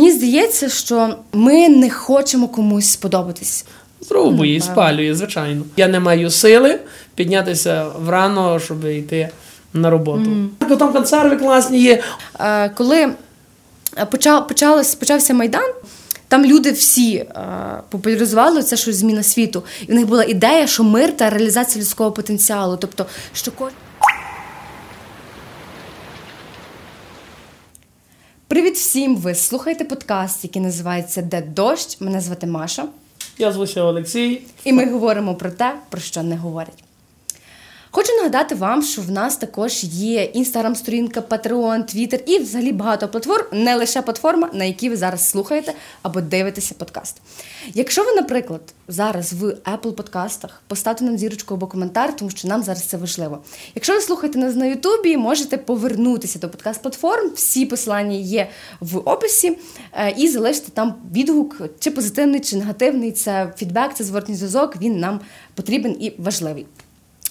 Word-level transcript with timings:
мені 0.00 0.12
здається, 0.12 0.68
що 0.68 1.14
ми 1.32 1.68
не 1.68 1.90
хочемо 1.90 2.48
комусь 2.48 2.90
сподобатись. 2.90 3.64
Пробує 4.08 4.54
і 4.54 4.60
спалює, 4.60 5.14
звичайно. 5.14 5.64
Я 5.76 5.88
не 5.88 6.00
маю 6.00 6.30
сили 6.30 6.78
піднятися 7.14 7.86
врано, 8.04 8.60
щоб 8.60 8.84
йти 8.84 9.28
на 9.74 9.90
роботу. 9.90 10.30
Mm. 10.60 10.76
Там 10.76 10.92
консерви 10.92 11.36
класні 11.36 11.80
є. 11.82 12.02
Е, 12.40 12.68
коли 12.68 13.12
почав, 14.10 14.48
почалось, 14.48 14.94
почався 14.94 15.34
Майдан, 15.34 15.72
там 16.28 16.44
люди 16.44 16.72
всі 16.72 17.14
е, 17.14 17.26
популяризували 17.88 18.62
це, 18.62 18.76
що 18.76 18.92
зміна 18.92 19.22
світу. 19.22 19.62
І 19.88 19.92
в 19.92 19.94
них 19.94 20.06
була 20.06 20.24
ідея, 20.24 20.66
що 20.66 20.84
мир 20.84 21.16
та 21.16 21.30
реалізація 21.30 21.82
людського 21.82 22.12
потенціалу. 22.12 22.76
Тобто, 22.76 23.06
що 23.32 23.52
кожен. 23.52 23.74
Привіт 28.50 28.74
всім! 28.74 29.16
Ви 29.16 29.34
слухаєте 29.34 29.84
подкаст, 29.84 30.44
який 30.44 30.62
називається 30.62 31.22
Де 31.22 31.42
дощ. 31.42 32.00
Мене 32.00 32.20
звати 32.20 32.46
Маша. 32.46 32.86
Я 33.38 33.52
звуся 33.52 33.82
Олексій. 33.82 34.42
І 34.64 34.72
ми 34.72 34.90
говоримо 34.90 35.34
про 35.34 35.50
те, 35.50 35.74
про 35.88 36.00
що 36.00 36.22
не 36.22 36.36
говорять. 36.36 36.84
Хочу 37.92 38.16
нагадати 38.16 38.54
вам, 38.54 38.82
що 38.82 39.02
в 39.02 39.10
нас 39.10 39.36
також 39.36 39.84
є 39.84 40.24
інстаграм-сторінка, 40.24 41.20
Patreon, 41.20 41.84
Твіттер 41.84 42.20
і 42.26 42.38
взагалі 42.38 42.72
багато 42.72 43.08
платформ, 43.08 43.44
не 43.52 43.74
лише 43.74 44.02
платформа, 44.02 44.50
на 44.52 44.64
якій 44.64 44.88
ви 44.88 44.96
зараз 44.96 45.28
слухаєте 45.28 45.74
або 46.02 46.20
дивитеся 46.20 46.74
подкаст. 46.78 47.16
Якщо 47.74 48.04
ви, 48.04 48.12
наприклад, 48.12 48.60
зараз 48.88 49.32
в 49.32 49.44
Apple 49.44 49.92
подкастах 49.92 50.62
поставте 50.66 51.04
нам 51.04 51.18
зірочку 51.18 51.54
або 51.54 51.66
коментар, 51.66 52.16
тому 52.16 52.30
що 52.30 52.48
нам 52.48 52.62
зараз 52.62 52.86
це 52.86 52.96
важливо. 52.96 53.38
Якщо 53.74 53.94
ви 53.94 54.00
слухаєте 54.00 54.38
нас 54.38 54.56
на 54.56 54.66
Ютубі, 54.66 55.16
можете 55.16 55.58
повернутися 55.58 56.38
до 56.38 56.46
подкаст-платформ. 56.48 57.30
Всі 57.34 57.66
посилання 57.66 58.16
є 58.16 58.48
в 58.80 58.98
описі, 58.98 59.58
е, 59.92 60.14
і 60.16 60.28
залишити 60.28 60.70
там 60.74 60.94
відгук, 61.14 61.56
чи 61.78 61.90
позитивний, 61.90 62.40
чи 62.40 62.56
негативний. 62.56 63.12
Це 63.12 63.52
фідбек, 63.56 63.94
це 63.94 64.04
зворотній 64.04 64.34
зв'язок. 64.34 64.76
Він 64.80 64.98
нам 64.98 65.20
потрібен 65.54 65.96
і 66.00 66.12
важливий. 66.18 66.66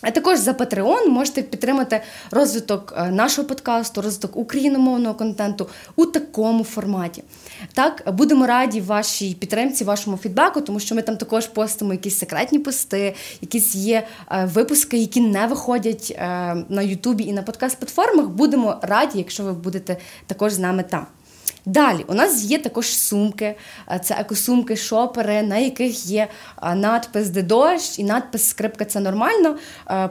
А 0.02 0.12
також 0.12 0.40
за 0.40 0.52
Patreon 0.52 1.08
можете 1.08 1.42
підтримати 1.42 2.02
розвиток 2.32 2.94
е, 2.98 3.12
нашого 3.12 3.48
подкасту, 3.48 4.02
розвиток 4.02 4.38
україномовного 4.38 5.16
контенту 5.16 5.70
у 5.96 6.06
такому 6.06 6.64
форматі. 6.64 7.24
Так, 7.74 8.04
будемо 8.14 8.48
раді 8.48 8.82
вашій 8.82 9.34
підтримці, 9.34 9.84
вашому 9.84 10.18
фідбеку, 10.18 10.62
тому 10.62 10.80
що 10.80 10.96
ми 10.96 11.02
там 11.02 11.18
також 11.18 11.48
постимо 11.48 11.94
якісь 11.94 12.18
секретні 12.18 12.60
пости, 12.60 13.16
якісь 13.42 13.76
є 13.76 14.08
е, 14.32 14.46
випуски, 14.46 14.98
які 14.98 15.22
не 15.22 15.48
виходять 15.48 16.14
е, 16.16 16.26
на 16.70 16.82
Ютубі 16.82 17.24
і 17.24 17.34
на 17.34 17.42
подкаст-платформах. 17.42 18.28
Будемо 18.28 18.80
раді, 18.82 19.18
якщо 19.18 19.44
ви 19.44 19.54
будете 19.54 19.98
також 20.28 20.54
з 20.54 20.60
нами 20.60 20.84
там. 20.84 21.06
Далі 21.70 22.06
у 22.08 22.14
нас 22.14 22.44
є 22.44 22.58
також 22.58 22.98
сумки, 22.98 23.56
це 24.04 24.16
екосумки, 24.20 24.76
шопери, 24.76 25.42
на 25.42 25.58
яких 25.58 26.06
є 26.06 26.28
надпис 26.76 27.30
де 27.30 27.42
дощ 27.42 28.00
і 28.00 28.04
надпис 28.04 28.50
Скрипка 28.50 28.86
це 28.86 29.00
нормально. 29.00 29.58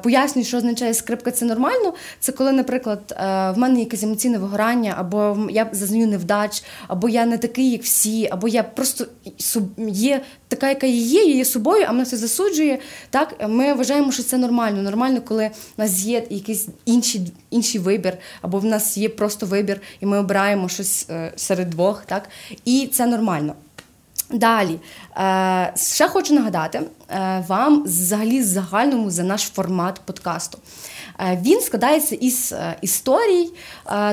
Пояснюю, 0.03 0.47
що 0.47 0.57
означає 0.57 0.95
скрипка 0.95 1.31
це 1.31 1.45
нормально. 1.45 1.95
Це 2.21 2.33
коли, 2.33 2.53
наприклад, 2.53 3.15
в 3.19 3.55
мене 3.57 3.81
якесь 3.81 4.03
емоційне 4.03 4.39
вигорання, 4.39 4.95
або 4.99 5.39
я 5.51 5.69
зазнаю 5.73 6.07
невдач, 6.07 6.63
або 6.89 7.09
я 7.09 7.27
не 7.27 7.39
такий, 7.39 7.71
як 7.71 7.83
всі, 7.83 8.29
або 8.31 8.49
я 8.49 8.63
просто 8.63 9.07
є 9.89 10.21
така, 10.49 10.69
яка 10.69 10.87
є, 10.87 11.25
є 11.25 11.45
собою, 11.45 11.85
а 11.89 11.93
мене 11.93 12.05
все 12.05 12.17
засуджує. 12.17 12.79
Так, 13.11 13.35
Ми 13.49 13.75
вважаємо, 13.75 14.13
що 14.13 14.23
це 14.23 14.39
нормально. 14.39 14.83
Нормально, 14.83 15.21
коли 15.25 15.51
в 15.77 15.81
нас 15.81 16.05
є 16.05 16.27
якийсь 16.31 16.69
інший 16.85 17.33
інший 17.51 17.81
вибір, 17.81 18.17
або 18.43 18.59
в 18.59 18.65
нас 18.65 18.99
є 18.99 19.09
просто 19.09 19.47
вибір, 19.47 19.81
і 20.01 20.07
ми 20.07 20.19
обираємо 20.19 20.69
щось 20.69 21.07
е, 21.11 21.33
серед 21.49 21.71
двох. 21.71 22.05
так, 22.05 22.29
І 22.65 22.89
це 22.93 23.07
нормально. 23.07 23.55
Далі, 24.31 24.79
е, 25.17 25.73
ще 25.77 26.09
хочу 26.09 26.35
нагадати 26.35 26.81
е, 27.11 27.45
вам 27.49 27.83
взагалі 27.83 28.43
загальному 28.43 29.11
за 29.11 29.23
наш 29.23 29.43
формат 29.43 30.01
подкасту. 30.05 30.59
Е, 31.21 31.43
він 31.45 31.61
складається 31.61 32.15
із 32.15 32.55
історій, 32.83 33.51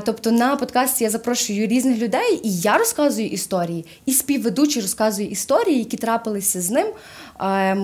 тобто 0.06 0.32
на 0.32 0.56
подкасті 0.56 1.04
я 1.04 1.10
запрошую 1.10 1.68
різних 1.68 1.98
людей, 1.98 2.42
і 2.44 2.58
я 2.58 2.78
розказую 2.78 3.28
історії, 3.28 3.86
і 4.06 4.14
співведучий 4.14 4.82
розказує 4.82 5.28
історії, 5.28 5.80
які 5.80 5.98
трапилися 5.98 6.62
з 6.62 6.70
ним. 6.70 6.88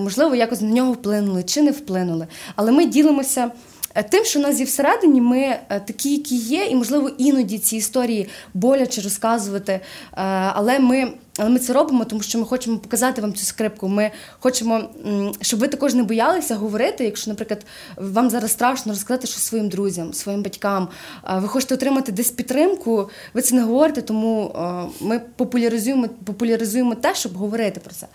Можливо, 0.02 0.34
якось 0.34 0.60
на 0.60 0.68
нього 0.68 0.92
вплинули 0.92 1.42
чи 1.42 1.62
не 1.62 1.70
вплинули. 1.70 2.26
Але 2.56 2.72
ми 2.72 2.84
ділимося. 2.84 3.50
Е, 3.94 4.02
тим, 4.02 4.24
що 4.24 4.38
у 4.38 4.42
нас 4.42 4.58
є 4.58 4.64
всередині, 4.64 5.20
ми 5.20 5.38
е, 5.38 5.60
такі, 5.68 6.12
які 6.12 6.36
є, 6.36 6.64
і, 6.64 6.74
можливо, 6.74 7.10
іноді 7.18 7.58
ці 7.58 7.76
історії 7.76 8.28
боляче 8.54 9.00
розказувати. 9.00 9.72
Е, 9.72 9.80
але 10.54 10.78
ми 10.78 11.12
але 11.38 11.50
ми 11.50 11.58
це 11.58 11.72
робимо, 11.72 12.04
тому 12.04 12.22
що 12.22 12.38
ми 12.38 12.44
хочемо 12.44 12.78
показати 12.78 13.22
вам 13.22 13.34
цю 13.34 13.44
скрипку. 13.44 13.88
Ми 13.88 14.10
хочемо, 14.38 14.80
щоб 15.40 15.60
ви 15.60 15.68
також 15.68 15.94
не 15.94 16.02
боялися 16.02 16.54
говорити. 16.54 17.04
Якщо, 17.04 17.30
наприклад, 17.30 17.66
вам 17.96 18.30
зараз 18.30 18.52
страшно 18.52 18.92
розказати 18.92 19.26
щось 19.26 19.42
своїм 19.42 19.68
друзям, 19.68 20.12
своїм 20.14 20.42
батькам, 20.42 20.88
ви 21.36 21.48
хочете 21.48 21.74
отримати 21.74 22.12
десь 22.12 22.30
підтримку, 22.30 23.10
ви 23.34 23.42
це 23.42 23.54
не 23.54 23.62
говорите, 23.62 24.02
тому 24.02 24.56
ми 25.00 25.20
популяризуємо 25.36 26.08
популяризуємо 26.24 26.94
те, 26.94 27.14
щоб 27.14 27.36
говорити 27.36 27.80
про 27.80 27.94
це. 27.94 28.06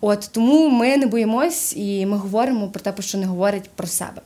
От 0.00 0.28
тому 0.32 0.68
ми 0.68 0.96
не 0.96 1.06
боїмось 1.06 1.76
і 1.76 2.06
ми 2.06 2.16
говоримо 2.16 2.68
про 2.68 2.80
те, 2.80 2.92
про 2.92 3.02
що 3.02 3.18
не 3.18 3.26
говорять 3.26 3.70
про 3.76 3.86
себе. 3.86 4.22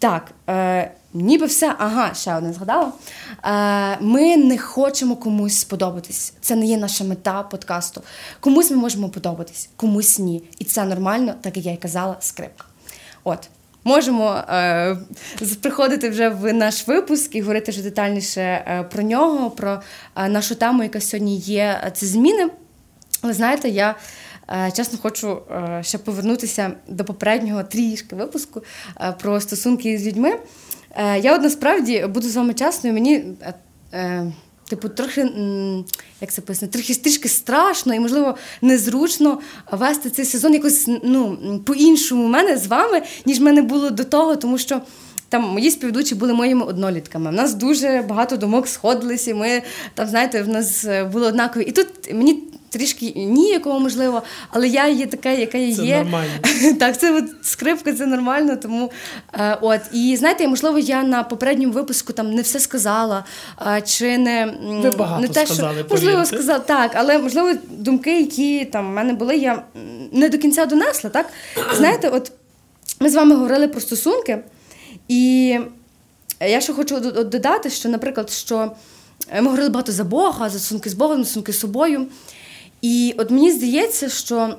Так, 0.00 0.32
е, 0.48 0.90
ніби 1.14 1.46
все, 1.46 1.74
ага, 1.78 2.14
ще 2.14 2.34
одне 2.36 2.52
згадала. 2.52 2.92
Е, 3.44 3.98
Ми 4.00 4.36
не 4.36 4.58
хочемо 4.58 5.16
комусь 5.16 5.58
сподобатись. 5.58 6.32
Це 6.40 6.56
не 6.56 6.66
є 6.66 6.76
наша 6.76 7.04
мета 7.04 7.42
подкасту. 7.42 8.02
Комусь 8.40 8.70
ми 8.70 8.76
можемо 8.76 9.08
подобатись, 9.08 9.68
комусь 9.76 10.18
ні. 10.18 10.42
І 10.58 10.64
це 10.64 10.84
нормально, 10.84 11.34
так 11.40 11.56
як 11.56 11.66
я 11.66 11.72
й 11.72 11.76
казала, 11.76 12.16
скрипка. 12.20 12.64
От. 13.24 13.48
Можемо 13.84 14.34
е, 14.48 14.96
приходити 15.62 16.10
вже 16.10 16.28
в 16.28 16.52
наш 16.52 16.88
випуск 16.88 17.34
і 17.34 17.40
говорити 17.40 17.72
вже 17.72 17.82
детальніше 17.82 18.40
е, 18.40 18.86
про 18.92 19.02
нього, 19.02 19.50
про 19.50 19.80
е, 20.16 20.28
нашу 20.28 20.54
тему, 20.54 20.82
яка 20.82 21.00
сьогодні 21.00 21.36
є. 21.36 21.90
Це 21.94 22.06
зміни. 22.06 22.48
Ви 23.22 23.32
знаєте, 23.32 23.68
я 23.68 23.94
чесно, 24.76 24.98
хочу 25.02 25.38
е, 25.50 25.80
ще 25.82 25.98
повернутися 25.98 26.72
до 26.88 27.04
попереднього 27.04 27.62
трішки 27.62 28.16
випуску 28.16 28.62
е, 29.00 29.14
про 29.22 29.40
стосунки 29.40 29.98
з 29.98 30.06
людьми. 30.06 30.32
Я 31.22 31.34
от 31.34 31.42
насправді 31.42 32.06
буду 32.06 32.28
з 32.28 32.36
вами 32.36 32.54
чесною, 32.54 32.94
мені. 32.94 33.24
Типу, 34.68 34.88
трохи, 34.88 35.28
як 36.20 36.32
це 36.32 36.42
пояснити, 36.42 36.78
трохи 36.78 36.94
трішки 36.94 37.28
страшно 37.28 37.94
і, 37.94 38.00
можливо, 38.00 38.36
незручно 38.62 39.38
вести 39.72 40.10
цей 40.10 40.24
сезон 40.24 40.54
якось 40.54 40.88
ну, 41.02 41.38
по-іншому 41.66 42.28
мене 42.28 42.58
з 42.58 42.66
вами, 42.66 43.02
ніж 43.26 43.38
в 43.38 43.42
мене 43.42 43.62
було 43.62 43.90
до 43.90 44.04
того, 44.04 44.36
тому 44.36 44.58
що 44.58 44.80
там 45.28 45.42
мої 45.42 45.70
співведучі 45.70 46.14
були 46.14 46.34
моїми 46.34 46.64
однолітками. 46.64 47.30
У 47.30 47.32
нас 47.32 47.54
дуже 47.54 48.04
багато 48.08 48.36
думок 48.36 48.68
сходилися. 48.68 49.34
Ми 49.34 49.62
там, 49.94 50.08
знаєте, 50.08 50.42
в 50.42 50.48
нас 50.48 50.86
були 51.12 51.26
однакові. 51.26 51.62
І 51.62 51.72
тут 51.72 51.88
мені 52.12 52.50
трішки 52.70 53.12
ніякого, 53.16 53.80
можливо, 53.80 54.22
але 54.50 54.68
я 54.68 54.88
є 54.88 55.06
така, 55.06 55.30
яка 55.30 55.58
я 55.58 55.76
це 55.76 55.82
є. 55.82 55.98
Нормально. 55.98 56.30
Так, 56.78 57.00
це 57.00 57.12
от 57.12 57.24
скрипка, 57.42 57.92
це 57.92 58.06
нормально. 58.06 58.56
Тому 58.56 58.90
е, 59.34 59.58
от 59.60 59.80
і 59.92 60.16
знаєте, 60.16 60.48
можливо, 60.48 60.78
я 60.78 61.02
на 61.02 61.22
попередньому 61.22 61.74
випуску 61.74 62.12
там 62.12 62.34
не 62.34 62.42
все 62.42 62.60
сказала, 62.60 63.24
е, 63.66 63.82
чи 63.82 64.18
не 64.18 64.54
Ви 64.82 64.90
багато 64.90 65.22
не 65.22 65.28
те, 65.28 65.46
сказали, 65.46 65.78
що 65.78 65.86
можливо 65.90 66.24
сказала 66.24 66.58
так, 66.58 66.92
але 66.94 67.18
можливо, 67.18 67.52
думки, 67.70 68.20
які 68.20 68.64
там 68.64 68.90
в 68.90 68.94
мене 68.94 69.12
були, 69.12 69.36
я 69.36 69.62
не 70.12 70.28
до 70.28 70.38
кінця 70.38 70.66
донесла. 70.66 71.10
Так 71.10 71.26
знаєте, 71.76 72.08
от 72.08 72.32
ми 73.00 73.10
з 73.10 73.14
вами 73.14 73.34
говорили 73.34 73.68
про 73.68 73.80
стосунки, 73.80 74.38
і 75.08 75.58
я 76.40 76.60
ще 76.60 76.72
хочу 76.72 77.00
додати, 77.00 77.70
що, 77.70 77.88
наприклад, 77.88 78.30
що. 78.30 78.72
Ми 79.34 79.42
говорили 79.42 79.68
багато 79.68 79.92
за 79.92 80.04
Бога, 80.04 80.50
за 80.50 80.58
стосунки 80.58 80.90
з 80.90 80.94
Богом, 80.94 81.18
за 81.18 81.24
стосунки 81.24 81.52
з 81.52 81.60
собою. 81.60 82.06
І 82.82 83.14
от 83.18 83.30
мені 83.30 83.52
здається, 83.52 84.08
що 84.08 84.54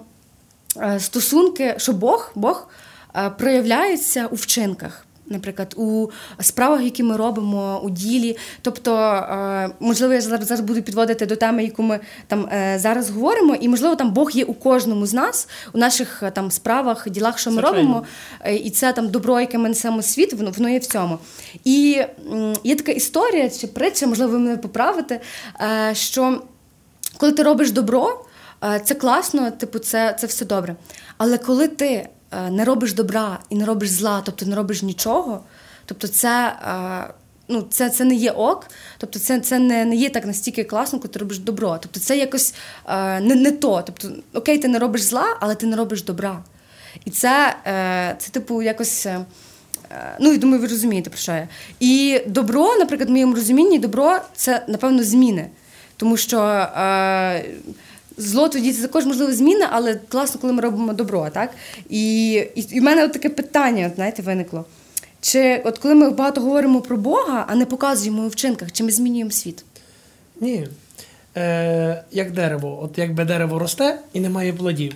е, 0.77 0.99
стосунки, 0.99 1.75
що 1.77 1.93
Бог 1.93 2.31
Бог 2.35 2.67
е, 3.15 3.29
проявляється 3.29 4.27
у 4.31 4.35
вчинках. 4.35 5.05
Наприклад, 5.25 5.73
у 5.77 6.07
справах, 6.39 6.81
які 6.83 7.03
ми 7.03 7.17
робимо 7.17 7.81
у 7.83 7.89
ділі. 7.89 8.37
Тобто, 8.61 8.95
е, 8.95 9.69
можливо, 9.79 10.13
я 10.13 10.21
зараз 10.21 10.47
зараз 10.47 10.61
буду 10.61 10.81
підводити 10.81 11.25
до 11.25 11.35
теми, 11.35 11.63
яку 11.63 11.83
ми 11.83 11.99
там 12.27 12.49
зараз 12.75 13.09
говоримо, 13.09 13.55
і 13.55 13.69
можливо, 13.69 13.95
там 13.95 14.11
Бог 14.11 14.31
є 14.31 14.43
у 14.43 14.53
кожному 14.53 15.05
з 15.05 15.13
нас, 15.13 15.47
у 15.73 15.77
наших 15.77 16.23
там 16.33 16.51
справах, 16.51 17.09
ділах, 17.09 17.39
що 17.39 17.49
ми 17.49 17.61
Звичайно. 17.61 17.77
робимо, 17.77 18.05
і 18.63 18.69
це 18.69 18.93
там 18.93 19.09
добро, 19.09 19.39
яке 19.39 19.57
ми 19.57 19.69
несемо 19.69 20.01
світ, 20.01 20.33
воно 20.33 20.51
воно 20.51 20.69
є 20.69 20.79
в 20.79 20.85
цьому. 20.85 21.19
І 21.63 22.03
є 22.63 22.75
така 22.75 22.91
історія 22.91 23.49
чи 23.49 23.67
притча, 23.67 24.07
можливо, 24.07 24.31
ви 24.31 24.39
мене 24.39 24.57
поправите, 24.57 25.19
що 25.93 26.41
коли 27.21 27.31
ти 27.31 27.43
робиш 27.43 27.71
добро, 27.71 28.25
е, 28.63 28.81
це 28.85 28.95
класно, 28.95 29.51
типу, 29.51 29.79
це 29.79 30.15
це 30.19 30.27
все 30.27 30.45
добре. 30.45 30.75
Але 31.17 31.37
коли 31.37 31.67
ти 31.67 32.07
е, 32.31 32.49
не 32.49 32.65
робиш 32.65 32.93
добра 32.93 33.39
і 33.49 33.55
не 33.55 33.65
робиш 33.65 33.89
зла, 33.89 34.21
тобто 34.25 34.45
не 34.45 34.55
робиш 34.55 34.83
нічого, 34.83 35.43
тобто 35.85 36.07
це 36.07 36.53
е, 36.67 37.13
ну, 37.47 37.67
це, 37.69 37.89
це 37.89 38.03
не 38.03 38.15
є 38.15 38.31
ок, 38.31 38.67
тобто 38.97 39.19
це, 39.19 39.39
це 39.39 39.59
не, 39.59 39.85
не 39.85 39.95
є 39.95 40.09
так 40.09 40.25
настільки 40.25 40.63
класно, 40.63 40.99
коли 40.99 41.09
ти 41.09 41.19
робиш 41.19 41.39
добро. 41.39 41.77
Тобто 41.81 41.99
це 41.99 42.17
якось 42.17 42.53
не, 43.21 43.35
не 43.35 43.51
то. 43.51 43.81
Тобто, 43.85 44.09
окей, 44.33 44.57
ти 44.57 44.67
не 44.67 44.79
робиш 44.79 45.01
зла, 45.01 45.37
але 45.39 45.55
ти 45.55 45.65
не 45.65 45.75
робиш 45.75 46.03
добра. 46.03 46.43
І 47.05 47.11
це, 47.11 47.55
це 48.17 48.31
типу, 48.31 48.61
якось. 48.61 49.07
Ну, 50.19 50.33
і 50.33 50.37
думаю, 50.37 50.61
ви 50.61 50.67
розумієте, 50.67 51.09
про 51.09 51.19
що 51.19 51.31
я. 51.31 51.47
І 51.79 52.21
добро, 52.27 52.75
наприклад, 52.75 53.09
в 53.09 53.11
моєму 53.11 53.35
розумінні, 53.35 53.79
добро 53.79 54.19
це, 54.35 54.65
напевно, 54.67 55.03
зміни. 55.03 55.49
Тому 56.01 56.17
що 56.17 56.39
е, 56.41 57.45
зло 58.17 58.49
тоді 58.49 58.73
це 58.73 58.81
також 58.81 59.05
можливо 59.05 59.31
зміни, 59.31 59.65
але 59.71 59.95
класно, 59.95 60.41
коли 60.41 60.53
ми 60.53 60.61
робимо 60.61 60.93
добро, 60.93 61.29
так? 61.33 61.49
І 61.89 62.31
і, 62.55 62.61
і 62.71 62.79
в 62.79 62.83
мене 62.83 63.05
от 63.05 63.13
таке 63.13 63.29
питання, 63.29 63.87
от, 63.87 63.95
знаєте, 63.95 64.21
виникло. 64.21 64.65
Чи 65.21 65.61
от 65.65 65.77
коли 65.77 65.95
ми 65.95 66.09
багато 66.09 66.41
говоримо 66.41 66.81
про 66.81 66.97
Бога, 66.97 67.45
а 67.49 67.55
не 67.55 67.65
показуємо 67.65 68.21
у 68.21 68.27
вчинках, 68.27 68.71
чи 68.71 68.83
ми 68.83 68.91
змінюємо 68.91 69.31
світ? 69.31 69.63
Ні. 70.39 70.67
Е, 71.37 72.03
Як 72.11 72.31
дерево. 72.31 72.79
От 72.83 72.97
якби 72.97 73.25
дерево 73.25 73.59
росте 73.59 73.99
і 74.13 74.19
не 74.19 74.29
має 74.29 74.53
плодів. 74.53 74.93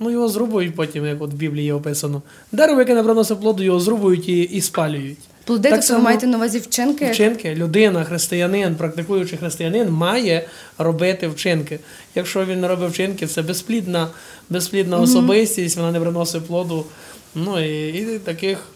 Ну, 0.00 0.10
його 0.10 0.28
зрубують 0.28 0.74
потім, 0.74 1.06
як 1.06 1.22
от 1.22 1.32
в 1.32 1.36
Біблії 1.36 1.72
описано. 1.72 2.22
Дерево, 2.52 2.80
яке 2.80 2.94
не 2.94 3.02
приносить 3.02 3.40
плоду, 3.40 3.62
його 3.62 3.80
зрубують 3.80 4.28
і, 4.28 4.42
і 4.42 4.60
спалюють. 4.60 5.18
Плоди, 5.52 5.70
Так 5.70 5.80
тобто 5.80 5.94
ви 5.96 6.02
маєте 6.02 6.26
на 6.26 6.36
увазі 6.36 6.58
вчинки? 6.58 7.10
Вчинки, 7.10 7.54
людина, 7.54 8.04
християнин, 8.04 8.74
практикуючий 8.74 9.38
християнин 9.38 9.90
має 9.90 10.46
робити 10.78 11.28
вчинки. 11.28 11.78
Якщо 12.14 12.44
він 12.44 12.60
не 12.60 12.68
робить 12.68 12.90
вчинки, 12.90 13.26
це 13.26 13.42
безплідна, 13.42 14.08
безплідна 14.50 14.98
особистість, 14.98 15.76
вона 15.76 15.92
не 15.92 16.00
приносить 16.00 16.46
плоду. 16.46 16.86
Ну 17.34 17.64
і, 17.64 17.88
і 17.88 18.18
таких, 18.18 18.66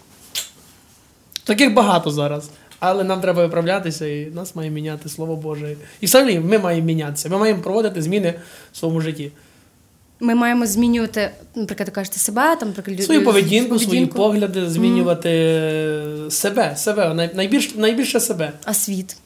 таких 1.44 1.74
багато 1.74 2.10
зараз. 2.10 2.50
Але 2.78 3.04
нам 3.04 3.20
треба 3.20 3.42
виправлятися, 3.42 4.06
і 4.06 4.26
нас 4.26 4.54
має 4.56 4.70
міняти 4.70 5.08
Слово 5.08 5.36
Боже. 5.36 5.76
І 6.00 6.06
взагалі 6.06 6.40
ми 6.40 6.58
маємо 6.58 6.86
мінятися. 6.86 7.28
Ми 7.28 7.38
маємо 7.38 7.62
проводити 7.62 8.02
зміни 8.02 8.34
в 8.72 8.76
своєму 8.76 9.00
житті. 9.00 9.30
Ми 10.20 10.34
маємо 10.34 10.66
змінювати, 10.66 11.30
наприклад, 11.54 11.90
кажете 11.90 12.18
себе, 12.18 12.56
там, 12.56 12.68
наприклад, 12.68 13.02
Свою 13.02 13.20
лю- 13.20 13.24
поведінку, 13.24 13.78
свої 13.78 14.06
погляди, 14.06 14.70
змінювати 14.70 15.30
себе, 16.30 16.76
себе, 16.76 17.14
най- 17.14 17.30
найбільш, 17.34 17.74
найбільше 17.74 18.20
себе. 18.20 18.52
А 18.64 18.74
світ? 18.74 19.16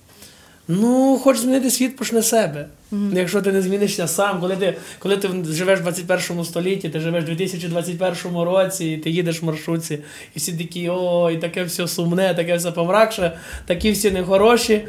Ну, 0.69 1.21
хочеш 1.23 1.43
змінити 1.43 1.71
світ, 1.71 1.97
почни 1.97 2.23
з 2.23 2.29
себе. 2.29 2.67
Якщо 3.13 3.43
ти 3.43 3.53
не 3.53 3.63
змінишся 3.63 4.09
сам, 4.09 4.41
коли 4.41 4.57
ти, 4.57 4.77
коли 4.99 5.17
ти 5.17 5.29
живеш 5.51 5.79
в 5.79 5.83
21 5.83 6.45
столітті, 6.45 6.89
ти 6.89 7.01
живеш 7.01 7.25
в 7.25 7.27
2021 7.27 8.43
році, 8.43 8.87
і 8.87 8.97
ти 8.97 9.11
їдеш 9.11 9.43
в 9.43 9.45
маршрутці, 9.45 9.95
і 10.35 10.39
всі 10.39 10.53
такі, 10.53 10.89
ой, 10.93 11.37
таке 11.39 11.65
все 11.65 11.89
сумне, 11.89 12.35
таке 12.35 12.57
все 12.57 12.71
помракше, 12.73 13.39
такі 13.67 13.91
всі 13.93 14.11
нехороші. 14.11 14.85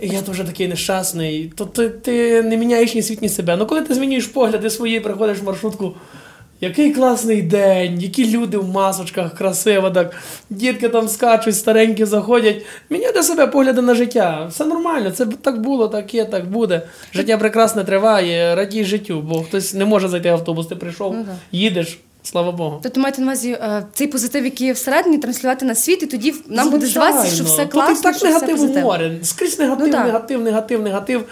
І 0.00 0.08
я 0.08 0.22
теж 0.22 0.38
такий 0.38 0.68
нещасний. 0.68 1.52
То 1.56 1.66
ти, 1.66 1.88
ти 1.88 2.42
не 2.42 2.56
міняєш 2.56 2.94
ні 2.94 3.02
світ, 3.02 3.22
ні 3.22 3.28
себе. 3.28 3.56
Ну 3.56 3.66
коли 3.66 3.82
ти 3.82 3.94
змінюєш 3.94 4.26
погляди 4.26 4.70
свої, 4.70 5.00
приходиш 5.00 5.38
в 5.38 5.44
маршрутку. 5.44 5.94
Який 6.62 6.92
класний 6.92 7.42
день, 7.42 8.00
які 8.00 8.30
люди 8.30 8.58
в 8.58 8.68
масочках, 8.68 9.34
красиво 9.34 9.90
так. 9.90 10.14
Дітки 10.50 10.88
там 10.88 11.08
скачуть, 11.08 11.56
старенькі 11.56 12.04
заходять. 12.04 12.62
Міняти 12.90 13.22
себе 13.22 13.46
погляди 13.46 13.82
на 13.82 13.94
життя. 13.94 14.46
Все 14.50 14.64
нормально, 14.64 15.10
це 15.10 15.26
так 15.26 15.60
було, 15.60 15.88
так 15.88 16.14
є, 16.14 16.24
так 16.24 16.50
буде. 16.50 16.82
Життя 17.14 17.38
прекрасне 17.38 17.84
триває, 17.84 18.54
радій 18.54 18.84
життю, 18.84 19.20
бо 19.20 19.42
хтось 19.42 19.74
не 19.74 19.84
може 19.84 20.08
зайти 20.08 20.30
в 20.30 20.34
автобус, 20.34 20.66
ти 20.66 20.76
прийшов, 20.76 21.14
Ну, 21.14 21.26
їдеш, 21.52 21.98
слава 22.22 22.52
Богу. 22.52 22.80
Тобто 22.82 23.00
маєте 23.00 23.20
на 23.20 23.26
увазі 23.26 23.50
е, 23.52 23.86
цей 23.92 24.06
позитив, 24.06 24.44
який 24.44 24.66
є 24.66 24.72
всередині, 24.72 25.18
транслювати 25.18 25.64
на 25.66 25.74
світ, 25.74 26.02
і 26.02 26.06
тоді 26.06 26.34
нам 26.48 26.70
буде 26.70 26.86
здаватися, 26.86 27.34
що 27.34 27.44
все 27.44 27.54
Звичайно. 27.54 27.70
класно, 27.70 27.94
Тут 27.94 28.00
і 28.00 28.02
так 28.02 28.16
що 28.16 28.26
все 28.28 28.34
негативу 28.46 28.80
море. 28.80 29.18
Скрізь 29.22 29.58
негатив, 29.58 29.86
Ну, 29.88 30.04
негатив, 30.04 30.42
негатив, 30.42 30.82
негатив. 30.82 31.24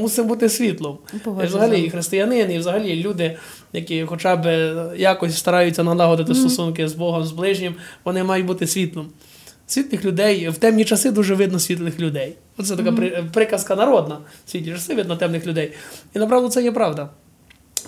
Мусить 0.00 0.26
бути 0.26 0.48
світлом. 0.48 0.98
І 1.14 1.46
взагалі, 1.46 1.70
вами. 1.70 1.84
і 1.84 1.90
християнин, 1.90 2.50
і 2.50 2.58
взагалі 2.58 3.02
люди, 3.02 3.36
які 3.72 4.04
хоча 4.04 4.36
б 4.36 4.74
якось 4.96 5.38
стараються 5.38 5.82
налагодити 5.82 6.34
стосунки 6.34 6.88
з 6.88 6.92
Богом, 6.92 7.24
з 7.24 7.32
ближнім, 7.32 7.74
вони 8.04 8.24
мають 8.24 8.46
бути 8.46 8.66
світлом. 8.66 9.06
Світлих 9.66 10.04
людей 10.04 10.48
в 10.48 10.58
темні 10.58 10.84
часи 10.84 11.10
дуже 11.10 11.34
видно 11.34 11.58
світлих 11.58 12.00
людей. 12.00 12.34
Оце 12.58 12.76
така 12.76 12.92
при- 12.92 13.24
приказка 13.32 13.76
народна. 13.76 14.18
В 14.46 14.50
світлі 14.50 14.72
часи 14.72 14.94
видно 14.94 15.16
темних 15.16 15.46
людей. 15.46 15.72
І 16.14 16.18
направду 16.18 16.48
це 16.48 16.62
є 16.62 16.72
правда. 16.72 17.08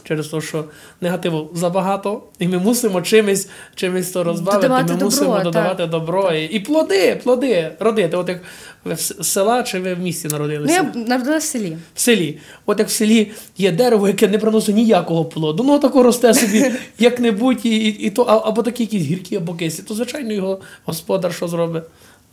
Через 0.05 0.29
те, 0.29 0.41
що 0.41 0.65
негативу 1.01 1.51
забагато, 1.55 2.23
і 2.39 2.49
ми 2.49 2.59
мусимо 2.59 3.03
чимось, 3.03 3.49
чимось 3.75 4.11
то 4.11 4.25
розбавити. 4.25 4.63
Додавати 4.69 4.93
ми 4.93 4.99
добро, 4.99 5.05
мусимо 5.07 5.35
так. 5.35 5.45
додавати 5.45 5.87
добро. 5.87 6.33
І, 6.33 6.45
і 6.45 6.61
плоди, 6.61 7.21
плоди 7.23 7.73
родити. 7.81 8.17
От 8.17 8.29
як 8.29 8.41
ви 8.85 8.97
з 8.97 9.15
села 9.23 9.63
чи 9.63 9.81
ви 9.81 9.95
в 9.95 9.99
місті 9.99 10.29
Ну, 10.31 10.39
народилися? 10.39 10.75
я 10.75 10.83
народилася 10.95 11.47
в 11.47 11.51
селі. 11.51 11.77
В 11.95 12.01
селі. 12.01 12.39
От 12.67 12.79
як 12.79 12.89
в 12.89 12.91
селі 12.91 13.31
є 13.59 13.73
дерево, 13.73 14.09
яке 14.09 14.29
не 14.29 14.39
приносить 14.39 14.77
ніякого 14.77 15.25
плоду. 15.25 15.63
Ну 15.65 15.79
тако 15.79 16.03
росте 16.03 16.35
собі 16.35 16.73
як-небудь, 16.99 17.61
і, 17.67 17.77
і, 17.77 17.89
і 17.89 18.11
то, 18.11 18.23
або 18.23 18.63
такі 18.63 18.83
якісь 18.83 19.03
гіркі, 19.03 19.37
або 19.37 19.55
кисі, 19.55 19.83
то 19.83 19.95
звичайно 19.95 20.33
його 20.33 20.61
господар 20.85 21.35
що 21.35 21.49
зробить? 21.49 21.85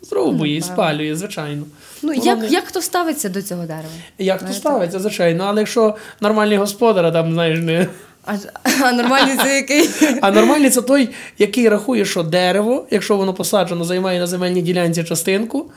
Зрубує, 0.02 0.58
і 0.58 0.62
спалює, 0.62 1.16
звичайно. 1.16 1.64
Ну, 2.02 2.10
Воно 2.14 2.26
як, 2.26 2.40
не- 2.40 2.48
як 2.48 2.64
хто 2.66 2.82
ставиться 2.82 3.30
до 3.30 3.42
цього 3.42 3.62
дерева? 3.62 3.88
Як 4.18 4.44
то 4.48 4.54
ставиться, 4.54 5.00
звичайно. 5.00 5.44
Але 5.48 5.62
якщо 5.62 5.96
нормальний 6.22 6.58
господар, 6.58 7.14
там, 7.14 7.34
знаєш, 7.34 7.60
не. 7.60 7.88
А, 8.26 8.34
а 8.84 8.92
нормальний 8.92 9.38
це 9.38 9.56
який? 9.56 9.90
А 10.22 10.32
нормальний 10.32 10.70
це 10.70 10.82
той, 10.82 11.10
який 11.38 11.70
рахує, 11.70 12.06
що 12.06 12.24
дерево, 12.24 12.86
якщо 12.92 13.18
воно 13.18 13.34
посаджено, 13.34 13.84
займає 13.86 14.20
на 14.20 14.28
земельній 14.28 14.62
ділянці 14.62 15.04
частинку, 15.04 15.72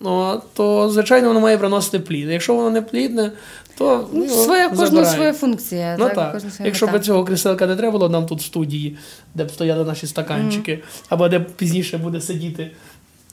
ну, 0.00 0.42
то 0.54 0.90
звичайно 0.90 1.28
воно 1.28 1.40
має 1.40 1.58
приносити 1.58 1.98
плід. 1.98 2.28
Якщо 2.30 2.54
воно 2.54 2.70
не 2.70 2.82
плідне, 2.82 3.32
то 3.78 4.08
Ну, 4.12 4.24
його 4.24 4.44
своя, 4.44 4.70
забирають. 4.74 5.14
своя 5.14 5.32
функція. 5.32 5.96
Ну 5.98 6.04
так, 6.04 6.14
так, 6.14 6.40
своя 6.40 6.66
якщо 6.66 6.86
б 6.86 7.00
цього 7.00 7.24
кріселка 7.24 7.66
не 7.66 7.76
треба 7.76 7.92
було 7.92 8.08
нам 8.08 8.26
тут 8.26 8.40
в 8.40 8.44
студії, 8.44 8.96
де 9.34 9.44
б 9.44 9.50
стояли 9.50 9.84
наші 9.84 10.06
стаканчики, 10.06 10.82
або 11.08 11.28
де 11.28 11.38
б 11.38 11.46
пізніше 11.50 11.98
буде 11.98 12.20
сидіти 12.20 12.70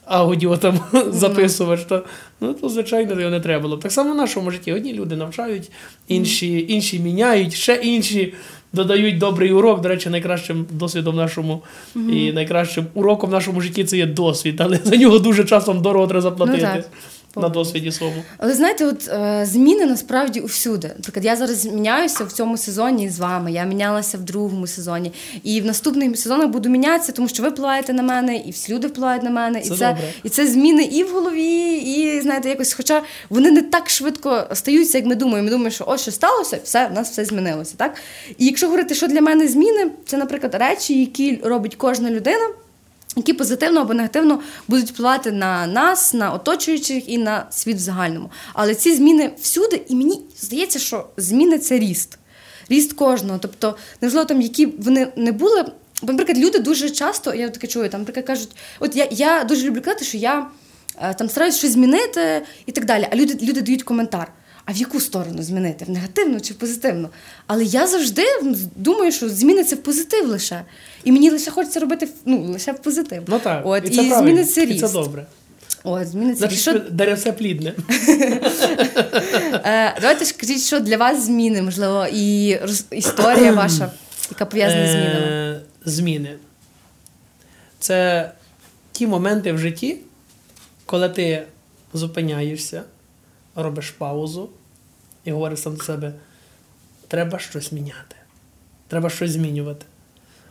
аудіо 0.05 0.57
там 0.57 0.79
записувач, 1.11 1.81
то, 1.81 2.03
ну, 2.41 2.53
то 2.53 2.69
звичайно 2.69 3.19
його 3.19 3.31
не 3.31 3.39
треба 3.39 3.61
було. 3.61 3.77
Так 3.77 3.91
само 3.91 4.13
в 4.13 4.15
нашому 4.15 4.51
житті 4.51 4.73
одні 4.73 4.93
люди 4.93 5.15
навчають, 5.15 5.71
інші, 6.07 6.65
інші 6.69 6.99
міняють, 6.99 7.53
ще 7.53 7.75
інші 7.75 8.33
додають 8.73 9.17
добрий 9.17 9.51
урок. 9.51 9.81
До 9.81 9.89
речі, 9.89 10.09
найкращим 10.09 10.65
досвідом 10.71 11.15
нашому 11.15 11.63
і 11.95 12.31
найкращим 12.31 12.85
уроком 12.93 13.29
в 13.29 13.33
нашому 13.33 13.61
житті 13.61 13.83
це 13.83 13.97
є 13.97 14.05
досвід, 14.05 14.61
але 14.61 14.79
за 14.83 14.95
нього 14.95 15.19
дуже 15.19 15.43
часом 15.43 15.81
дорого 15.81 16.07
треба 16.07 16.21
заплатити 16.21 16.69
Ну, 16.75 16.81
так. 16.81 16.89
На 17.35 17.49
досвіді 17.49 17.91
своєму. 17.91 18.23
Але 18.37 18.53
знаєте, 18.53 18.85
от 18.85 19.07
е, 19.07 19.45
зміни 19.45 19.85
насправді 19.85 20.39
усюди. 20.39 20.87
Наприклад, 20.87 21.25
я 21.25 21.35
зараз 21.35 21.65
міняюся 21.65 22.23
в 22.23 22.31
цьому 22.31 22.57
сезоні 22.57 23.09
з 23.09 23.19
вами. 23.19 23.51
Я 23.51 23.63
мінялася 23.63 24.17
в 24.17 24.21
другому 24.21 24.67
сезоні, 24.67 25.11
і 25.43 25.61
в 25.61 25.65
наступних 25.65 26.19
сезонах 26.19 26.47
буду 26.47 26.69
мінятися, 26.69 27.11
тому 27.11 27.27
що 27.27 27.43
ви 27.43 27.49
впливаєте 27.49 27.93
на 27.93 28.03
мене, 28.03 28.37
і 28.37 28.51
всі 28.51 28.73
люди 28.73 28.87
впливають 28.87 29.23
на 29.23 29.29
мене. 29.29 29.61
Це 29.61 29.73
і 29.73 29.77
це 29.77 29.87
добре. 29.87 30.03
і 30.23 30.29
це 30.29 30.47
зміни 30.47 30.83
і 30.83 31.03
в 31.03 31.13
голові, 31.13 31.73
і 31.73 32.21
знаєте, 32.21 32.49
якось, 32.49 32.73
хоча 32.73 33.01
вони 33.29 33.51
не 33.51 33.61
так 33.61 33.89
швидко 33.89 34.47
стаються, 34.53 34.97
як 34.97 35.07
ми 35.07 35.15
думаємо. 35.15 35.45
Ми 35.45 35.49
думаємо, 35.49 35.69
що 35.69 35.85
ось 35.87 36.01
що 36.01 36.11
сталося, 36.11 36.59
все 36.63 36.87
в 36.87 36.93
нас 36.93 37.11
все 37.11 37.25
змінилося. 37.25 37.73
Так 37.77 37.95
і 38.37 38.45
якщо 38.45 38.67
говорити, 38.67 38.95
що 38.95 39.07
для 39.07 39.21
мене 39.21 39.47
зміни, 39.47 39.91
це, 40.05 40.17
наприклад, 40.17 40.55
речі, 40.55 40.99
які 40.99 41.41
робить 41.43 41.75
кожна 41.75 42.11
людина 42.11 42.49
які 43.15 43.33
позитивно 43.33 43.81
або 43.81 43.93
негативно 43.93 44.41
будуть 44.67 44.89
впливати 44.89 45.31
на 45.31 45.67
нас, 45.67 46.13
на 46.13 46.31
оточуючих 46.31 47.09
і 47.09 47.17
на 47.17 47.45
світ 47.49 47.77
в 47.77 47.79
загальному. 47.79 48.31
Але 48.53 48.75
ці 48.75 48.95
зміни 48.95 49.31
всюди, 49.41 49.81
і 49.87 49.95
мені 49.95 50.21
здається, 50.37 50.79
що 50.79 51.07
зміни 51.17 51.59
це 51.59 51.79
ріст. 51.79 52.17
Ріст 52.69 52.93
кожного. 52.93 53.39
Тобто, 53.39 53.77
неважливо 54.01 54.25
там, 54.25 54.41
які 54.41 54.65
вони 54.65 55.07
не 55.15 55.31
були. 55.31 55.65
Бо, 56.01 56.13
наприклад, 56.13 56.37
люди 56.37 56.59
дуже 56.59 56.89
часто, 56.89 57.33
я 57.33 57.49
таке 57.49 57.67
чую, 57.67 57.89
там, 57.89 58.01
наприклад, 58.01 58.25
кажуть, 58.25 58.49
от 58.79 58.95
я, 58.95 59.07
я 59.11 59.43
дуже 59.43 59.67
люблю 59.67 59.81
казати, 59.81 60.05
що 60.05 60.17
я 60.17 60.47
е, 61.01 61.13
там 61.13 61.29
стараюсь 61.29 61.57
щось 61.57 61.71
змінити 61.71 62.41
і 62.65 62.71
так 62.71 62.85
далі. 62.85 63.07
А 63.11 63.15
люди, 63.15 63.45
люди 63.45 63.61
дають 63.61 63.83
коментар. 63.83 64.31
А 64.65 64.71
в 64.71 64.75
яку 64.75 64.99
сторону 64.99 65.43
змінити? 65.43 65.85
В 65.85 65.89
негативну 65.89 66.41
чи 66.41 66.53
в 66.53 66.57
позитивну? 66.57 67.09
Але 67.47 67.63
я 67.63 67.87
завжди 67.87 68.23
думаю, 68.75 69.11
що 69.11 69.29
зміни 69.29 69.63
це 69.63 69.75
в 69.75 69.83
позитив 69.83 70.27
лише. 70.27 70.61
І 71.03 71.11
мені 71.11 71.29
лише 71.29 71.51
хочеться 71.51 71.79
робити 71.79 72.09
ну, 72.25 72.43
лише 72.51 72.71
в 72.71 72.79
позитив. 72.79 73.23
Ну 73.27 73.39
так, 73.39 73.61
От, 73.65 73.85
і 73.85 73.87
і, 73.87 73.95
це 73.95 74.03
правильно, 74.03 74.21
зміни 74.21 74.45
це 74.45 74.63
і 74.63 74.65
ріст. 74.65 74.79
це 74.79 74.93
добре. 74.93 75.25
От, 75.83 76.07
зміни 76.07 76.33
це 76.33 76.37
Значить, 76.37 76.53
ріст. 76.57 76.61
Що, 76.61 76.79
деревце 76.79 77.31
плідне. 77.31 77.73
е, 79.65 79.95
давайте 80.01 80.25
ж 80.25 80.33
кажіть, 80.37 80.61
що 80.61 80.79
для 80.79 80.97
вас 80.97 81.25
зміни, 81.25 81.61
можливо, 81.61 82.07
і 82.13 82.59
історія 82.91 83.51
ваша, 83.53 83.91
яка 84.29 84.45
пов'язана 84.45 84.87
з 84.87 84.91
змінами. 84.91 85.27
Е, 85.27 85.61
Зміни. 85.85 86.35
Це 87.79 88.31
ті 88.91 89.07
моменти 89.07 89.53
в 89.53 89.57
житті, 89.57 89.97
коли 90.85 91.09
ти 91.09 91.43
зупиняєшся, 91.93 92.83
робиш 93.55 93.89
паузу 93.89 94.49
і 95.25 95.31
говориш 95.31 95.59
сам 95.59 95.75
до 95.75 95.83
себе: 95.83 96.13
треба 97.07 97.39
щось 97.39 97.71
міняти, 97.71 98.15
треба 98.87 99.09
щось 99.09 99.31
змінювати. 99.31 99.85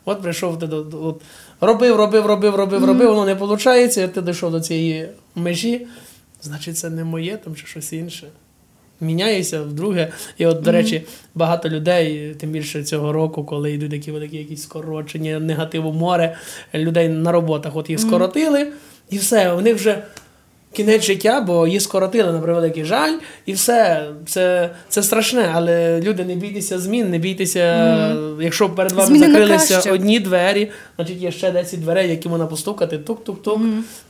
От 0.05 0.23
прийшов 0.23 0.59
ти 0.59 0.67
до. 0.67 0.87
От, 0.93 1.23
робив, 1.61 1.97
робив, 1.97 2.27
робив, 2.27 2.55
робив, 2.55 2.85
робив, 2.85 3.09
воно 3.09 3.25
не 3.25 3.35
виходить, 3.35 3.97
і 3.97 4.09
ти 4.09 4.23
дійшов 4.23 4.53
до 4.53 4.61
цієї 4.61 5.09
межі, 5.35 5.87
значить, 6.43 6.79
це 6.79 6.91
не 6.91 7.05
моє 7.05 7.37
там 7.37 7.57
чи 7.57 7.67
щось 7.67 7.93
інше. 7.93 8.29
Міняюся 9.01 9.63
вдруге. 9.63 10.13
І 10.39 10.47
от, 10.47 10.63
до 10.63 10.73
речі, 10.73 11.03
багато 11.35 11.69
людей, 11.69 12.35
тим 12.35 12.51
більше 12.51 12.85
цього 12.85 13.13
року, 13.13 13.45
коли 13.45 13.73
йдуть 13.73 13.91
такі 13.91 14.13
великі 14.13 14.37
якісь 14.37 14.63
скорочення, 14.63 15.41
негативу 15.41 15.93
море 15.93 16.37
людей 16.75 17.09
на 17.09 17.33
роботах. 17.33 17.77
От 17.77 17.91
їх 17.91 18.01
скоротили, 18.01 18.73
і 19.11 19.19
все, 19.19 19.53
у 19.53 19.61
них 19.61 19.75
вже 19.75 20.03
кінець 20.75 21.05
життя, 21.05 21.41
бо 21.41 21.67
їх 21.67 21.83
скоротили 21.83 22.33
на 22.33 22.39
превеликий 22.39 22.85
жаль, 22.85 23.13
і 23.47 23.53
все. 23.53 24.09
Це, 24.27 24.71
це 24.89 25.03
страшне, 25.03 25.51
але 25.55 26.01
люди 26.01 26.25
не 26.25 26.35
бійтеся 26.35 26.79
змін, 26.79 27.11
не 27.11 27.19
бійтеся, 27.19 28.17
якщо 28.41 28.71
перед 28.71 28.93
вами 28.93 29.09
Зміни 29.09 29.27
закрилися 29.27 29.93
одні 29.93 30.21
двері, 30.21 30.71
значить 30.97 31.19
є 31.19 31.33
ще 31.33 31.51
10 31.51 31.81
дверей, 31.81 32.11
які 32.11 32.29
можна 32.29 32.47
постукати, 32.47 32.99
тук-тук-тук. 32.99 33.61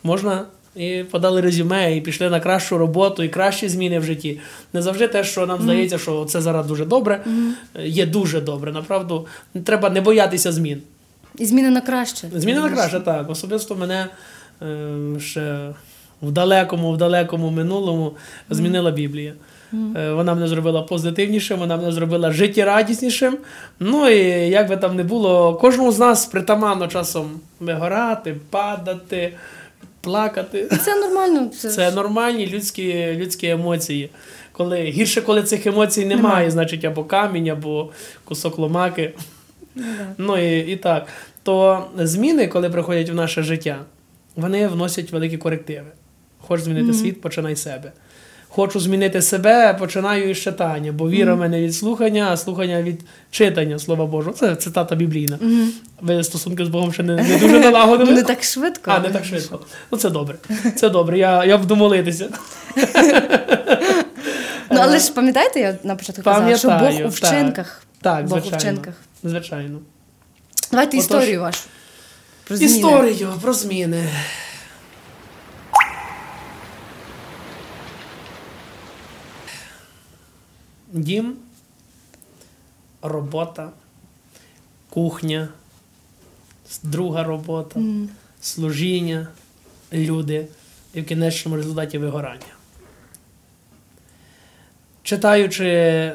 Можна. 0.02 0.44
І 0.76 1.04
подали 1.10 1.40
резюме, 1.40 1.96
і 1.96 2.00
пішли 2.00 2.30
на 2.30 2.40
кращу 2.40 2.78
роботу, 2.78 3.22
і 3.22 3.28
кращі 3.28 3.68
зміни 3.68 3.98
в 3.98 4.04
житті. 4.04 4.40
Не 4.72 4.82
завжди 4.82 5.08
те, 5.08 5.24
що 5.24 5.46
нам 5.46 5.62
здається, 5.62 5.98
що 5.98 6.24
це 6.24 6.40
зараз 6.40 6.66
дуже 6.66 6.84
добре, 6.84 7.24
є 7.84 8.06
дуже 8.06 8.40
добре. 8.40 8.72
Направду, 8.72 9.26
треба 9.64 9.90
не 9.90 10.00
боятися 10.00 10.52
змін. 10.52 10.82
І 11.38 11.46
зміни 11.46 11.70
на 11.70 11.80
краще. 11.80 12.28
Зміни 12.34 12.60
на 12.60 12.68
краще, 12.68 13.00
так. 13.00 13.30
Особисто 13.30 13.76
мене 13.76 14.06
е, 14.62 15.20
ще 15.20 15.74
в 16.24 16.32
далекому, 16.32 16.92
в 16.92 16.96
далекому 16.96 17.50
минулому 17.50 18.12
змінила 18.50 18.90
Біблія. 18.90 19.32
Е, 19.96 20.12
Вона 20.12 20.34
мене 20.34 20.48
зробила 20.48 20.82
позитивнішим, 20.82 21.58
вона 21.58 21.76
мене 21.76 21.92
зробила 21.92 22.30
життєрадіснішим. 22.32 23.38
Ну 23.80 24.08
і 24.08 24.18
як 24.48 24.68
би 24.68 24.76
там 24.76 24.96
не 24.96 25.02
було, 25.02 25.54
кожному 25.54 25.92
з 25.92 25.98
нас 25.98 26.26
притаманно 26.26 26.86
часом 26.88 27.40
вигорати, 27.60 28.36
падати, 28.50 29.32
плакати. 30.00 30.68
Це 30.84 31.00
нормально. 31.00 31.48
Це, 31.58 31.68
Це 31.70 31.90
нормальні 31.92 32.46
людські, 32.46 33.14
людські 33.18 33.48
емоції. 33.48 34.10
Коли, 34.52 34.82
гірше, 34.82 35.20
коли 35.22 35.42
цих 35.42 35.66
емоцій 35.66 36.00
немає, 36.06 36.22
Немає. 36.22 36.50
значить 36.50 36.84
або 36.84 37.04
камінь, 37.04 37.48
або 37.48 37.90
кусок 38.24 38.58
ломаки. 38.58 39.12
Ну, 39.76 39.82
да. 39.98 40.06
Ну 40.18 40.38
і, 40.38 40.58
і 40.72 40.76
так. 40.76 41.06
То 41.42 41.84
зміни, 41.98 42.48
коли 42.48 42.70
приходять 42.70 43.10
в 43.10 43.14
наше 43.14 43.42
життя, 43.42 43.78
вони 44.36 44.68
вносять 44.68 45.12
великі 45.12 45.36
корективи. 45.36 45.86
Хочеш 46.48 46.64
змінити 46.64 46.92
світ, 46.92 47.20
починай 47.20 47.56
себе. 47.56 47.92
Хочу 48.48 48.80
змінити 48.80 49.22
себе, 49.22 49.74
починаю 49.78 50.30
із 50.30 50.38
читання, 50.38 50.92
бо 50.92 51.10
віра 51.10 51.34
в 51.34 51.38
мене 51.38 51.60
від 51.60 51.74
слухання, 51.74 52.28
а 52.32 52.36
слухання 52.36 52.82
від 52.82 53.00
читання 53.30 53.78
Слова 53.78 54.06
Божого. 54.06 54.36
Це 54.36 54.56
цитата 54.56 54.94
біблійна. 54.94 55.38
Ви 56.00 56.24
стосунки 56.24 56.64
з 56.64 56.68
Богом 56.68 56.92
ще 56.92 57.02
не, 57.02 57.16
не 57.16 57.38
дуже 57.38 57.58
налагодили. 57.60 58.12
Не 58.14 58.22
так 58.22 58.44
швидко. 58.44 58.90
А, 58.94 58.98
не 58.98 59.08
так 59.08 59.24
швидко. 59.24 59.60
Ну 59.90 59.98
це 59.98 60.10
добре. 60.10 60.36
Це 60.76 60.88
добре. 60.88 61.18
Я, 61.18 61.44
я 61.44 61.58
буду 61.58 61.76
молитися. 61.76 62.28
Ну, 64.70 64.80
але 64.82 64.98
ж 64.98 65.12
пам'ятаєте, 65.12 65.60
я 65.60 65.78
на 65.84 65.96
початку 65.96 66.22
казала, 66.22 66.56
що 66.56 66.68
Бог 66.68 67.06
у 67.06 67.08
вчинках. 67.08 67.82
Так, 68.02 68.26
Бог 68.26 68.38
у 68.52 68.56
вчинках. 68.56 68.94
Звичайно. 69.24 69.78
Давайте 70.70 70.96
Отож, 70.96 71.04
історію 71.04 71.40
вашу. 71.40 71.60
Про. 72.44 72.56
Історію 72.56 73.28
про 73.42 73.52
зміни. 73.52 74.04
Дім, 80.98 81.36
робота, 83.02 83.70
кухня, 84.90 85.48
друга 86.82 87.22
робота, 87.24 87.80
Мгм. 87.80 88.08
служіння, 88.40 89.28
люди 89.92 90.46
і 90.94 91.00
в 91.00 91.06
кінечному 91.06 91.56
результаті 91.56 91.98
вигорання. 91.98 92.54
Читаючи 95.02 96.12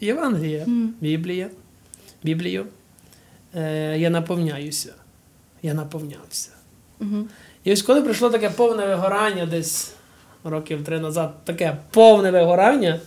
Євангелія, 0.00 0.64
Мгм. 0.66 0.94
Біблія, 1.00 1.50
Біблію, 2.22 2.66
е, 3.54 3.98
я 3.98 4.10
наповняюся. 4.10 4.94
Я 5.62 5.74
наповнявся. 5.74 6.50
Мгм. 7.00 7.28
І 7.64 7.72
ось 7.72 7.82
коли 7.82 8.02
прийшло 8.02 8.30
таке 8.30 8.50
повне 8.50 8.86
вигорання, 8.86 9.46
десь 9.46 9.92
років 10.44 10.84
три 10.84 11.00
назад, 11.00 11.34
таке 11.44 11.76
повне 11.90 12.30
вигорання, 12.30 13.00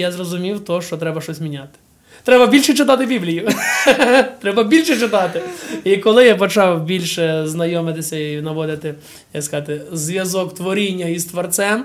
я 0.00 0.12
зрозумів 0.12 0.60
то, 0.60 0.82
що 0.82 0.96
треба 0.96 1.20
щось 1.20 1.40
міняти. 1.40 1.78
Треба 2.24 2.46
більше 2.46 2.74
читати 2.74 3.06
Біблію. 3.06 3.48
Треба 4.40 4.64
більше 4.64 4.96
читати. 4.96 5.42
І 5.84 5.96
коли 5.96 6.26
я 6.26 6.36
почав 6.36 6.84
більше 6.84 7.42
знайомитися 7.46 8.16
і 8.16 8.40
наводити, 8.40 8.94
як 9.34 9.44
сказати, 9.44 9.82
зв'язок 9.92 10.54
творіння 10.54 11.06
із 11.06 11.24
творцем, 11.24 11.84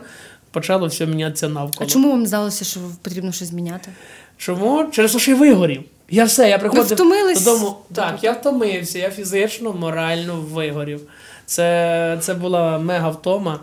почало 0.51 0.87
все 0.87 1.05
мінятися 1.05 1.49
навколо. 1.49 1.85
А 1.87 1.91
чому 1.91 2.11
вам 2.11 2.25
здалося, 2.27 2.65
що 2.65 2.79
потрібно 3.01 3.31
щось 3.31 3.47
зміняти? 3.47 3.89
Чому? 4.37 4.85
Через 4.91 5.13
те, 5.13 5.19
що 5.19 5.31
я 5.31 5.37
вигорів. 5.37 5.83
Я 6.09 6.25
все, 6.25 6.49
я 6.49 6.57
приходив 6.57 6.85
втомились? 6.85 7.43
додому. 7.43 7.65
Тобто 7.87 8.01
Так, 8.01 8.23
я 8.23 8.31
втомився, 8.31 8.99
я 8.99 9.09
фізично, 9.09 9.73
морально 9.73 10.35
вигорів. 10.35 11.01
Це, 11.45 12.17
це 12.21 12.33
була 12.33 12.79
мега 12.79 13.09
втома. 13.09 13.59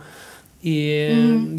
І 0.63 0.75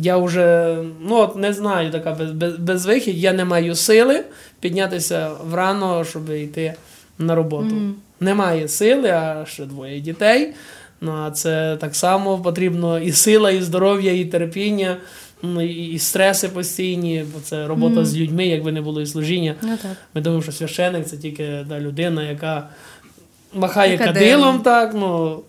я 0.01 0.17
вже 0.17 0.77
ну, 1.01 1.15
от 1.15 1.35
не 1.35 1.53
знаю, 1.53 1.91
така 1.91 2.11
без, 2.11 2.31
без, 2.31 2.57
безвихідь, 2.57 3.17
я 3.17 3.33
не 3.33 3.45
маю 3.45 3.75
сили 3.75 4.23
піднятися 4.59 5.31
врано, 5.45 6.05
щоб 6.05 6.29
йти 6.29 6.73
на 7.19 7.35
роботу. 7.35 7.75
Немає 8.19 8.67
сили, 8.67 9.09
а 9.09 9.45
ще 9.47 9.65
двоє 9.65 9.99
дітей. 9.99 10.53
Ну, 11.01 11.11
а 11.11 11.31
це 11.31 11.77
так 11.81 11.95
само 11.95 12.37
потрібно 12.37 12.99
і 12.99 13.11
сила, 13.11 13.51
і 13.51 13.61
здоров'я, 13.61 14.13
і 14.13 14.25
терпіння, 14.25 14.97
ну, 15.41 15.61
і, 15.61 15.73
і 15.73 15.99
стреси 15.99 16.49
постійні, 16.49 17.25
бо 17.33 17.39
це 17.39 17.67
робота 17.67 18.05
з 18.05 18.17
людьми, 18.17 18.47
якби 18.47 18.71
не 18.71 18.81
було 18.81 19.01
і 19.01 19.05
служіння. 19.05 19.55
Ну 19.61 19.77
так. 19.81 19.91
Ми 20.13 20.21
думаємо, 20.21 20.43
що 20.43 20.51
священик 20.51 21.05
це 21.05 21.17
тільки 21.17 21.65
та 21.69 21.79
людина, 21.79 22.23
яка 22.23 22.69
махає 23.53 23.97
кадилом, 23.97 24.59
так, 24.59 24.93
ну, 24.93 25.39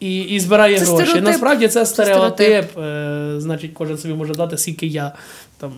і, 0.00 0.20
і 0.20 0.40
збирає 0.40 0.78
Це 0.78 0.84
гроші. 0.84 1.06
стереотип. 1.06 1.24
Насправді 1.24 1.68
це 1.68 1.80
Це 1.80 1.86
стереотип. 1.86 2.78
Е, 2.78 3.34
значить, 3.38 3.70
кожен 3.74 3.98
собі 3.98 4.14
може 4.14 4.34
дати, 4.34 4.58
скільки 4.58 4.86
я 4.86 5.12
там 5.58 5.72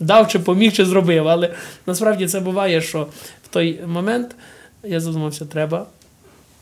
дав, 0.00 0.28
чи 0.28 0.38
поміг, 0.38 0.72
чи 0.72 0.84
зробив. 0.84 1.28
Але 1.28 1.54
насправді 1.86 2.28
це 2.28 2.40
буває, 2.40 2.80
що 2.80 3.08
в 3.44 3.48
той 3.48 3.80
момент 3.86 4.36
я 4.84 5.00
задумався, 5.00 5.44
треба 5.44 5.86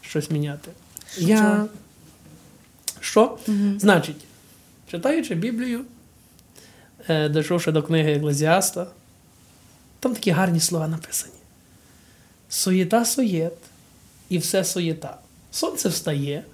щось 0.01 0.31
міняти. 0.31 0.71
Я... 1.19 1.67
Що? 3.01 3.39
Значить, 3.79 4.25
читаючи 4.91 5.35
Біблію, 5.35 5.81
е, 7.09 7.29
дійшовши 7.29 7.73
до 7.73 7.83
книги 7.83 8.13
Еклезіаста, 8.13 8.87
там 10.01 10.15
такі 10.15 10.31
гарні 10.31 10.61
слова 10.61 10.89
написані. 10.89 11.35
Суєта 12.49 13.05
суєт, 13.05 13.53
і 14.29 14.39
все 14.39 14.65
суєта. 14.65 15.19
Сонце 15.51 15.89
встає 15.89 16.45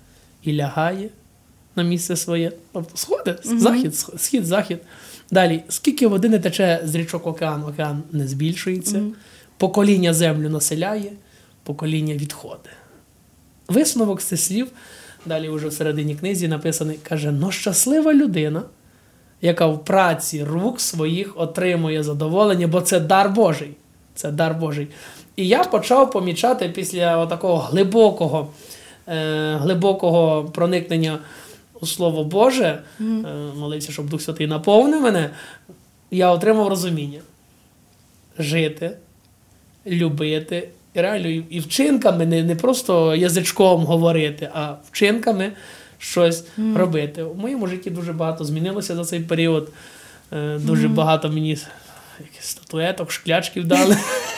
і 0.42 0.56
лягає 0.56 1.08
на 1.76 1.82
місце 1.82 2.16
своє. 2.16 2.52
Тобто 2.72 2.96
сходить, 2.96 3.60
захід, 3.60 3.96
схід, 4.16 4.46
захід. 4.46 4.78
Далі, 5.30 5.62
скільки 5.68 6.06
води 6.06 6.28
не 6.28 6.38
тече 6.38 6.80
з 6.84 6.94
річок 6.94 7.26
океан, 7.26 7.64
океан 7.64 8.02
не 8.12 8.28
збільшується, 8.28 9.02
покоління 9.56 10.14
землю 10.14 10.48
населяє, 10.48 11.12
покоління 11.62 12.14
відходить. 12.14 12.72
Висновок 13.68 14.20
з 14.20 14.24
цих 14.24 14.40
слів, 14.40 14.68
далі 15.26 15.48
вже 15.48 15.68
в 15.68 15.72
середині 15.72 16.14
книзі 16.14 16.48
написаний, 16.48 16.98
каже: 17.02 17.32
но 17.32 17.50
щаслива 17.50 18.14
людина, 18.14 18.62
яка 19.42 19.66
в 19.66 19.84
праці 19.84 20.44
рук 20.44 20.80
своїх 20.80 21.40
отримує 21.40 22.02
задоволення, 22.02 22.66
бо 22.66 22.80
це 22.80 23.00
дар 23.00 23.30
Божий. 23.30 23.70
Це 24.14 24.30
дар 24.30 24.54
Божий. 24.54 24.88
І 25.36 25.48
я 25.48 25.64
почав 25.64 26.10
помічати 26.10 26.68
після 26.68 27.26
такого 27.26 27.58
глибокого, 27.58 28.50
глибокого 29.56 30.44
проникнення 30.44 31.18
у 31.80 31.86
Слово 31.86 32.24
Боже, 32.24 32.82
е, 33.00 33.02
молився, 33.56 33.92
щоб 33.92 34.08
Дух 34.08 34.22
Святий 34.22 34.46
наповнив 34.46 35.02
мене, 35.02 35.30
я 36.10 36.30
отримав 36.30 36.68
розуміння. 36.68 37.20
Жити, 38.38 38.90
любити, 39.86 40.68
і 40.94 41.00
реально 41.00 41.28
і, 41.28 41.60
вчинками, 41.60 42.26
не, 42.26 42.42
не 42.42 42.56
просто 42.56 43.14
язичком 43.14 43.84
говорити, 43.84 44.50
а 44.54 44.74
вчинками 44.90 45.52
щось 45.98 46.44
робити. 46.74 47.22
У 47.22 47.34
моєму 47.34 47.66
житті 47.66 47.90
дуже 47.90 48.12
багато 48.12 48.44
змінилося 48.44 48.96
за 48.96 49.04
цей 49.04 49.20
період. 49.20 49.68
Е, 50.32 50.58
дуже 50.58 50.88
багато 50.88 51.28
мені 51.28 51.58
статуеток, 52.40 53.12
шклячків 53.12 53.64
дали. 53.64 53.96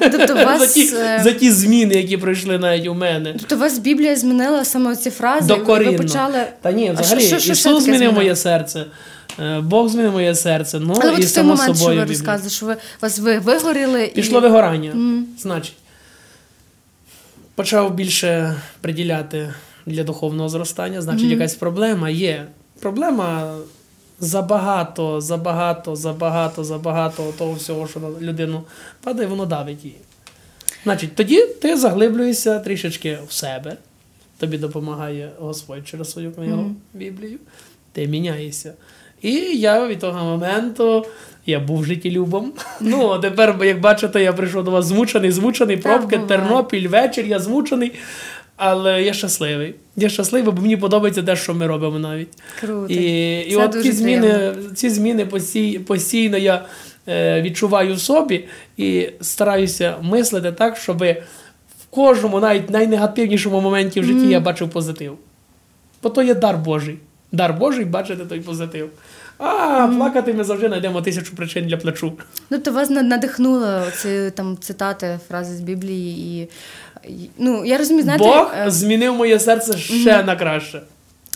Тобто 0.00 0.34
за, 0.58 0.66
ті, 0.66 0.94
е, 0.96 1.20
за 1.24 1.32
ті 1.32 1.50
зміни, 1.52 1.94
які 1.94 2.16
прийшли 2.16 2.58
навіть 2.58 2.86
у 2.86 2.94
мене. 2.94 3.34
тобто 3.38 3.56
вас 3.56 3.78
Біблія 3.78 4.16
змінила 4.16 4.64
саме 4.64 4.96
ці 4.96 5.10
фрази, 5.10 5.54
і 5.54 5.58
ви 5.84 5.92
почали. 5.92 6.44
Та 6.62 6.72
ні, 6.72 6.90
взагалі, 7.00 7.20
що- 7.26 7.38
що- 7.38 7.54
що 7.54 7.70
Ісус 7.70 7.84
змінив 7.84 8.12
моє 8.12 8.36
серце, 8.36 8.84
е, 9.40 9.60
Бог 9.60 9.88
змінив 9.88 10.12
моє 10.12 10.34
серце. 10.34 10.80
Ну, 10.80 10.98
Але 11.02 11.10
от 11.12 11.18
і 11.20 11.22
в 11.22 11.32
той 11.34 11.42
момент, 11.44 11.62
що 11.62 11.74
собою. 11.74 12.00
ви 12.00 12.04
розказуєте, 12.06 12.50
що 12.54 12.66
ви 12.66 12.76
вас 13.02 13.18
ви 13.18 13.38
вигоріли 13.38 14.06
Пішло 14.14 14.38
і 14.38 14.42
вигорання. 14.42 14.92
Значить, 15.38 15.74
почав 17.54 17.94
більше 17.94 18.54
приділяти 18.80 19.54
для 19.86 20.04
духовного 20.04 20.48
зростання, 20.48 21.02
значить, 21.02 21.22
Мгм. 21.22 21.30
якась 21.32 21.54
проблема 21.54 22.10
є. 22.10 22.44
Проблема 22.80 23.54
забагато, 24.20 25.20
забагато, 25.20 25.96
забагато, 25.96 26.64
забагато 26.64 27.32
того 27.38 27.52
всього, 27.52 27.88
що 27.88 28.00
на 28.00 28.08
людину 28.20 28.62
падає, 29.04 29.28
воно 29.28 29.46
давить 29.46 29.84
її. 29.84 29.96
Значить, 30.84 31.14
тоді 31.14 31.46
ти 31.46 31.76
заглиблюєшся 31.76 32.58
трішечки 32.58 33.18
в 33.28 33.32
себе. 33.32 33.76
Тобі 34.38 34.58
допомагає 34.58 35.30
Господь 35.38 35.88
через 35.88 36.10
свою 36.10 36.32
книгу 36.32 36.56
Мгм. 36.56 36.76
Біблію. 36.94 37.38
Ти 37.92 38.06
міняєшся. 38.06 38.72
І 39.22 39.32
я 39.58 39.86
від 39.86 39.98
того 39.98 40.24
моменту 40.24 41.06
я 41.46 41.60
був 41.60 41.84
життєлюбом. 41.84 42.52
Ну, 42.80 43.10
а 43.10 43.18
тепер, 43.18 43.56
як 43.64 43.80
бачите, 43.80 44.22
я 44.22 44.32
прийшов 44.32 44.64
до 44.64 44.70
вас 44.70 44.86
змучений, 44.86 45.30
змучений, 45.30 45.76
пробки. 45.76 46.18
Тернопіль, 46.18 46.88
вечір, 46.88 47.26
я 47.26 47.38
змучений. 47.38 47.92
Але 48.62 49.02
я 49.02 49.12
щасливий. 49.12 49.74
Я 49.96 50.08
щасливий, 50.08 50.52
бо 50.52 50.62
мені 50.62 50.76
подобається 50.76 51.22
те, 51.22 51.36
що 51.36 51.54
ми 51.54 51.66
робимо 51.66 51.98
навіть. 51.98 52.28
Круто. 52.60 52.86
І, 52.94 53.40
і 53.40 53.50
Це 53.54 53.64
от 53.64 53.70
дуже 53.70 53.82
ці 53.82 53.92
зміни, 53.92 54.28
приємно. 54.28 54.70
ці 54.74 54.90
зміни 54.90 55.26
постій, 55.26 55.78
постійно 55.78 56.36
я 56.36 56.64
е, 57.08 57.42
відчуваю 57.42 57.94
в 57.94 58.00
собі 58.00 58.44
і 58.76 59.08
стараюся 59.20 59.94
мислити 60.02 60.52
так, 60.52 60.76
щоб 60.76 60.98
в 60.98 61.86
кожному, 61.90 62.40
навіть 62.40 62.70
найнегативнішому 62.70 63.60
моменті 63.60 64.00
в 64.00 64.04
житті 64.04 64.18
Мгм. 64.20 64.30
я 64.30 64.40
бачив 64.40 64.70
позитив. 64.70 65.18
Бо 66.02 66.10
то 66.10 66.22
є 66.22 66.34
дар 66.34 66.58
Божий. 66.58 66.98
Дар 67.32 67.54
Божий 67.54 67.84
бачити 67.84 68.24
той 68.24 68.40
позитив. 68.40 68.90
А, 69.38 69.88
плакати 69.96 70.32
ми 70.34 70.44
завжди 70.44 70.68
знайдемо 70.68 71.02
тисячу 71.02 71.36
причин 71.36 71.66
для 71.66 71.76
плачу. 71.76 72.12
Ну, 72.50 72.58
то 72.58 72.72
вас 72.72 72.90
на- 72.90 73.02
надихнуло 73.02 73.82
ці 74.02 74.30
там 74.30 74.58
цитати, 74.60 75.18
фрази 75.28 75.56
з 75.56 75.60
Біблії 75.60 76.40
і. 76.42 76.48
Ну, 77.38 77.64
я 77.64 77.78
розумію, 77.78 78.02
знаєте, 78.02 78.24
Бог 78.24 78.52
е, 78.58 78.70
змінив 78.70 79.14
моє 79.14 79.38
серце 79.40 79.78
ще 79.78 80.22
на 80.22 80.36
краще. 80.36 80.82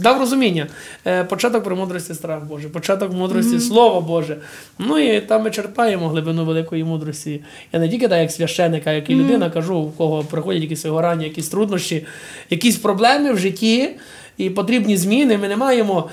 Дав 0.01 0.21
розуміння. 0.21 0.67
Е, 1.07 1.25
Початок 1.25 1.65
премудрості 1.65 2.15
страх 2.15 2.45
Божий, 2.45 2.71
початок 2.71 3.13
мудрості 3.13 3.61
Слово 3.61 4.01
Боже. 4.01 4.37
Ну 4.79 4.99
і 4.99 5.21
там 5.21 5.43
ми 5.43 5.51
черпаємо 5.51 6.09
глибину 6.09 6.45
великої 6.45 6.85
мудрості. 6.85 7.41
Я 7.73 7.81
не 7.81 7.89
тільки 7.89 8.09
так, 8.09 8.21
як 8.21 8.31
священник, 8.31 8.87
а 8.87 8.93
як 8.93 9.11
і 9.11 9.15
людина 9.15 9.51
кажу, 9.51 9.77
у 9.77 9.91
кого 9.91 10.25
приходять 10.25 10.63
якісь 10.63 10.85
вигорання, 10.85 11.25
якісь 11.25 11.49
труднощі, 11.49 12.07
якісь 12.51 12.77
проблеми 12.77 13.33
в 13.33 13.39
житті 13.39 13.91
і 14.37 14.51
потрібні 14.51 14.97
зміни. 14.97 15.39
Ми 15.39 15.49
не 15.49 15.57
маємо. 15.57 16.09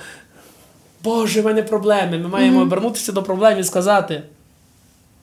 Боже, 1.04 1.42
в 1.42 1.46
мене 1.46 1.64
проблеми. 1.64 2.18
Ми 2.18 2.28
маємо 2.28 2.62
обернутися 2.62 3.12
до 3.12 3.24
проблем 3.24 3.60
і 3.60 3.64
сказати: 3.64 4.24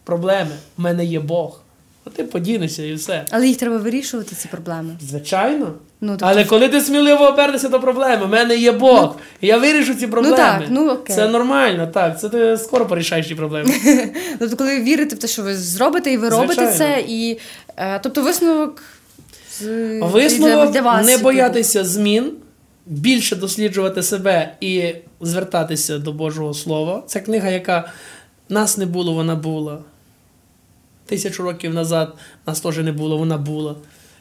проблеми, 0.04 0.50
в 0.76 0.82
мене 0.82 1.04
є 1.04 1.20
Бог. 1.20 1.60
А 2.08 2.16
ти 2.16 2.24
подінешся 2.24 2.82
і 2.84 2.94
все. 2.94 3.24
але 3.30 3.48
їх 3.48 3.56
треба 3.56 3.76
вирішувати, 3.76 4.36
ці 4.36 4.48
проблеми. 4.48 4.96
Звичайно. 5.00 5.72
Ну, 6.00 6.12
тобто- 6.12 6.26
Але 6.26 6.44
коли 6.44 6.68
ти 6.68 6.80
сміливо 6.80 7.24
обернешся 7.24 7.68
до 7.68 7.80
проблеми, 7.80 8.26
в 8.26 8.28
мене 8.28 8.56
є 8.56 8.72
Бог, 8.72 9.16
і 9.40 9.46
я 9.46 9.58
вирішу 9.58 9.94
ці 9.94 10.06
проблеми. 10.06 10.36
так, 10.36 10.62
ну, 10.68 10.90
окей. 10.90 11.16
Це 11.16 11.28
нормально, 11.28 11.86
так. 11.86 12.20
Це 12.20 12.28
ти 12.28 12.56
скоро 12.56 12.86
порішаєш 12.86 13.28
ці 13.28 13.34
проблеми. 13.34 13.70
Тобто, 14.38 14.56
коли 14.56 14.80
вірите 14.82 15.16
в 15.16 15.18
те, 15.18 15.28
що 15.28 15.42
ви 15.42 15.56
зробите, 15.56 16.12
і 16.12 16.16
ви 16.16 16.28
робите 16.28 16.54
Звичайно. 16.54 16.78
це, 16.78 17.04
і 17.08 17.38
е, 17.76 18.00
тобто 18.02 18.22
висновок 18.22 18.82
Висновок 20.00 20.64
для, 20.64 20.72
для 20.72 20.80
вас, 20.80 21.06
не 21.06 21.12
типу, 21.12 21.24
боятися 21.24 21.84
змін, 21.84 22.32
більше 22.86 23.36
досліджувати 23.36 24.02
себе 24.02 24.54
і 24.60 24.94
звертатися 25.20 25.98
до 25.98 26.12
Божого 26.12 26.54
Слова. 26.54 27.02
Це 27.06 27.20
книга, 27.20 27.48
яка 27.48 27.92
нас 28.48 28.78
не 28.78 28.86
було, 28.86 29.12
вона 29.12 29.34
була. 29.34 29.78
Тисячу 31.08 31.42
років 31.42 31.74
назад 31.74 32.14
нас 32.46 32.60
теж 32.60 32.78
не 32.78 32.92
було, 32.92 33.18
вона 33.18 33.36
була. 33.38 33.74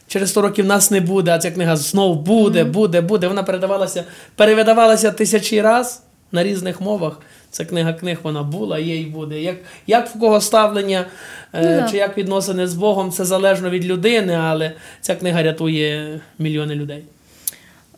Через 0.08 0.30
100 0.30 0.42
років 0.42 0.66
нас 0.66 0.90
не 0.90 1.00
буде, 1.00 1.30
а 1.30 1.38
ця 1.38 1.50
книга 1.50 1.76
знов 1.76 2.22
буде, 2.22 2.64
буде, 2.64 3.00
буде. 3.00 3.28
Вона 3.28 3.42
передавалася, 3.42 4.04
перевидавалася 4.36 5.10
тисячі 5.10 5.60
раз 5.60 6.02
на 6.32 6.42
різних 6.42 6.80
мовах. 6.80 7.20
Ця 7.50 7.64
книга 7.64 7.92
книг 7.92 8.18
вона 8.22 8.42
була, 8.42 8.78
є 8.78 9.00
і 9.00 9.04
буде. 9.04 9.40
Як, 9.40 9.56
як 9.86 10.08
в 10.14 10.18
кого 10.20 10.40
ставлення 10.40 11.06
е, 11.52 11.80
Ну, 11.82 11.90
чи 11.90 11.96
як 11.96 12.18
відносини 12.18 12.66
з 12.66 12.74
Богом, 12.74 13.10
це 13.10 13.24
залежно 13.24 13.70
від 13.70 13.84
людини, 13.84 14.34
але 14.34 14.72
ця 15.00 15.16
книга 15.16 15.42
рятує 15.42 16.20
мільйони 16.38 16.74
людей. 16.74 17.04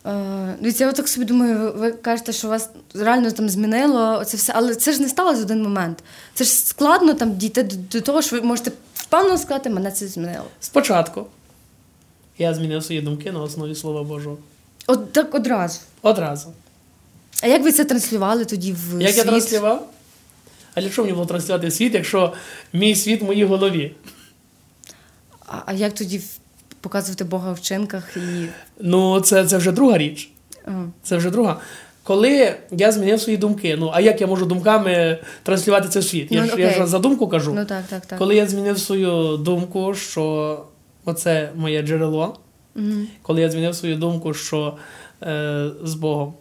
Е, 0.06 0.56
Дивіться, 0.60 0.84
я 0.84 0.92
так 0.92 1.08
собі 1.08 1.26
думаю, 1.26 1.72
ви, 1.76 1.92
кажете, 1.92 2.32
що 2.32 2.48
вас 2.48 2.70
реально 2.94 3.30
там 3.30 3.48
змінило 3.48 4.24
це 4.24 4.36
все, 4.36 4.52
але 4.56 4.74
це 4.74 4.92
ж 4.92 5.02
не 5.02 5.08
сталося 5.08 5.40
в 5.40 5.42
один 5.42 5.62
момент. 5.62 6.02
Це 6.34 6.44
ж 6.44 6.50
складно 6.50 7.14
там 7.14 7.36
дійти 7.36 7.62
до, 7.62 7.76
до 7.76 8.00
того, 8.00 8.22
що 8.22 8.36
ви 8.36 8.42
можете 8.42 8.72
впевнено 8.94 9.38
сказати, 9.38 9.70
мене 9.70 9.90
це 9.90 10.06
змінило. 10.06 10.44
Спочатку 10.60 11.26
я 12.38 12.54
змінив 12.54 12.84
свої 12.84 13.00
думки 13.00 13.32
на 13.32 13.42
основі 13.42 13.74
Слова 13.74 14.02
Божого. 14.02 14.38
От 14.86 15.12
так 15.12 15.34
одразу. 15.34 15.80
Одразу. 16.02 16.52
А 17.42 17.46
як 17.46 17.62
ви 17.62 17.72
це 17.72 17.84
транслювали 17.84 18.44
тоді 18.44 18.72
в 18.72 19.00
Як 19.02 19.16
я 19.16 19.24
транслював? 19.24 19.90
А 20.74 20.80
для 20.80 20.90
чого 20.90 21.06
мені 21.06 21.14
було 21.14 21.26
транслювати 21.26 21.70
світ, 21.70 21.94
якщо 21.94 22.32
мій 22.72 22.96
світ 22.96 23.22
в 23.22 23.24
моїй 23.24 23.44
голові? 23.44 23.94
А, 25.46 25.58
а 25.66 25.72
як 25.72 25.94
тоді 25.94 26.22
показувати 26.80 27.24
Бога 27.24 27.52
в 27.52 27.54
вчинках 27.54 28.16
і. 28.16 28.46
Ну, 28.80 29.20
це, 29.20 29.46
це 29.46 29.56
вже 29.56 29.72
друга 29.72 29.98
річ. 29.98 30.30
Ага. 30.66 30.86
Це 31.02 31.16
вже 31.16 31.30
друга. 31.30 31.60
Коли 32.02 32.54
я 32.70 32.92
змінив 32.92 33.20
свої 33.20 33.38
думки, 33.38 33.76
ну 33.78 33.90
а 33.94 34.00
як 34.00 34.20
я 34.20 34.26
можу 34.26 34.46
думками 34.46 35.18
транслювати 35.42 35.88
це 35.88 36.00
в 36.00 36.04
світ? 36.04 36.32
Я, 36.32 36.40
Ну, 36.40 36.46
ж, 36.46 36.60
я 36.60 36.70
ж 36.70 36.86
за 36.86 36.98
думку 36.98 37.28
кажу. 37.28 37.52
Ну 37.54 37.64
так, 37.64 37.84
так, 37.90 38.06
так. 38.06 38.18
Коли 38.18 38.34
я 38.36 38.46
змінив 38.46 38.78
свою 38.78 39.36
думку, 39.36 39.94
що 39.94 40.64
оце 41.04 41.50
моє 41.54 41.82
джерело, 41.82 42.38
Мгм. 42.74 43.06
коли 43.22 43.40
я 43.40 43.50
змінив 43.50 43.74
свою 43.74 43.96
думку, 43.96 44.34
що 44.34 44.76
е, 45.22 45.66
з 45.84 45.94
Богом 45.94 46.34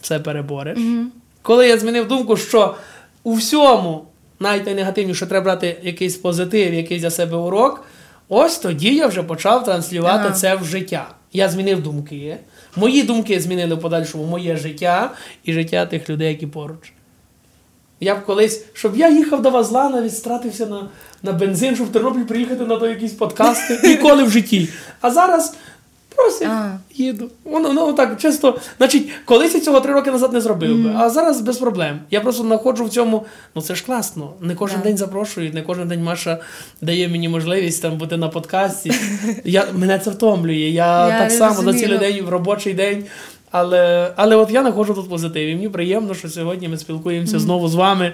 все 0.00 0.18
перебореш. 0.18 0.78
Мгм. 0.78 1.12
Коли 1.42 1.68
я 1.68 1.78
змінив 1.78 2.08
думку, 2.08 2.36
що 2.36 2.74
у 3.22 3.34
всьому, 3.34 4.04
навіть 4.40 4.66
найнегативніше, 4.66 5.26
треба 5.26 5.44
брати 5.44 5.76
якийсь 5.82 6.16
позитив, 6.16 6.74
якийсь 6.74 7.02
для 7.02 7.10
себе 7.10 7.36
урок, 7.36 7.84
ось 8.28 8.58
тоді 8.58 8.94
я 8.94 9.06
вже 9.06 9.22
почав 9.22 9.64
транслювати 9.64 10.24
Ага. 10.26 10.34
це 10.34 10.56
в 10.56 10.64
життя. 10.64 11.08
Я 11.32 11.48
змінив 11.48 11.82
думки. 11.82 12.36
Мої 12.76 13.02
думки 13.02 13.40
змінили 13.40 13.74
в 13.74 13.80
подальшому 13.80 14.24
моє 14.24 14.56
життя 14.56 15.10
і 15.44 15.52
життя 15.52 15.86
тих 15.86 16.10
людей, 16.10 16.28
які 16.28 16.46
поруч. 16.46 16.92
Я 18.00 18.14
б 18.14 18.24
колись, 18.24 18.64
щоб 18.72 18.96
я 18.96 19.08
їхав 19.10 19.42
до 19.42 19.50
Вазла, 19.50 19.88
навіть 19.88 20.16
стратився 20.16 20.66
на, 20.66 20.88
на 21.22 21.32
бензин, 21.32 21.74
щоб 21.74 21.86
в 21.86 21.92
Тернопіль 21.92 22.24
приїхати 22.24 22.64
на 22.64 22.76
то 22.76 22.86
якісь 22.86 23.12
подкасти. 23.12 23.80
Ніколи 23.88 24.22
в 24.24 24.30
житті. 24.30 24.68
А 25.00 25.10
зараз 25.10 25.54
просять, 26.18 26.48
А. 26.48 26.78
їду. 26.94 27.30
Воно 27.44 27.72
ну, 27.72 27.92
так 27.92 28.20
чисто. 28.20 28.58
Значить, 28.78 29.08
колись 29.24 29.54
я 29.54 29.60
цього 29.60 29.80
три 29.80 29.92
роки 29.92 30.10
назад 30.10 30.32
не 30.32 30.40
зробив 30.40 30.82
би, 30.82 30.94
а 30.96 31.10
зараз 31.10 31.40
без 31.40 31.58
проблем. 31.58 31.98
Я 32.10 32.20
просто 32.20 32.42
знаходжу 32.42 32.84
в 32.84 32.90
цьому. 32.90 33.26
Ну 33.54 33.62
це 33.62 33.74
ж 33.74 33.84
класно. 33.84 34.32
Не 34.40 34.54
кожен 34.54 34.80
день 34.80 34.96
запрошують, 34.96 35.54
не 35.54 35.62
кожен 35.62 35.88
день 35.88 36.02
Маша 36.02 36.38
дає 36.80 37.08
мені 37.08 37.28
можливість 37.28 37.82
там 37.82 37.96
бути 37.96 38.16
на 38.16 38.28
подкасті. 38.28 38.92
Я, 39.44 39.66
мене 39.72 39.98
це 39.98 40.10
втомлює. 40.10 40.54
Я, 40.54 41.08
Я 41.08 41.18
так 41.18 41.30
само 41.30 41.62
за 41.62 41.74
цілий 41.74 41.98
день 41.98 42.24
в 42.24 42.28
робочий 42.28 42.74
день. 42.74 43.04
Але, 43.50 44.12
але 44.16 44.36
от 44.36 44.50
я 44.50 44.60
знаходжу 44.60 44.94
тут 44.94 45.10
позитив. 45.10 45.48
І 45.48 45.54
мені 45.54 45.68
приємно, 45.68 46.14
що 46.14 46.28
сьогодні 46.28 46.68
ми 46.68 46.76
спілкуємося 46.76 47.38
знову 47.38 47.68
з 47.68 47.74
вами 47.74 48.12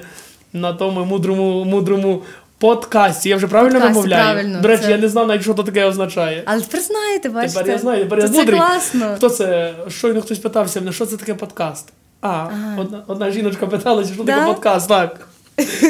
на 0.53 0.73
тому 0.73 1.05
мудрому, 1.05 1.65
мудрому 1.65 2.23
подкасті. 2.59 3.29
Я 3.29 3.37
вже 3.37 3.47
правильно 3.49 3.75
Подкасті, 3.75 3.95
вимовляю? 3.95 4.25
правильно, 4.25 4.61
До 4.61 4.69
речі, 4.69 4.83
це- 4.85 4.91
я 4.91 4.99
не 4.99 5.09
знав 5.09 5.29
навіть, 5.29 5.43
що 5.43 5.55
то 5.55 5.63
таке 5.63 5.85
означає. 5.85 6.43
Але 6.47 6.61
тепер 6.61 6.81
знаєте, 6.81 7.29
бачите. 7.29 7.59
Тепер 7.59 7.73
я 7.73 7.79
знаю, 7.79 8.03
тепер 8.05 8.19
я 8.19 8.29
це 8.29 8.39
мудрий. 8.39 8.59
класно. 8.61 9.15
Хто 9.17 9.29
це? 9.31 9.75
Щойно 9.89 10.23
хтось 10.23 10.39
питався 10.39 10.81
мене, 10.81 10.93
що 10.93 11.07
це 11.07 11.17
таке 11.17 11.35
подкаст? 11.35 11.93
А, 12.21 12.29
Ага. 12.29 12.77
одна, 12.81 13.03
одна 13.07 13.31
жіночка 13.31 13.67
питалася, 13.67 14.15
що 14.15 14.23
Да? 14.25 14.33
таке 14.35 14.47
подкаст, 14.47 14.89
так. 14.89 15.29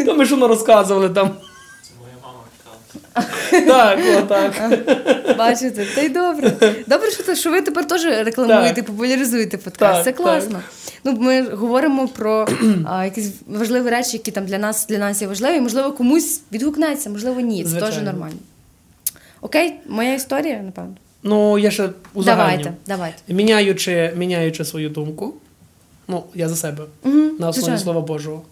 Та 0.06 0.14
ми 0.14 0.26
що 0.26 0.48
розказували 0.48 1.08
там. 1.08 1.30
Це 1.82 1.90
моя 2.00 2.14
мама 2.22 2.38
така. 2.64 3.03
Так, 3.50 3.98
отак. 4.18 4.52
Бачите, 5.38 5.86
та 5.94 6.00
й 6.00 6.08
добре. 6.08 6.52
Добре, 6.86 7.10
що, 7.10 7.34
що 7.34 7.50
ви 7.50 7.62
тепер 7.62 7.86
теж 7.86 8.04
рекламуєте, 8.04 8.82
популяризуєте 8.82 9.58
подкаст. 9.58 10.04
Це 10.04 10.12
класно. 10.12 10.60
Ну, 11.04 11.12
ми 11.12 11.42
говоримо 11.42 12.08
про 12.08 12.48
а, 12.86 13.04
якісь 13.04 13.32
важливі 13.46 13.90
речі, 13.90 14.10
які 14.12 14.30
там 14.30 14.46
для 14.46 14.58
нас 14.58 14.86
для 14.86 14.98
нас 14.98 15.22
є 15.22 15.28
важливі. 15.28 15.60
Можливо, 15.60 15.92
комусь 15.92 16.40
відгукнеться, 16.52 17.10
можливо, 17.10 17.40
ні. 17.40 17.64
Це 17.64 17.80
теж 17.80 17.98
нормально. 18.02 18.36
Окей, 19.40 19.74
моя 19.88 20.14
історія, 20.14 20.62
напевно. 20.62 20.94
Ну, 21.22 21.58
я 21.58 21.70
ще 21.70 21.88
узагальню. 22.14 22.50
Давайте, 22.56 22.74
давайте. 22.86 23.34
Міняючи, 23.34 24.12
міняючи 24.16 24.64
свою 24.64 24.88
думку, 24.88 25.34
ну, 26.08 26.24
я 26.34 26.48
за 26.48 26.56
себе, 26.56 26.84
Угу, 27.02 27.18
на 27.38 27.48
основі 27.48 27.78
Слова 27.78 28.00
Божого, 28.00 28.42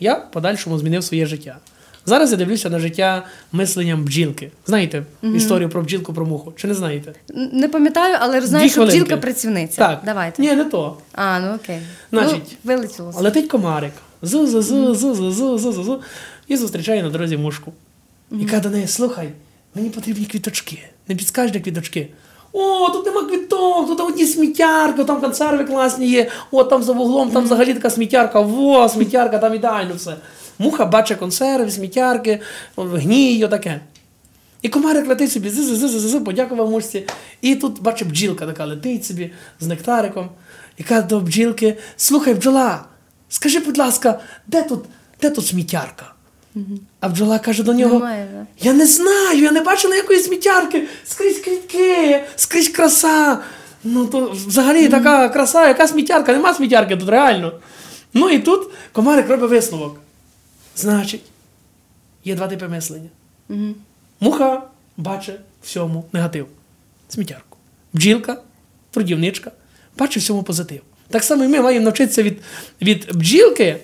я 0.00 0.14
подальшому 0.14 0.78
змінив 0.78 1.04
своє 1.04 1.26
життя. 1.26 1.56
Зараз 2.06 2.30
я 2.30 2.36
дивлюся 2.36 2.70
на 2.70 2.78
життя 2.78 3.26
мисленням 3.52 4.04
бджілки. 4.04 4.50
Знаєте 4.66 5.02
історію 5.34 5.68
про 5.68 5.82
бджілку, 5.82 6.14
про 6.14 6.26
муху? 6.26 6.52
Чи 6.56 6.66
не 6.68 6.74
знаєте? 6.74 7.12
Не 7.52 7.68
пам'ятаю, 7.68 8.16
але 8.20 8.40
знаю, 8.40 8.64
Дві 8.64 8.70
що 8.70 8.74
хвилинки. 8.80 8.98
бджілка 9.04 9.16
працівниця. 9.16 9.76
Так. 9.76 10.00
Давайте. 10.04 10.42
Ні, 10.42 10.52
не 10.52 10.64
то. 10.64 10.96
А, 11.12 11.40
ну 11.40 11.54
окей. 11.54 11.78
Значить, 12.10 12.56
ну, 12.64 12.74
вилетіло. 12.74 13.12
Летить 13.16 13.48
комарик. 13.48 13.92
зу 14.22 14.46
зу 14.46 14.62
зу 14.62 14.94
зу 14.94 15.14
зу 15.14 15.32
зу 15.32 15.58
зу 15.58 15.82
зу 15.82 16.00
і 16.48 16.56
зустрічає 16.56 17.02
на 17.02 17.10
дорозі 17.10 17.36
мушку. 17.36 17.72
І 18.40 18.44
каже 18.44 18.62
до 18.62 18.70
неї: 18.70 18.86
слухай, 18.86 19.28
мені 19.74 19.90
потрібні 19.90 20.24
квіточки. 20.26 20.78
Не 21.08 21.14
підскажеш, 21.14 21.52
де 21.52 21.60
квіточки? 21.60 22.08
О, 22.52 22.90
тут 22.90 23.06
нема 23.06 23.22
квіток, 23.24 23.86
тут 23.88 24.00
одні 24.00 24.26
сміттярки, 24.26 25.04
там 25.04 25.20
консерви 25.20 25.64
класні 25.64 26.06
є, 26.08 26.30
о, 26.50 26.64
там 26.64 26.82
за 26.82 26.92
вуглом, 26.92 27.30
там 27.30 27.44
взагалі 27.44 27.74
така 27.74 27.90
сміттярка, 27.90 28.40
во, 28.40 28.88
сміттярка, 28.88 29.38
там 29.38 29.54
ідеально 29.54 29.94
все. 29.94 30.16
Муха 30.58 30.84
бачить 30.86 31.18
консерви, 31.18 31.70
сміттярки, 31.70 32.40
гній, 32.76 33.44
отаке. 33.44 33.80
І 34.62 34.68
комарик 34.68 35.08
летить 35.08 35.32
собі, 35.32 35.50
зи-зи-зи-зи, 35.50 36.20
подякував 36.20 36.70
мушці. 36.70 37.06
І 37.40 37.54
тут 37.54 37.82
бачить 37.82 38.08
бджілка 38.08 38.46
така 38.46 38.64
летить 38.64 39.04
собі 39.04 39.30
з 39.60 39.66
нектариком. 39.66 40.28
І 40.76 40.82
каже 40.82 41.02
до 41.02 41.20
бджілки: 41.20 41.78
слухай, 41.96 42.34
бджола, 42.34 42.84
скажи, 43.28 43.58
будь 43.58 43.78
ласка, 43.78 44.20
де 44.46 44.62
тут, 44.62 44.84
де 45.22 45.30
тут 45.30 45.46
сміттярка? 45.46 46.12
А 47.00 47.08
бджола 47.08 47.38
каже 47.38 47.62
до 47.62 47.72
нього: 47.74 47.94
Немає, 47.94 48.28
да? 48.32 48.46
Я 48.64 48.72
не 48.72 48.86
знаю, 48.86 49.42
я 49.42 49.50
не 49.50 49.60
бачила 49.60 49.96
якої 49.96 50.20
сміттярки, 50.20 50.88
скрізь 51.04 51.38
квітки, 51.38 52.24
скрізь 52.36 52.68
краса. 52.68 53.38
Ну 53.84 54.06
то 54.06 54.30
взагалі 54.46 54.88
така 54.88 55.28
краса, 55.28 55.68
яка 55.68 55.88
сміттярка, 55.88 56.32
нема 56.32 56.54
сміттярки 56.54 56.96
тут 56.96 57.08
реально. 57.08 57.52
Ну 58.14 58.30
і 58.30 58.38
тут 58.38 58.70
комарик 58.92 59.28
робить 59.28 59.50
висновок. 59.50 60.01
Значить, 60.76 61.22
є 62.24 62.34
два 62.34 62.48
типи 62.48 62.68
мислення. 62.68 63.08
Мгм. 63.48 63.74
Муха 64.20 64.62
бачить 64.96 65.40
всьому 65.62 66.04
негатив. 66.12 66.46
Сміттярку. 67.08 67.58
Бджілка, 67.92 68.36
трудівничка, 68.90 69.52
бачить 69.98 70.22
всьому 70.22 70.42
позитив. 70.42 70.80
Так 71.08 71.24
само 71.24 71.44
і 71.44 71.48
ми 71.48 71.60
маємо 71.60 71.84
навчитися 71.84 72.22
від, 72.22 72.38
від 72.82 73.16
бджілки 73.16 73.76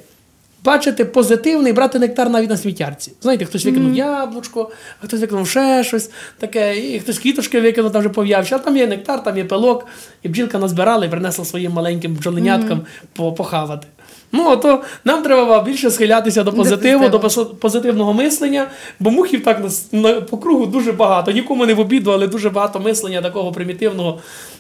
бачити 0.64 1.04
позитивний, 1.04 1.72
брати 1.72 1.98
нектар 1.98 2.30
навіть 2.30 2.50
на 2.50 2.56
сміттярці. 2.56 3.12
Знаєте, 3.22 3.44
хтось 3.44 3.64
викинув 3.64 3.94
яблучко, 3.94 4.70
а 5.02 5.06
хтось 5.06 5.20
викинув 5.20 5.48
ще 5.48 5.84
щось 5.84 6.10
таке, 6.38 6.78
і 6.94 7.00
хтось 7.00 7.18
квіточки 7.18 7.60
викинув, 7.60 7.92
там 7.92 8.00
вже 8.00 8.08
пов'явся. 8.08 8.56
А 8.56 8.58
там 8.58 8.76
є 8.76 8.86
нектар, 8.86 9.24
там 9.24 9.36
є 9.36 9.44
пилок, 9.44 9.86
і 10.22 10.28
бджілка 10.28 10.58
назбирала 10.58 11.06
і 11.06 11.10
принесла 11.10 11.44
своїм 11.44 11.72
маленьким 11.72 12.14
бджоленяткам 12.14 12.86
по- 13.12 13.32
похавати. 13.32 13.86
Ну, 14.32 14.56
то 14.56 14.82
нам 15.04 15.22
треба 15.22 15.62
більше 15.62 15.90
схилятися 15.90 16.42
до 16.42 16.52
позитиву, 16.52 17.08
до 17.08 17.18
до 17.18 17.44
позитивного 17.46 18.12
мислення, 18.12 18.66
бо 19.00 19.10
мухів 19.10 19.44
так 19.44 19.60
нас 19.60 19.88
на, 19.92 20.12
по 20.12 20.38
кругу 20.38 20.66
дуже 20.66 20.92
багато. 20.92 21.30
Нікому 21.32 21.66
не 21.66 21.74
в 21.74 21.80
обіду, 21.80 22.10
але 22.12 22.26
дуже 22.26 22.50
багато 22.50 22.80
мислення 22.80 23.22
такого 23.22 23.52
примітивного. 23.52 24.18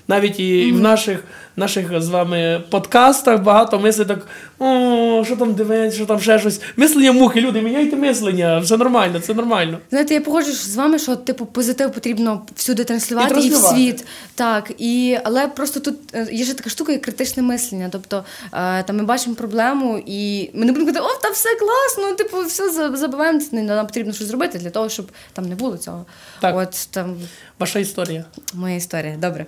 Навіть 0.08 0.40
і 0.40 0.72
в 0.72 0.80
наших, 0.80 1.24
наших 1.56 2.02
з 2.02 2.08
вами 2.08 2.62
подкастах 2.70 3.42
багато 3.42 3.78
мислень 3.78 4.06
так, 4.08 4.26
о, 4.58 5.24
що 5.26 5.36
там 5.36 5.54
дивись, 5.54 5.94
що 5.94 6.06
там 6.06 6.20
ще 6.20 6.38
щось. 6.38 6.60
Мислення 6.76 7.12
мухи, 7.12 7.40
люди, 7.40 7.62
міняйте 7.62 7.96
мислення, 7.96 8.58
все 8.58 8.76
нормально, 8.76 9.20
це 9.20 9.34
нормально. 9.34 9.78
Знаєте, 9.90 10.14
я 10.14 10.20
погоджуюсь 10.20 10.66
з 10.66 10.76
вами, 10.76 10.98
що 10.98 11.16
типу 11.16 11.46
позитив 11.46 11.92
потрібно 11.92 12.42
всюди 12.56 12.84
транслювати 12.84 13.40
І 13.40 13.46
і, 13.46 13.50
в 13.50 13.54
світ. 13.56 14.04
Так, 14.34 14.72
і 14.78 15.18
але 15.24 15.48
просто 15.48 15.80
тут 15.80 15.98
е, 16.14 16.28
є 16.32 16.44
ще 16.44 16.54
така 16.54 16.70
штука, 16.70 16.92
як 16.92 17.02
критичне 17.02 17.42
мислення. 17.42 17.88
Тобто 17.92 18.24
е, 18.52 18.82
там 18.82 18.96
ми 18.96 19.04
бачимо 19.04 19.34
проблему, 19.36 20.02
і 20.06 20.50
ми 20.54 20.64
не 20.64 20.72
будемо 20.72 20.92
казати, 20.92 21.06
о, 21.16 21.22
там 21.22 21.32
все 21.32 21.48
класно, 21.54 22.14
типу, 22.14 22.40
все 22.46 22.70
за- 22.70 22.96
забуваємо. 22.96 23.40
Нам 23.52 23.86
потрібно 23.86 24.12
щось 24.12 24.26
зробити 24.26 24.58
для 24.58 24.70
того, 24.70 24.88
щоб 24.88 25.10
там 25.32 25.44
не 25.44 25.54
було 25.54 25.76
цього. 25.76 26.06
Так. 26.40 26.56
От 26.56 26.88
там 26.90 27.16
Ваша 27.58 27.78
історія. 27.78 28.24
моя 28.54 28.76
історія. 28.76 29.16
Добре. 29.16 29.46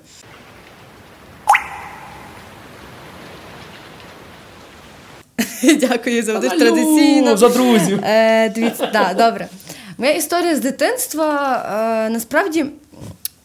Дякую 5.80 6.22
за 6.22 6.32
Алло, 6.32 6.48
традиційно. 6.48 7.36
за 7.36 7.48
друзів. 7.48 8.00
Е, 8.04 8.48
дивіться, 8.48 8.90
да, 8.92 9.14
добре. 9.28 9.48
Моя 9.98 10.12
історія 10.12 10.56
з 10.56 10.60
дитинства 10.60 11.56
е, 12.06 12.10
насправді 12.10 12.66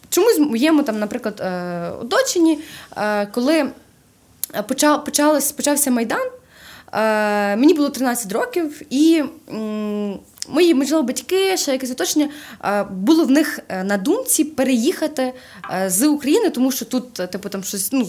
чомусь 0.10 0.39
моєму 0.39 0.84
там, 0.84 0.99
наприклад, 0.99 1.41
е, 1.41 1.89
оточенні, 2.01 2.60
е, 2.97 3.25
коли 3.25 3.65
почав, 4.67 5.05
почалось, 5.05 5.51
почався 5.51 5.91
майдан. 5.91 6.27
Е, 6.93 7.55
мені 7.55 7.73
було 7.73 7.89
13 7.89 8.31
років, 8.31 8.81
і 8.89 9.23
мої, 10.47 10.73
можливо, 10.73 11.03
батьки, 11.03 11.58
ще 11.58 11.71
якесь 11.71 11.91
оточення, 11.91 12.29
е, 12.63 12.84
було 12.84 13.23
в 13.23 13.31
них 13.31 13.60
е, 13.69 13.84
на 13.84 13.97
думці 13.97 14.43
переїхати 14.43 15.34
е, 15.73 15.89
з 15.89 16.08
України, 16.08 16.49
тому 16.49 16.71
що 16.71 16.86
тут, 16.86 17.13
типу, 17.13 17.49
там 17.49 17.63
щось, 17.63 17.91
ну, 17.91 18.08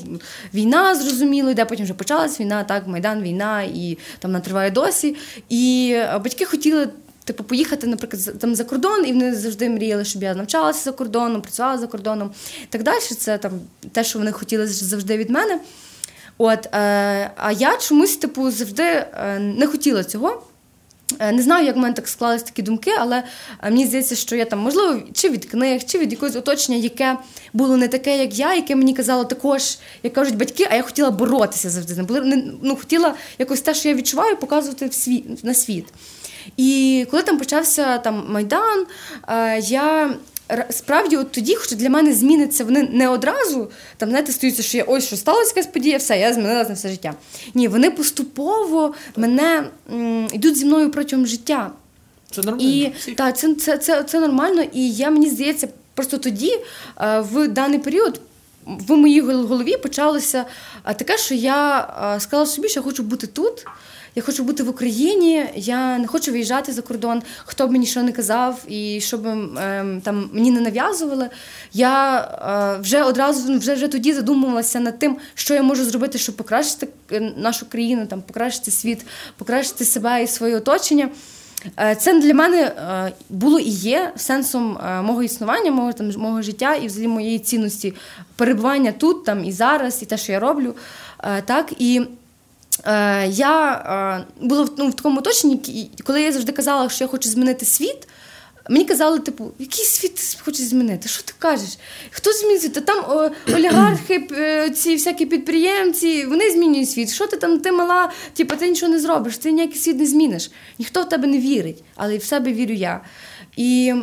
війна 0.55 0.95
зрозуміло, 0.95 1.51
йде, 1.51 1.65
потім 1.65 1.85
вже 1.85 1.95
почалась 1.95 2.41
війна, 2.41 2.65
так, 2.65 2.87
Майдан, 2.87 3.23
війна, 3.23 3.63
і 3.63 3.99
там 4.19 4.31
вона 4.31 4.41
триває 4.41 4.71
досі. 4.71 5.17
І 5.49 5.97
батьки 6.25 6.45
хотіли. 6.45 6.89
Типу, 7.25 7.45
поїхати, 7.45 7.87
наприклад, 7.87 8.39
там 8.39 8.55
за 8.55 8.65
кордон, 8.65 9.07
і 9.07 9.13
вони 9.13 9.35
завжди 9.35 9.71
мріяли, 9.71 10.05
щоб 10.05 10.23
я 10.23 10.35
навчалася 10.35 10.85
за 10.85 10.93
кордоном, 10.93 11.43
працювала 11.43 11.79
за 11.79 11.87
кордоном 11.87 12.31
і 12.63 12.67
так 12.67 12.83
далі. 12.83 13.01
Це 13.01 13.39
там 13.39 13.53
те, 13.93 14.05
що 14.05 14.19
вони 14.19 14.33
хотіли 14.33 14.67
завжди 14.67 15.17
від 15.17 15.31
мене. 15.31 15.61
От, 16.39 16.67
е, 16.67 17.31
а 17.37 17.53
я 17.53 17.77
чомусь, 17.77 18.17
типу, 18.17 18.51
завжди 18.51 19.07
не 19.41 19.67
хотіла 19.67 20.05
цього. 20.05 20.43
Е, 21.19 21.33
Не 21.33 21.43
знаю, 21.43 21.67
як 21.67 21.77
в 21.77 21.79
мене 21.79 21.95
так 21.95 22.09
склались 22.09 22.43
такі 22.43 22.63
думки, 22.63 22.91
але 22.99 23.19
е, 23.63 23.71
мені 23.71 23.87
здається, 23.87 24.17
що 24.17 24.37
я 24.37 24.45
там, 24.45 24.59
можливо, 24.59 25.03
чи 25.13 25.29
від 25.29 25.45
книг, 25.45 25.85
чи 25.85 25.99
від 25.99 26.13
якогось 26.13 26.37
оточення, 26.37 26.79
яке 26.79 27.17
було 27.53 27.77
не 27.77 27.89
таке, 27.89 28.19
як 28.19 28.39
я, 28.39 28.55
яке 28.55 28.77
мені 28.77 28.95
казало 28.95 29.25
також, 29.25 29.79
як 30.03 30.13
кажуть 30.13 30.37
батьки, 30.37 30.69
а 30.71 30.75
я 30.75 30.83
хотіла 30.83 31.11
боротися 31.11 31.71
завжди. 31.71 32.07
Ну, 32.63 32.77
хотіла 32.77 33.15
якось 33.39 33.61
те, 33.61 33.75
що 33.75 33.89
я 33.89 33.95
відчуваю, 33.95 34.37
показувати 34.37 34.87
в 34.87 34.95
світ, 34.95 35.45
на 35.45 35.55
світ. 35.55 35.85
І 36.57 37.07
коли 37.11 37.23
там 37.23 37.39
почався 37.39 37.99
там, 37.99 38.27
Майдан, 38.29 38.87
е, 39.29 39.59
я 39.59 40.15
справді 40.71 41.17
от 41.17 41.33
тоді, 41.33 41.55
хоча 41.55 41.75
для 41.75 41.91
мене 41.91 42.13
зміниться 42.13 42.65
вони 42.65 42.89
не 42.93 43.09
одразу, 43.09 43.71
там, 43.97 44.09
знаєте, 44.09 44.33
стаються, 44.33 44.63
що 44.63 44.79
я 44.79 44.85
ось 44.85 45.07
що 45.07 45.17
сталося 45.17 45.53
якась 45.57 45.73
подія, 45.73 45.99
все, 45.99 46.19
я 46.19 46.33
змінилася 46.33 46.69
на 46.69 46.75
все 46.75 46.89
життя. 46.89 47.15
Ні, 47.55 47.69
вони 47.69 47.91
поступово 47.91 48.95
мене 49.17 49.65
м, 49.93 50.29
йдуть 50.33 50.57
зі 50.57 50.65
мною 50.65 50.91
протягом 50.91 51.27
життя. 51.27 51.71
Це 52.31 52.43
нормально. 52.43 52.69
І 52.71 52.93
так, 53.15 53.39
це, 53.39 53.55
це, 53.55 53.79
це, 53.79 54.03
це 54.03 54.21
нормально. 54.21 54.65
І 54.73 54.91
я 54.91 55.11
мені 55.11 55.31
здається, 55.31 55.69
просто 55.95 56.19
тоді, 56.19 56.59
е, 57.01 57.21
в 57.21 57.49
даний 57.49 57.79
період, 57.79 58.21
в 58.67 58.97
моїй 58.97 59.21
голові 59.21 59.77
почалося 59.77 60.45
е, 60.85 60.95
таке, 60.95 61.19
що 61.19 61.35
я 61.35 61.89
е, 62.17 62.21
сказала 62.21 62.47
собі, 62.47 62.69
що 62.69 62.81
я 62.81 62.85
хочу 62.85 63.03
бути 63.03 63.27
тут. 63.27 63.67
Я 64.17 64.23
хочу 64.23 64.45
бути 64.45 64.63
в 64.63 64.69
Україні, 64.69 65.47
я 65.55 65.99
не 65.99 66.07
хочу 66.07 66.33
виїжджати 66.33 66.73
за 66.73 66.83
кордон, 66.83 67.23
хто 67.45 67.67
б 67.67 67.73
мені 67.73 67.87
що 67.87 68.03
не 68.03 68.13
казав, 68.13 68.63
і 68.69 69.01
щоб 69.01 69.27
ем, 69.27 70.01
там 70.05 70.31
мені 70.33 70.51
не 70.51 70.61
нав'язували. 70.61 71.31
Я 71.73 72.21
е, 72.77 72.81
вже 72.81 73.03
одразу 73.03 73.59
вже, 73.59 73.75
вже 73.75 73.89
тоді 73.89 74.13
задумувалася 74.13 74.81
над 74.81 74.99
тим, 74.99 75.17
що 75.35 75.55
я 75.55 75.63
можу 75.63 75.85
зробити, 75.85 76.19
щоб 76.19 76.37
покращити 76.37 76.89
е, 77.13 77.21
нашу 77.37 77.67
країну, 77.69 78.07
там 78.07 78.23
покращити 78.23 78.71
світ, 78.71 79.07
покращити 79.39 79.85
себе 79.85 80.23
і 80.23 80.27
своє 80.27 80.57
оточення. 80.57 81.09
Е, 81.79 81.95
Це 81.95 82.21
для 82.21 82.35
мене 82.35 82.63
е, 82.63 83.13
було 83.31 83.59
і 83.59 83.69
є 83.69 84.13
сенсом 84.17 84.79
мого 85.03 85.23
існування, 85.23 85.71
мого 85.71 85.93
там 85.93 86.11
мого 86.17 86.43
життя 86.43 86.75
і 86.75 86.87
взагалі 86.87 87.09
моєї 87.09 87.39
цінності 87.39 87.95
перебування 88.37 88.93
тут, 88.93 89.25
там 89.25 89.45
і 89.45 89.53
зараз, 89.53 90.03
і 90.03 90.07
те, 90.07 90.17
що 90.17 90.33
я 90.33 90.41
роблю. 90.41 90.75
Так 91.47 91.73
і 91.79 92.07
я 93.29 93.73
е, 94.41 94.45
була 94.47 94.63
в, 94.63 94.71
ну, 94.79 94.89
в 94.89 94.95
такому 94.95 95.19
оточенні, 95.19 95.91
коли 96.05 96.23
я 96.23 96.33
завжди 96.33 96.53
казала, 96.53 96.89
що 96.89 97.05
я 97.05 97.09
хочу 97.09 97.29
змінити 97.29 97.67
світ. 97.67 98.09
Мені 98.71 98.85
казали, 98.85 99.19
типу, 99.19 99.53
який 99.59 99.85
світ 99.85 100.15
ти 100.15 100.23
хочеш 100.45 100.67
змінити? 100.67 101.09
Що 101.09 101.23
ти 101.23 101.33
кажеш? 101.39 101.79
Хто 102.11 102.33
змінює? 102.33 102.69
Та 102.69 102.81
там 102.81 103.05
о, 103.09 103.31
олігархи, 103.55 104.29
е, 104.33 104.71
ці 104.71 104.95
всякі 104.95 105.27
підприємці, 105.27 106.27
вони 106.27 106.51
змінюють 106.51 106.91
світ. 106.91 107.13
Що 107.13 107.27
ти 107.27 107.37
там, 107.37 107.59
ти 107.59 107.73
мала, 107.73 108.11
типу, 108.35 108.57
ти 108.57 108.69
нічого 108.69 108.93
не 108.93 109.01
зробиш, 109.01 109.39
ти 109.39 109.53
ніякий 109.53 109.79
світ 109.79 109.99
не 109.99 110.07
зміниш. 110.07 110.51
Ніхто 110.79 111.03
в 111.03 111.09
тебе 111.09 111.27
не 111.27 111.39
вірить, 111.39 111.83
але 111.95 112.17
в 112.17 112.25
себе 112.25 112.53
вірю 112.53 112.75
я. 112.75 113.01
І 113.57 113.95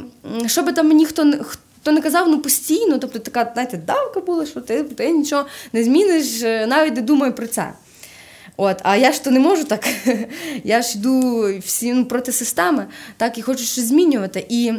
що 0.45 0.63
би 0.63 0.73
там 0.73 0.87
мені 0.87 1.05
хто 1.05 1.23
не 1.23 1.39
хто 1.83 1.91
не 1.91 2.01
казав, 2.01 2.29
ну 2.29 2.39
постійно, 2.39 2.97
тобто 2.97 3.19
така, 3.19 3.51
знаєте, 3.53 3.77
давка 3.77 4.19
була, 4.19 4.45
що 4.45 4.61
ти, 4.61 4.83
ти 4.83 5.11
нічого 5.11 5.45
не 5.73 5.83
зміниш, 5.83 6.41
е, 6.43 6.67
навіть 6.67 6.95
не 6.95 7.01
думай 7.01 7.35
про 7.35 7.47
це. 7.47 7.73
От, 8.57 8.79
а 8.83 8.95
я 8.95 9.11
ж 9.11 9.23
то 9.23 9.31
не 9.31 9.39
можу 9.39 9.63
так. 9.63 9.87
Я 10.63 10.81
ж 10.81 10.97
йду 10.97 11.43
всі 11.59 11.93
ну, 11.93 12.05
проти 12.05 12.31
системи, 12.31 12.85
так 13.17 13.37
і 13.37 13.41
хочу 13.41 13.63
щось 13.63 13.85
змінювати. 13.85 14.45
І 14.49 14.73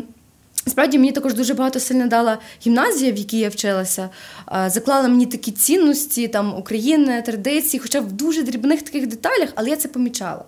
справді 0.66 0.98
мені 0.98 1.12
також 1.12 1.34
дуже 1.34 1.54
багато 1.54 1.80
сильно 1.80 2.06
дала 2.06 2.38
гімназія, 2.66 3.12
в 3.12 3.16
якій 3.16 3.38
я 3.38 3.48
вчилася. 3.48 4.10
Заклала 4.66 5.08
мені 5.08 5.26
такі 5.26 5.52
цінності, 5.52 6.28
там 6.28 6.58
України, 6.58 7.22
традиції, 7.22 7.80
хоча 7.80 8.00
в 8.00 8.12
дуже 8.12 8.42
дрібних 8.42 8.82
таких 8.82 9.06
деталях, 9.06 9.48
але 9.54 9.70
я 9.70 9.76
це 9.76 9.88
помічала. 9.88 10.44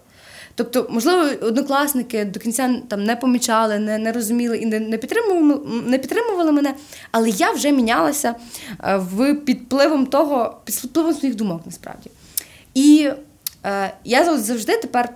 Тобто, 0.55 0.87
можливо, 0.91 1.47
однокласники 1.47 2.25
до 2.25 2.41
кінця 2.41 2.75
там 2.89 3.05
не 3.05 3.17
помічали, 3.17 3.79
не, 3.79 3.99
не 3.99 4.12
розуміли 4.12 4.59
і 4.59 4.67
не, 4.67 4.81
не, 4.81 4.99
підтримували, 4.99 5.61
не 5.87 5.99
підтримували 5.99 6.53
мене, 6.53 6.75
але 7.12 7.29
я 7.29 7.51
вже 7.51 7.73
мінялася 7.73 8.35
в 8.81 9.35
підпливом 9.35 10.07
того, 10.07 10.57
під 10.65 10.75
впливом 10.75 11.15
своїх 11.15 11.37
думок 11.37 11.62
насправді. 11.67 12.11
І 12.77 13.11
е, 13.65 13.93
я 14.05 14.39
завжди 14.39 14.77
тепер 14.77 15.09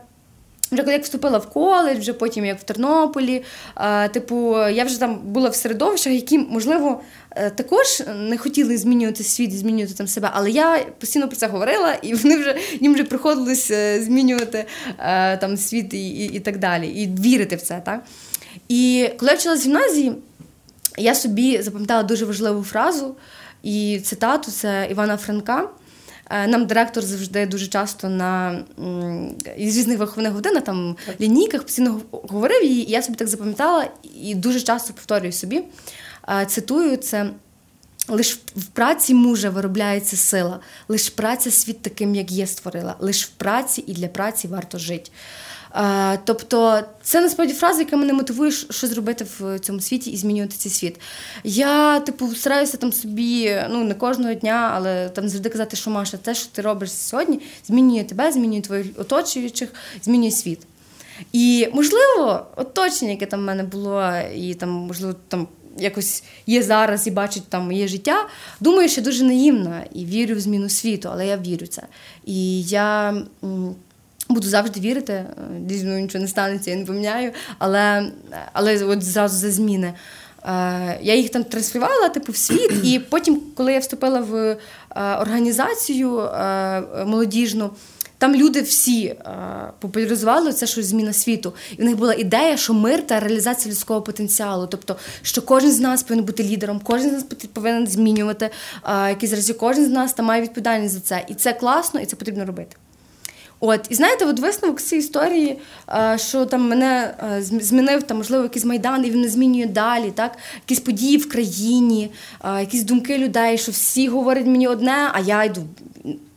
Вже 0.72 0.82
коли 0.82 0.92
як 0.92 1.04
вступила 1.04 1.38
в 1.38 1.50
коледж, 1.50 1.98
вже 1.98 2.12
потім 2.12 2.44
як 2.44 2.60
в 2.60 2.62
Тернополі. 2.62 3.42
Е, 3.76 4.08
типу, 4.08 4.58
я 4.68 4.84
вже 4.84 5.00
там 5.00 5.18
була 5.18 5.48
в 5.48 5.54
середовищах, 5.54 6.12
які, 6.12 6.38
можливо, 6.38 7.00
е, 7.30 7.50
також 7.50 8.02
не 8.16 8.38
хотіли 8.38 8.76
змінювати 8.76 9.24
світ, 9.24 9.58
змінювати 9.58 9.94
там 9.94 10.06
себе. 10.06 10.30
Але 10.32 10.50
я 10.50 10.86
постійно 10.98 11.28
про 11.28 11.36
це 11.36 11.46
говорила, 11.46 11.94
і 12.02 12.14
вони 12.14 12.36
вже 12.36 12.56
їм 12.80 12.94
вже 12.94 13.04
приходилось 13.04 13.70
е, 13.70 14.02
змінювати 14.02 14.64
е, 14.98 15.36
там 15.36 15.56
світ 15.56 15.94
і, 15.94 16.08
і, 16.08 16.24
і 16.24 16.40
так 16.40 16.58
далі, 16.58 16.88
і 16.88 17.06
вірити 17.06 17.56
в 17.56 17.62
це. 17.62 17.82
Так? 17.84 18.04
І 18.68 19.10
коли 19.18 19.30
я 19.32 19.38
вчилась 19.38 19.60
в 19.60 19.64
гімназії, 19.64 20.12
я 20.98 21.14
собі 21.14 21.62
запам'ятала 21.62 22.02
дуже 22.02 22.24
важливу 22.24 22.64
фразу 22.64 23.14
і 23.62 24.00
цитату 24.04 24.50
це 24.50 24.88
Івана 24.90 25.16
Франка. 25.16 25.68
Е, 26.30 26.46
Нам 26.46 26.66
директор 26.66 27.04
завжди 27.04 27.46
дуже 27.46 27.66
часто 27.66 28.08
на 28.08 28.60
із 29.56 29.78
різних 29.78 29.98
виховних 29.98 30.32
годинах, 30.32 30.64
там 30.64 30.96
лінійках 31.20 31.62
постійно 31.62 32.00
говорив 32.10 32.64
її, 32.64 32.88
і 32.88 32.90
я 32.90 33.02
собі 33.02 33.16
так 33.16 33.28
запам'ятала 33.28 33.88
і 34.22 34.34
дуже 34.34 34.60
часто 34.60 34.92
повторюю 34.92 35.32
собі. 35.32 35.62
Е, 36.28 36.46
Цитую 36.46 36.96
це. 36.96 37.30
Лиш 38.08 38.40
в 38.56 38.64
праці 38.64 39.14
мужа 39.14 39.50
виробляється 39.50 40.16
сила, 40.16 40.60
лиш 40.88 41.08
праця 41.08 41.50
світ 41.50 41.82
таким, 41.82 42.14
як 42.14 42.30
є, 42.30 42.46
створила, 42.46 42.96
лиш 43.00 43.24
в 43.26 43.28
праці 43.28 43.84
і 43.86 43.92
для 43.92 44.08
праці 44.08 44.48
варто 44.48 44.78
жити. 44.78 45.10
Е, 45.74 46.18
тобто, 46.24 46.82
це 47.02 47.20
насправді 47.20 47.54
фраза, 47.54 47.80
яка 47.80 47.96
мене 47.96 48.12
мотивує, 48.12 48.50
що 48.50 48.72
що 48.72 48.86
зробити 48.86 49.26
в 49.38 49.58
цьому 49.58 49.80
світі 49.80 50.10
і 50.10 50.16
змінювати 50.16 50.56
цей 50.56 50.72
світ. 50.72 51.00
Я, 51.44 52.00
типу, 52.00 52.34
стараюся 52.34 52.76
там 52.76 52.92
собі, 52.92 53.60
ну 53.70 53.84
не 53.84 53.94
кожного 53.94 54.34
дня, 54.34 54.72
але 54.74 55.08
там 55.08 55.28
завжди 55.28 55.48
казати, 55.48 55.76
що 55.76 55.90
Маша, 55.90 56.16
те, 56.16 56.34
що 56.34 56.46
ти 56.52 56.62
робиш 56.62 56.92
сьогодні, 56.92 57.40
змінює 57.66 58.04
тебе, 58.04 58.32
змінює 58.32 58.60
твоїх 58.60 58.86
оточуючих, 58.96 59.68
змінює 60.02 60.30
світ. 60.30 60.60
І 61.32 61.68
можливо, 61.72 62.46
оточення, 62.56 63.10
яке 63.10 63.26
там 63.26 63.40
в 63.40 63.42
мене 63.42 63.62
було, 63.62 64.12
і 64.34 64.54
там, 64.54 64.70
можливо, 64.70 65.14
там 65.28 65.48
якось 65.78 66.22
є 66.46 66.62
зараз 66.62 67.06
і 67.06 67.10
бачить 67.10 67.48
там 67.48 67.64
моє 67.64 67.88
життя. 67.88 68.28
Думаю, 68.60 68.88
що 68.88 69.02
дуже 69.02 69.24
наївна 69.24 69.84
і 69.94 70.04
вірю 70.04 70.34
в 70.34 70.40
зміну 70.40 70.68
світу, 70.68 71.08
але 71.12 71.26
я 71.26 71.36
вірю 71.36 71.64
в 71.64 71.68
це. 71.68 71.82
І 72.24 72.62
я. 72.62 73.14
Буду 74.30 74.48
завжди 74.48 74.80
вірити, 74.80 75.12
е, 75.12 75.26
зі 75.68 75.84
нічого 75.84 76.22
не 76.22 76.28
станеться, 76.28 76.70
я 76.70 76.76
не 76.76 76.84
поміняю, 76.84 77.32
але, 77.58 78.12
але 78.52 78.84
от 78.84 79.02
зразу 79.02 79.38
за 79.38 79.50
зміни. 79.50 79.94
Е, 80.44 80.98
я 81.02 81.14
їх 81.14 81.30
там 81.30 81.44
транслювала 81.44 82.08
типу, 82.08 82.32
в 82.32 82.36
світ, 82.36 82.72
і 82.84 82.98
потім, 82.98 83.42
коли 83.54 83.72
я 83.72 83.78
вступила 83.78 84.20
в 84.20 84.34
е, 84.36 84.56
організацію 84.96 86.28
молодіжну, 87.06 87.70
там 88.18 88.34
люди 88.34 88.62
всі 88.62 89.16
популяризували 89.78 90.52
це, 90.52 90.66
що 90.66 90.82
зміна 90.82 91.12
світу. 91.12 91.52
І 91.78 91.82
в 91.82 91.84
них 91.84 91.96
була 91.96 92.14
ідея, 92.14 92.56
що 92.56 92.74
мир 92.74 93.06
та 93.06 93.20
реалізація 93.20 93.72
людського 93.72 94.02
потенціалу. 94.02 94.66
Тобто, 94.66 94.96
що 95.22 95.42
кожен 95.42 95.72
з 95.72 95.80
нас 95.80 96.02
повинен 96.02 96.24
бути 96.24 96.42
лідером, 96.42 96.80
кожен 96.84 97.10
з 97.10 97.12
нас 97.12 97.24
повинен 97.52 97.86
змінювати 97.86 98.50
якісь 99.08 99.32
речі, 99.32 99.52
кожен 99.52 99.86
з 99.86 99.90
нас 99.90 100.12
там 100.12 100.26
має 100.26 100.42
відповідальність 100.42 100.94
за 100.94 101.00
це. 101.00 101.24
І 101.28 101.34
це 101.34 101.52
класно, 101.52 102.00
і 102.00 102.06
це 102.06 102.16
потрібно 102.16 102.44
робити. 102.44 102.76
От, 103.60 103.86
і 103.90 103.94
знаєте, 103.94 104.24
от 104.24 104.40
висновок 104.40 104.80
з 104.80 104.84
цієї 104.84 105.04
історії, 105.04 105.58
е, 105.88 106.18
що 106.18 106.46
там 106.46 106.68
мене 106.68 107.14
е, 107.36 107.42
змінив 107.42 108.02
там, 108.02 108.16
можливо, 108.16 108.42
якийсь 108.42 108.64
майдан, 108.64 109.06
і 109.06 109.10
він 109.10 109.20
не 109.20 109.28
змінює 109.28 109.66
далі, 109.66 110.10
так? 110.10 110.38
Якісь 110.54 110.80
події 110.80 111.16
в 111.16 111.28
країні, 111.28 112.10
е, 112.44 112.60
якісь 112.60 112.82
думки 112.82 113.18
людей, 113.18 113.58
що 113.58 113.72
всі 113.72 114.08
говорять 114.08 114.46
мені 114.46 114.68
одне, 114.68 115.10
а 115.12 115.20
я 115.20 115.44
йду 115.44 115.62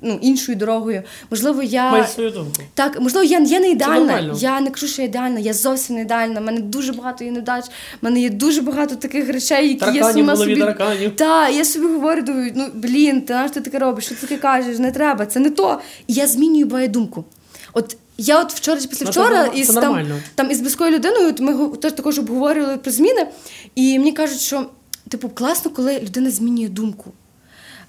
ну, 0.03 0.19
іншою 0.21 0.57
дорогою. 0.57 1.03
Можливо, 1.31 1.63
я. 1.63 2.07
Свою 2.07 2.29
думку. 2.29 2.61
Так, 2.73 3.01
можливо, 3.01 3.23
я, 3.23 3.39
я 3.39 3.59
не 3.59 3.69
ідеальна. 3.69 4.33
Я 4.37 4.61
не 4.61 4.69
кажу, 4.69 4.87
що 4.87 5.01
я 5.01 5.07
ідеальна, 5.07 5.39
я 5.39 5.53
зовсім 5.53 5.95
не 5.95 6.01
ідеальна. 6.01 6.41
У 6.41 6.43
мене 6.43 6.61
дуже 6.61 6.93
багато 6.93 7.23
є 7.23 7.31
невдач, 7.31 7.65
в 7.65 7.69
мене 8.01 8.21
є 8.21 8.29
дуже 8.29 8.61
багато 8.61 8.95
таких 8.95 9.29
речей, 9.29 9.69
які 9.69 9.97
я 9.97 10.13
сама 10.13 10.35
собі. 10.35 10.55
тараканів. 10.55 11.15
Так, 11.15 11.55
я 11.55 11.65
собі 11.65 11.85
говорю, 11.85 12.21
думаю, 12.21 12.51
ну 12.55 12.67
блін, 12.73 13.21
ти 13.21 13.33
на 13.33 13.45
що 13.45 13.53
ти 13.53 13.61
таке 13.61 13.79
робиш? 13.79 14.05
Що 14.05 14.15
ти 14.15 14.21
таке 14.21 14.37
кажеш? 14.37 14.79
Не 14.79 14.91
треба, 14.91 15.25
це 15.25 15.39
не 15.39 15.49
то. 15.49 15.79
І 16.07 16.13
я 16.13 16.27
змінюю 16.27 16.65
бою 16.65 16.87
думку. 16.87 17.25
От 17.73 17.97
я 18.17 18.41
от 18.41 18.53
вчора 18.53 18.81
чи 18.81 18.87
після 18.87 19.05
вчора 19.05 19.45
із 19.45 19.67
там, 19.67 20.07
там 20.35 20.51
із 20.51 20.61
близькою 20.61 20.91
людиною, 20.91 21.27
от 21.27 21.39
ми 21.39 21.77
теж 21.77 21.91
також 21.91 22.19
обговорювали 22.19 22.77
про 22.77 22.91
зміни, 22.91 23.27
і 23.75 23.99
мені 23.99 24.11
кажуть, 24.11 24.39
що 24.39 24.65
типу 25.09 25.29
класно, 25.29 25.71
коли 25.71 25.99
людина 25.99 26.31
змінює 26.31 26.67
думку. 26.67 27.11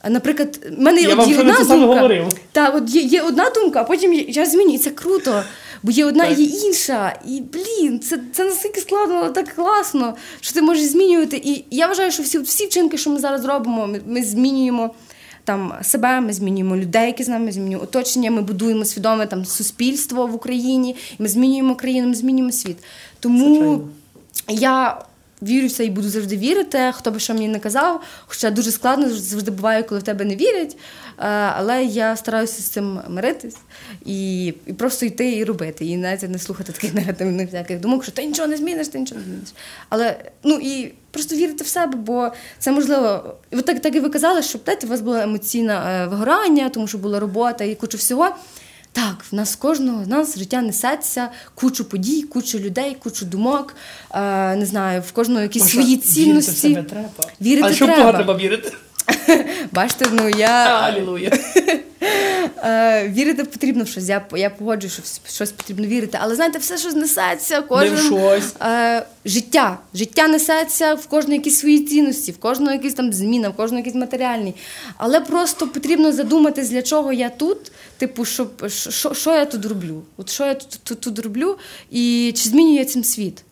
Наприклад, 0.08 0.60
в 0.78 0.80
мене 0.80 1.00
є 1.00 1.08
одна 1.14 1.52
думка. 1.76 2.30
Так, 2.52 2.74
от 2.74 2.90
є, 2.90 3.02
є 3.02 3.22
одна 3.22 3.50
думка, 3.50 3.80
а 3.80 3.84
потім 3.84 4.12
я, 4.12 4.46
змінюю, 4.46 4.74
і 4.74 4.78
це 4.78 4.90
круто. 4.90 5.42
Бо 5.82 5.90
є 5.90 6.04
одна, 6.04 6.24
Так. 6.28 6.38
є 6.38 6.44
інша. 6.44 7.18
І 7.26 7.42
блін, 7.52 8.00
це, 8.00 8.18
це 8.32 8.44
настільки 8.44 8.80
складно, 8.80 9.14
але 9.14 9.30
так 9.30 9.54
класно, 9.54 10.14
що 10.40 10.54
ти 10.54 10.62
можеш 10.62 10.84
змінювати. 10.84 11.36
І 11.44 11.64
я 11.70 11.86
вважаю, 11.86 12.12
що 12.12 12.22
всі, 12.22 12.38
всі 12.38 12.66
вчинки, 12.66 12.98
що 12.98 13.10
ми 13.10 13.18
зараз 13.18 13.44
робимо, 13.44 13.86
ми, 13.86 14.00
ми 14.06 14.22
змінюємо 14.22 14.94
там 15.44 15.72
себе, 15.82 16.20
ми 16.20 16.32
змінюємо 16.32 16.76
людей, 16.76 17.06
які 17.06 17.24
з 17.24 17.28
нами, 17.28 17.44
ми 17.44 17.52
змінюємо 17.52 17.84
оточення, 17.84 18.30
ми 18.30 18.42
будуємо 18.42 18.84
свідоме 18.84 19.26
там 19.26 19.44
суспільство 19.44 20.26
в 20.26 20.34
Україні, 20.34 20.96
ми 21.18 21.28
змінюємо 21.28 21.74
країну, 21.76 22.08
ми 22.08 22.14
змінюємо 22.14 22.52
світ. 22.52 22.76
Тому 23.20 23.54
Звичайно. 23.54 23.88
я 24.48 24.98
вірю 25.48 25.66
в 25.66 25.72
це 25.72 25.84
і 25.84 25.90
буду 25.90 26.08
завжди 26.08 26.36
вірити, 26.36 26.92
хто 26.94 27.10
би 27.10 27.20
що 27.20 27.34
мені 27.34 27.48
не 27.48 27.58
казав. 27.58 28.02
Хоча 28.26 28.50
дуже 28.50 28.70
складно 28.70 29.10
завжди 29.10 29.50
буває, 29.50 29.82
коли 29.82 30.00
в 30.00 30.02
тебе 30.02 30.24
не 30.24 30.36
вірять. 30.36 30.76
Е, 31.18 31.24
Але 31.56 31.84
я 31.84 32.16
стараюся 32.16 32.62
з 32.62 32.68
цим 32.68 33.00
миритись 33.08 33.56
і, 34.04 34.46
і 34.46 34.72
просто 34.72 35.06
йти 35.06 35.36
і 35.36 35.44
робити. 35.44 35.86
І 35.86 35.96
навіть 35.96 36.30
не 36.30 36.38
слухати 36.38 36.72
таких 36.72 36.94
негативних 37.04 37.46
всяких 37.46 37.80
думок, 37.80 38.02
що 38.02 38.12
ти 38.12 38.24
нічого 38.24 38.48
не 38.48 38.56
зміниш, 38.56 38.88
ти 38.88 38.98
нічого 38.98 39.20
не 39.20 39.26
зміниш. 39.26 39.48
Але 39.88 40.16
ну 40.42 40.58
і 40.62 40.92
просто 41.10 41.36
вірити 41.36 41.64
в 41.64 41.66
себе, 41.66 41.96
бо 41.96 42.32
це 42.58 42.72
можливо. 42.72 43.34
От 43.52 43.64
так, 43.64 43.80
так 43.80 43.94
і 43.94 44.00
ви 44.00 44.08
казали, 44.08 44.42
що 44.42 44.58
у 44.84 44.86
вас 44.86 45.00
було 45.00 45.16
емоційне 45.16 46.06
вигорання, 46.10 46.68
тому 46.68 46.86
що 46.86 46.98
була 46.98 47.20
робота 47.20 47.64
і 47.64 47.74
куча 47.74 47.98
всього. 47.98 48.28
Так, 48.94 49.24
в 49.32 49.34
нас 49.34 49.56
кожного 49.56 50.04
з 50.04 50.08
нас 50.08 50.38
життя 50.38 50.62
несеться, 50.62 51.28
кучу 51.54 51.84
подій, 51.84 52.22
кучу 52.22 52.58
людей, 52.58 52.96
кучу 53.02 53.24
думок. 53.24 53.74
Е, 54.14 54.56
не 54.56 54.66
знаю, 54.66 55.02
в 55.08 55.12
кожного 55.12 55.40
якісь 55.40 55.62
Маша, 55.62 55.72
свої 55.72 55.96
Вірити 55.96 56.08
в 56.08 56.14
цінності. 56.14 56.52
себе 56.52 56.82
треба. 56.82 57.08
Вірити 57.40 57.68
а 57.68 57.72
що 57.74 57.86
треба. 57.86 58.12
Треба 58.12 58.36
вірити? 58.36 58.72
Бачите, 59.72 60.06
ну 60.12 60.28
я 60.28 60.80
Алілуя. 60.80 61.30
е, 62.64 63.08
вірити 63.08 63.44
потрібно 63.44 63.84
в 63.84 63.88
щось. 63.88 64.08
Я, 64.08 64.24
я 64.36 64.50
погоджую, 64.50 64.90
що 64.90 65.02
в 65.02 65.30
щось 65.30 65.52
потрібно 65.52 65.86
вірити. 65.86 66.18
Але 66.20 66.34
знаєте, 66.34 66.58
все, 66.58 66.78
що 66.78 66.90
знесеться, 66.90 67.62
кожен 67.62 67.94
Не 67.94 68.00
в 68.00 68.04
щось. 68.04 68.54
Е, 68.62 69.06
життя. 69.24 69.78
Життя 69.94 70.28
несеться 70.28 70.94
в 70.94 71.06
кожного 71.06 71.34
якісь 71.34 71.58
свої 71.58 71.80
цінності, 71.84 72.32
в 72.32 72.38
кожного 72.38 72.72
якісь 72.72 72.94
там 72.94 73.12
зміна, 73.12 73.48
в 73.48 73.56
кожного 73.56 73.78
якісь 73.78 74.00
матеріальні. 74.00 74.54
Але 74.96 75.20
просто 75.20 75.68
потрібно 75.68 76.12
задуматись, 76.12 76.68
для 76.70 76.82
чого 76.82 77.12
я 77.12 77.28
тут, 77.28 77.72
типу, 77.98 78.24
щоб 78.24 78.70
що, 78.70 79.14
що 79.14 79.34
я 79.34 79.44
тут 79.44 79.66
роблю? 79.66 80.02
От 80.16 80.30
що 80.30 80.46
я 80.46 80.54
тут, 80.54 80.80
тут, 80.84 81.00
тут 81.00 81.18
роблю, 81.18 81.58
і 81.90 82.32
чи 82.36 82.48
змінюю 82.48 82.78
я 82.78 82.84
цим 82.84 83.04
світ? 83.04 83.42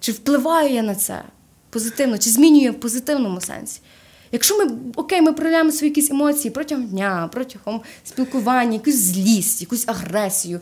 Чи 0.00 0.12
впливаю 0.12 0.74
я 0.74 0.82
на 0.82 0.94
це 0.94 1.22
позитивно, 1.70 2.18
чи 2.18 2.30
змінюю 2.30 2.72
в 2.72 2.80
позитивному 2.80 3.40
сенсі? 3.40 3.80
Якщо 4.32 4.58
ми 4.58 4.78
окей, 4.96 5.22
ми 5.22 5.32
проявляємо 5.32 5.72
свої 5.72 5.90
якісь 5.90 6.10
емоції 6.10 6.50
протягом 6.50 6.86
дня, 6.86 7.30
протягом 7.32 7.80
спілкування, 8.04 8.72
якусь 8.72 8.94
злість, 8.96 9.60
якусь 9.60 9.88
агресію, 9.88 10.60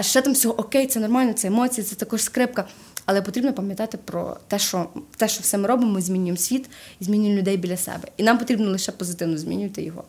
ще 0.00 0.22
там 0.22 0.32
всього 0.32 0.60
окей, 0.60 0.86
це 0.86 1.00
нормально, 1.00 1.32
це 1.32 1.48
емоції, 1.48 1.84
це 1.84 1.96
також 1.96 2.22
скрипка. 2.22 2.64
Але 3.06 3.22
потрібно 3.22 3.52
пам'ятати 3.52 3.98
про 4.04 4.36
те, 4.48 4.58
що 4.58 4.88
те, 5.16 5.28
що 5.28 5.42
все 5.42 5.58
ми 5.58 5.68
робимо, 5.68 5.92
ми 5.92 6.00
змінюємо 6.00 6.36
світ 6.36 6.70
і 7.00 7.04
змінюємо 7.04 7.38
людей 7.38 7.56
біля 7.56 7.76
себе. 7.76 8.08
І 8.16 8.22
нам 8.22 8.38
потрібно 8.38 8.70
лише 8.70 8.92
позитивно 8.92 9.38
змінювати 9.38 9.82
його. 9.82 10.04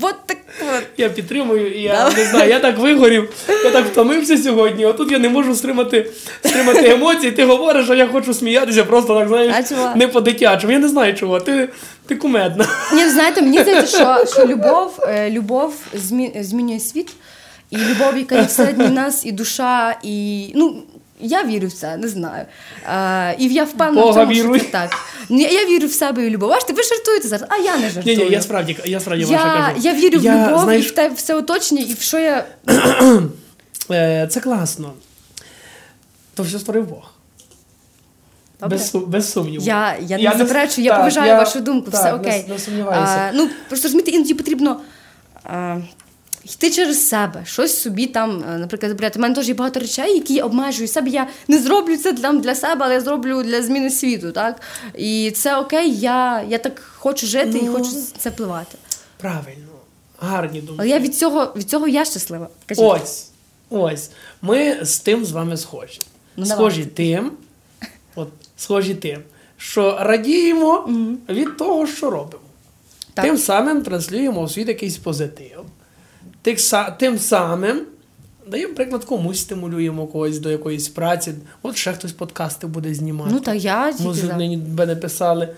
От 0.00 0.14
так 0.26 0.38
от. 0.76 0.82
Я 0.96 1.08
підтримую, 1.08 1.74
і 1.78 1.82
я 1.82 2.10
не 2.10 2.24
знаю, 2.24 2.50
я 2.50 2.60
так 2.60 2.78
вигорів, 2.78 3.32
я 3.64 3.70
так 3.70 3.86
втомився 3.86 4.38
сьогодні. 4.38 4.86
Отут 4.86 5.12
я 5.12 5.18
не 5.18 5.28
можу 5.28 5.54
стримати, 5.54 6.10
стримати 6.44 6.90
емоції. 6.90 7.32
Ти 7.32 7.44
говориш, 7.44 7.84
що 7.84 7.94
я 7.94 8.06
хочу 8.06 8.34
сміятися, 8.34 8.84
просто 8.84 9.14
так 9.14 9.24
А 9.24 9.28
знаєш, 9.28 9.68
чого? 9.68 9.96
не 9.96 10.08
по-дитячому. 10.08 10.72
Я 10.72 10.78
не 10.78 10.88
знаю 10.88 11.14
чого. 11.14 11.40
Ти, 11.40 11.68
ти 12.06 12.16
кумедна. 12.16 12.66
Ні, 12.94 13.08
знаєте, 13.08 13.42
мені 13.42 13.60
здається, 13.60 13.96
що, 13.96 14.32
що 14.32 14.46
любов, 14.46 15.00
е, 15.08 15.30
любов 15.30 15.74
змінює 16.40 16.80
світ, 16.80 17.10
і 17.70 17.76
любов, 17.76 18.18
яка 18.18 18.34
є 18.36 18.42
всередині 18.42 18.90
нас, 18.90 19.26
і 19.26 19.32
душа, 19.32 19.98
і 20.02 20.46
ну. 20.54 20.82
Я 21.20 21.44
вірю 21.44 21.66
в 21.68 21.72
це, 21.72 21.96
не 21.96 22.08
знаю. 22.08 22.46
А, 22.86 23.32
і 23.38 23.46
я 23.48 23.64
впевнена 23.64 24.02
Бога 24.06 24.22
в 24.22 24.28
тому, 24.28 24.32
віруй. 24.38 24.58
що 24.58 24.66
це 24.66 24.72
так. 24.72 24.96
Ні, 25.28 25.42
Я 25.42 25.64
вірю 25.66 25.86
в 25.86 25.92
себе 25.92 26.26
і 26.26 26.30
любов. 26.30 26.50
Бачите, 26.50 26.72
ви 26.72 26.82
жартуєте 26.82 27.28
зараз, 27.28 27.48
а 27.50 27.56
я 27.56 27.76
не 27.76 27.90
жартую. 27.90 28.16
ні, 28.16 28.24
я 28.30 28.42
справді, 28.42 28.76
я 28.84 29.00
справді 29.00 29.24
я, 29.32 29.38
кажу. 29.38 29.80
я 29.80 29.94
вірю 29.94 30.18
в 30.18 30.22
любов 30.22 30.60
знаєш, 30.62 30.86
і 30.86 30.88
в 30.88 30.90
те 30.90 31.08
все 31.08 31.34
оточення, 31.34 31.82
і 31.88 31.94
в 31.94 32.00
що 32.00 32.18
я. 32.18 32.44
е, 33.90 34.28
це 34.30 34.40
класно. 34.40 34.92
То 36.34 36.42
все 36.42 36.58
створив 36.58 36.86
Бог. 36.88 37.12
Добре. 38.60 38.78
Без, 38.78 38.94
без 38.94 39.32
сумніву. 39.32 39.64
Я, 39.64 39.96
я, 40.00 40.16
Я 40.16 40.32
не 40.32 40.38
не- 40.38 40.44
заперечую, 40.44 40.84
я 40.84 40.90
так, 40.90 41.00
поважаю 41.00 41.26
я- 41.26 41.38
вашу 41.38 41.60
думку, 41.60 41.90
так, 41.90 42.00
все 42.00 42.12
не- 42.12 42.18
окей. 42.18 42.44
не 42.48 42.58
сумніваюся. 42.58 43.12
А, 43.12 43.30
ну, 43.34 43.48
просто 43.68 43.88
розумієте, 43.88 44.10
іноді 44.10 44.34
потрібно. 44.34 44.80
А, 45.44 45.76
йти 46.54 46.70
через 46.70 47.08
себе, 47.08 47.42
щось 47.46 47.80
собі 47.80 48.06
там, 48.06 48.44
е, 48.54 48.58
наприклад, 48.58 48.90
забрати. 48.90 49.18
У 49.18 49.22
мене 49.22 49.34
теж 49.34 49.48
є 49.48 49.54
багато 49.54 49.80
речей, 49.80 50.14
які 50.14 50.34
я 50.34 50.44
обмежую 50.44 50.88
себе. 50.88 51.10
Я 51.10 51.26
не 51.48 51.58
зроблю 51.58 51.96
це 51.96 52.12
для, 52.12 52.32
для 52.32 52.54
себе, 52.54 52.84
але 52.84 52.94
я 52.94 53.00
зроблю 53.00 53.42
для 53.42 53.62
зміни 53.62 53.90
світу. 53.90 54.32
Так? 54.32 54.60
І 54.98 55.30
це 55.30 55.56
окей, 55.56 55.96
я, 55.96 56.42
я 56.48 56.58
так 56.58 56.82
хочу 56.98 57.26
жити 57.26 57.58
і 57.58 57.62
Ну. 57.62 57.72
хочу 57.72 57.90
це 58.18 58.30
впливати. 58.30 58.78
Правильно. 59.16 59.66
Гарні 60.20 60.60
думки. 60.60 60.74
Але 60.78 60.88
я 60.88 60.98
від 60.98 61.16
цього, 61.16 61.52
від 61.56 61.70
цього 61.70 61.88
я 61.88 62.04
щаслива. 62.04 62.48
Кажіть. 62.66 62.84
Ось. 62.84 63.28
Ось. 63.70 64.10
Ми 64.42 64.78
з 64.82 64.98
тим 64.98 65.24
з 65.24 65.32
вами 65.32 65.56
схожі. 65.56 66.00
Ну, 66.36 66.46
схожі 66.46 66.76
давайте. 66.76 66.94
тим, 66.94 67.32
от, 68.14 68.28
схожі 68.56 68.94
тим, 68.94 69.22
що 69.56 69.98
радіємо 70.00 70.88
від 71.28 71.56
того, 71.56 71.86
що 71.86 72.10
робимо. 72.10 72.42
Так. 73.14 73.24
Тим 73.24 73.38
самим 73.38 73.82
транслюємо 73.82 74.40
у 74.40 74.48
світ 74.48 74.68
якийсь 74.68 74.96
позитив. 74.96 75.64
Тим 76.98 77.18
самим 77.18 77.82
даємо 78.50 78.74
приклад 78.74 79.04
комусь, 79.04 79.40
стимулюємо 79.40 80.06
когось 80.06 80.38
до 80.38 80.50
якоїсь 80.50 80.88
праці. 80.88 81.34
От 81.62 81.76
ще 81.76 81.92
хтось 81.92 82.12
подкасти 82.12 82.66
буде 82.66 82.94
знімати. 82.94 83.30
Ну 83.34 83.40
та 83.40 83.54
я 83.54 83.92
тільки 83.92 84.04
Може, 84.04 84.26
за. 84.26 84.36
нині 84.36 84.56
би 84.56 84.86
не 84.86 84.96
писали. 84.96 85.48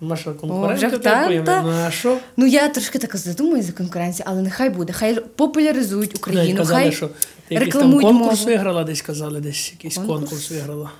Наша 0.00 0.32
конкурентка 0.32 0.86
вже 0.86 0.98
та- 0.98 1.90
ну, 2.36 2.46
я 2.46 2.68
трошки 2.68 2.98
так 2.98 3.16
задумую 3.16 3.62
за 3.62 3.72
конкуренцію, 3.72 4.26
але 4.28 4.42
нехай 4.42 4.70
буде. 4.70 4.92
Хай 4.92 5.14
популяризують 5.14 6.16
Україну, 6.16 6.58
казали, 6.58 6.80
хай 6.80 6.92
що 6.92 7.08
ти 7.48 7.54
якийсь 7.54 7.74
там 7.74 7.92
конкурс 8.00 8.38
мову. 8.40 8.50
виграла, 8.50 8.84
десь 8.84 9.02
казали, 9.02 9.40
десь 9.40 9.72
якийсь 9.72 9.94
конкурс, 9.94 10.20
Конкурс? 10.20 10.50
виграла. 10.50 10.90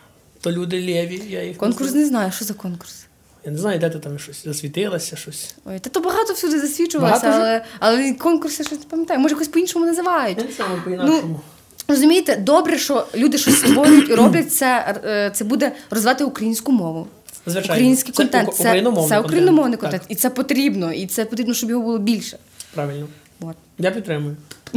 То 0.41 0.53
люди 0.53 0.81
лєві, 0.81 1.23
я 1.29 1.43
їх 1.45 1.57
Конкурс 1.57 1.93
не 1.95 2.07
знаю, 2.07 2.33
що 2.33 2.45
за 2.45 2.55
конкурс. 2.55 3.04
Я 3.47 3.53
не 3.53 3.59
знаю, 3.59 3.79
де 3.79 3.91
ти 3.91 3.99
там 3.99 4.19
щось 4.19 4.45
засвітилася, 4.45 5.17
щось. 5.17 5.55
Ой, 5.65 5.79
та 5.79 5.91
то 5.91 6.01
багато 6.01 6.33
всюди 6.33 6.61
засвідчувалося, 6.61 7.23
Багато 7.27 7.41
але, 7.41 7.65
але 7.79 8.13
конкурси 8.13 8.65
щось 8.65 8.79
не 8.79 8.85
пам'ятаю. 8.91 9.21
Може, 9.21 9.35
якось 9.35 9.49
по-іншому 9.49 9.85
називають. 9.87 10.39
Я 10.39 10.45
не 10.45 10.53
знаю, 10.53 10.83
по-інакшому. 10.85 11.41
Розумієте, 11.89 12.37
добре, 12.37 12.79
що 12.79 13.07
люди 13.15 13.39
щось 13.39 13.59
створюють 13.59 14.11
і 14.11 14.15
роблять 14.15 14.53
це. 14.53 14.95
е, 15.05 15.31
Це 15.35 15.45
буде 15.45 15.73
розвивати 15.91 16.25
українську 16.25 16.73
мову. 16.73 17.07
Звичайно. 17.47 17.75
Український 17.75 18.13
Це 18.13 18.23
контент. 18.23 18.55
Це, 18.55 18.63
україномовний 18.63 19.09
це 19.09 19.21
україномовний 19.21 19.73
Так. 19.73 19.81
контент. 19.81 20.03
І 20.09 20.15
це 20.15 20.31
потрібно. 20.31 20.93
І 20.93 21.07
це 21.07 21.25
потрібно, 21.25 21.55
щоб 21.55 21.71
його 21.71 21.83
було 21.83 21.99
більше. 21.99 22.39
Правильно. 22.75 23.07
От. 23.41 23.57
Я 23.79 23.91
підтримую. 23.91 24.37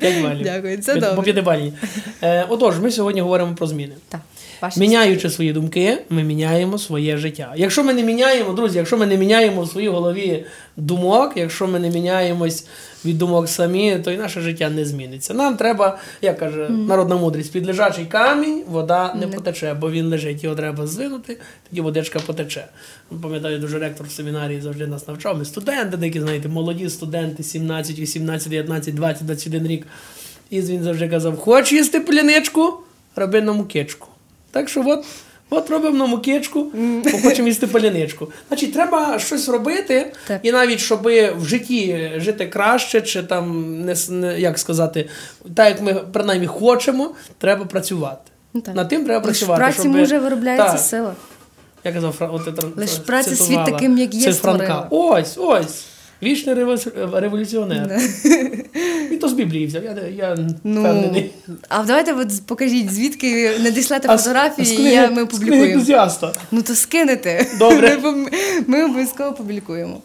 П'ять 0.00 0.22
балів. 0.22 0.42
Дякую, 0.44 0.78
це 0.78 0.92
П'ят- 0.92 1.00
добре. 1.00 1.16
По 1.16 1.22
п'ятибальній. 1.22 1.72
Е, 2.22 2.46
отож, 2.48 2.78
ми 2.80 2.90
сьогодні 2.90 3.20
говоримо 3.20 3.54
про 3.54 3.66
зміни. 3.66 3.94
Так. 4.08 4.20
Ваші 4.62 4.80
Міняючи 4.80 5.30
свої 5.30 5.52
думки, 5.52 5.98
ми 6.10 6.22
міняємо 6.22 6.78
своє 6.78 7.16
життя. 7.16 7.52
Якщо 7.56 7.84
ми 7.84 7.94
не 7.94 8.02
міняємо, 8.02 8.52
друзі, 8.52 8.78
якщо 8.78 8.96
ми 8.96 9.06
не 9.06 9.16
міняємо 9.16 9.62
в 9.62 9.68
своїй 9.68 9.88
голові 9.88 10.44
думок, 10.76 11.32
якщо 11.36 11.66
ми 11.66 11.78
не 11.78 11.90
міняємось 11.90 12.66
від 13.04 13.18
думок 13.18 13.48
самі, 13.48 13.98
то 14.04 14.10
і 14.10 14.16
наше 14.16 14.40
життя 14.40 14.70
не 14.70 14.84
зміниться. 14.84 15.34
Нам 15.34 15.56
треба, 15.56 15.98
як 16.22 16.38
каже 16.38 16.68
народна 16.68 17.16
мудрість, 17.16 17.52
під 17.52 17.66
лежачий 17.66 18.04
камінь 18.04 18.62
вода 18.68 19.14
не 19.14 19.26
потече, 19.26 19.74
бо 19.74 19.90
він 19.90 20.06
лежить, 20.06 20.44
його 20.44 20.56
треба 20.56 20.86
звинути, 20.86 21.38
тоді 21.70 21.80
водичка 21.80 22.18
потече. 22.18 22.66
Пам'ятаю, 23.22 23.58
дуже 23.58 23.78
ректор 23.78 24.06
в 24.06 24.10
семінарії 24.10 24.60
завжди 24.60 24.86
нас 24.86 25.08
навчав. 25.08 25.38
Ми 25.38 25.44
студенти, 25.44 25.96
деякі, 25.96 26.20
знаєте, 26.20 26.48
молоді 26.48 26.88
студенти, 26.88 27.42
17, 27.42 27.98
18, 27.98 28.48
19, 28.48 28.94
20, 28.94 29.26
21 29.26 29.66
рік. 29.66 29.86
І 30.50 30.60
він 30.60 30.82
завжди 30.82 31.08
казав: 31.08 31.36
хоч 31.36 31.72
їсти 31.72 32.00
поляничку, 32.00 32.74
роби 33.16 33.40
на 33.40 33.52
мукичку. 33.52 34.08
Так 34.56 34.68
що 34.68 34.82
от, 34.86 35.04
от 35.50 35.70
робимо 35.70 35.98
на 35.98 36.06
мукичку, 36.06 36.66
бо 37.04 37.10
хочемо 37.10 37.48
їсти 37.48 37.66
поляничку. 37.66 38.28
Значить, 38.48 38.72
треба 38.72 39.18
щось 39.18 39.48
робити, 39.48 40.12
Так. 40.26 40.40
і 40.42 40.52
навіть 40.52 40.80
щоб 40.80 41.02
в 41.38 41.44
житті 41.44 42.10
жити 42.16 42.46
краще, 42.46 43.00
чи 43.00 43.22
там 43.22 43.74
не, 43.84 44.40
як 44.40 44.58
сказати, 44.58 45.08
так 45.54 45.68
як 45.68 45.82
ми 45.82 45.94
принаймні 45.94 46.46
хочемо, 46.46 47.14
треба 47.38 47.64
працювати. 47.64 48.30
Ну, 48.54 48.60
так. 48.60 48.74
Над 48.74 48.88
тим 48.88 49.04
треба 49.04 49.20
в 49.20 49.22
працювати. 49.22 49.58
праці 49.60 49.80
щоби- 49.80 49.98
може 49.98 50.18
виробляється 50.18 50.72
Так. 50.72 50.80
сила. 50.80 51.14
Я 51.84 51.92
казав, 51.92 52.14
от, 52.20 52.76
Лиш 52.76 52.90
праця 52.90 53.36
світ 53.36 53.64
таким, 53.64 53.98
як 53.98 54.14
є. 54.14 54.32
Ось, 54.90 55.38
ось. 55.38 55.84
Вічний 56.22 56.54
револю- 56.54 57.20
революціонер. 57.20 58.00
І 59.12 59.16
то 59.16 59.28
з 59.28 59.32
Біблії 59.32 59.66
взяв, 59.66 59.84
я, 59.84 59.96
я 60.16 60.36
Ну, 60.64 60.80
впевнений. 60.80 61.30
а 61.68 61.82
давайте 61.84 62.12
от 62.12 62.46
покажіть, 62.46 62.92
звідки 62.92 63.58
надіслати 63.58 64.08
фотографії, 64.08 64.66
з 64.66 64.72
і 64.72 64.76
книги- 64.76 64.92
я, 64.94 65.10
ми 65.10 65.22
опублікуємо. 65.22 65.84
Ну 66.50 66.62
то 66.62 66.74
скинете. 66.74 67.46
Добре. 67.58 67.98
Ми, 68.02 68.30
ми 68.66 68.84
обов'язково 68.84 69.32
публікуємо. 69.32 70.00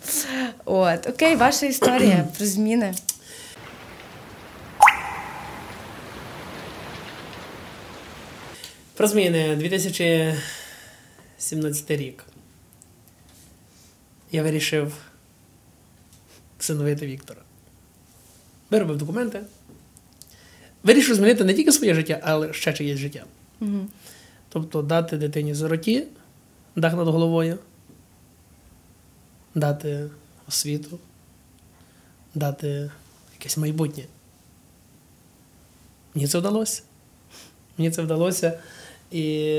От, 0.66 1.08
окей, 1.10 1.36
ваша 1.36 1.66
історія 1.66 2.28
про 2.38 2.46
зміни. 2.46 2.94
Про 8.96 9.08
зміни 9.08 9.56
2017 9.56 11.92
рік. 11.92 12.24
Я 14.32 14.44
вирішив 14.44 14.94
всиновити 16.62 17.08
Віктора. 17.08 17.42
Виробив 18.70 18.98
документи. 18.98 19.42
Вирішив 20.84 21.16
змінити 21.16 21.44
не 21.44 21.54
тільки 21.54 21.72
своє 21.72 21.94
життя, 21.94 22.20
але 22.24 22.54
ще 22.54 22.74
чиєсь 22.74 23.00
життя. 23.00 23.26
Угу. 23.62 23.88
Тобто 24.50 24.82
дати 24.82 25.18
дитині 25.18 25.54
зороті, 25.54 26.08
дах 26.76 26.94
над 26.94 27.08
головою, 27.08 27.58
дати 29.56 30.10
освіту, 30.48 31.00
дати 32.36 32.92
якесь 33.34 33.58
майбутнє. 33.58 34.04
Мені 36.16 36.28
це 36.28 36.40
вдалося. 36.40 36.84
Мені 37.78 37.92
це 37.92 38.02
вдалося. 38.02 38.60
І 39.12 39.54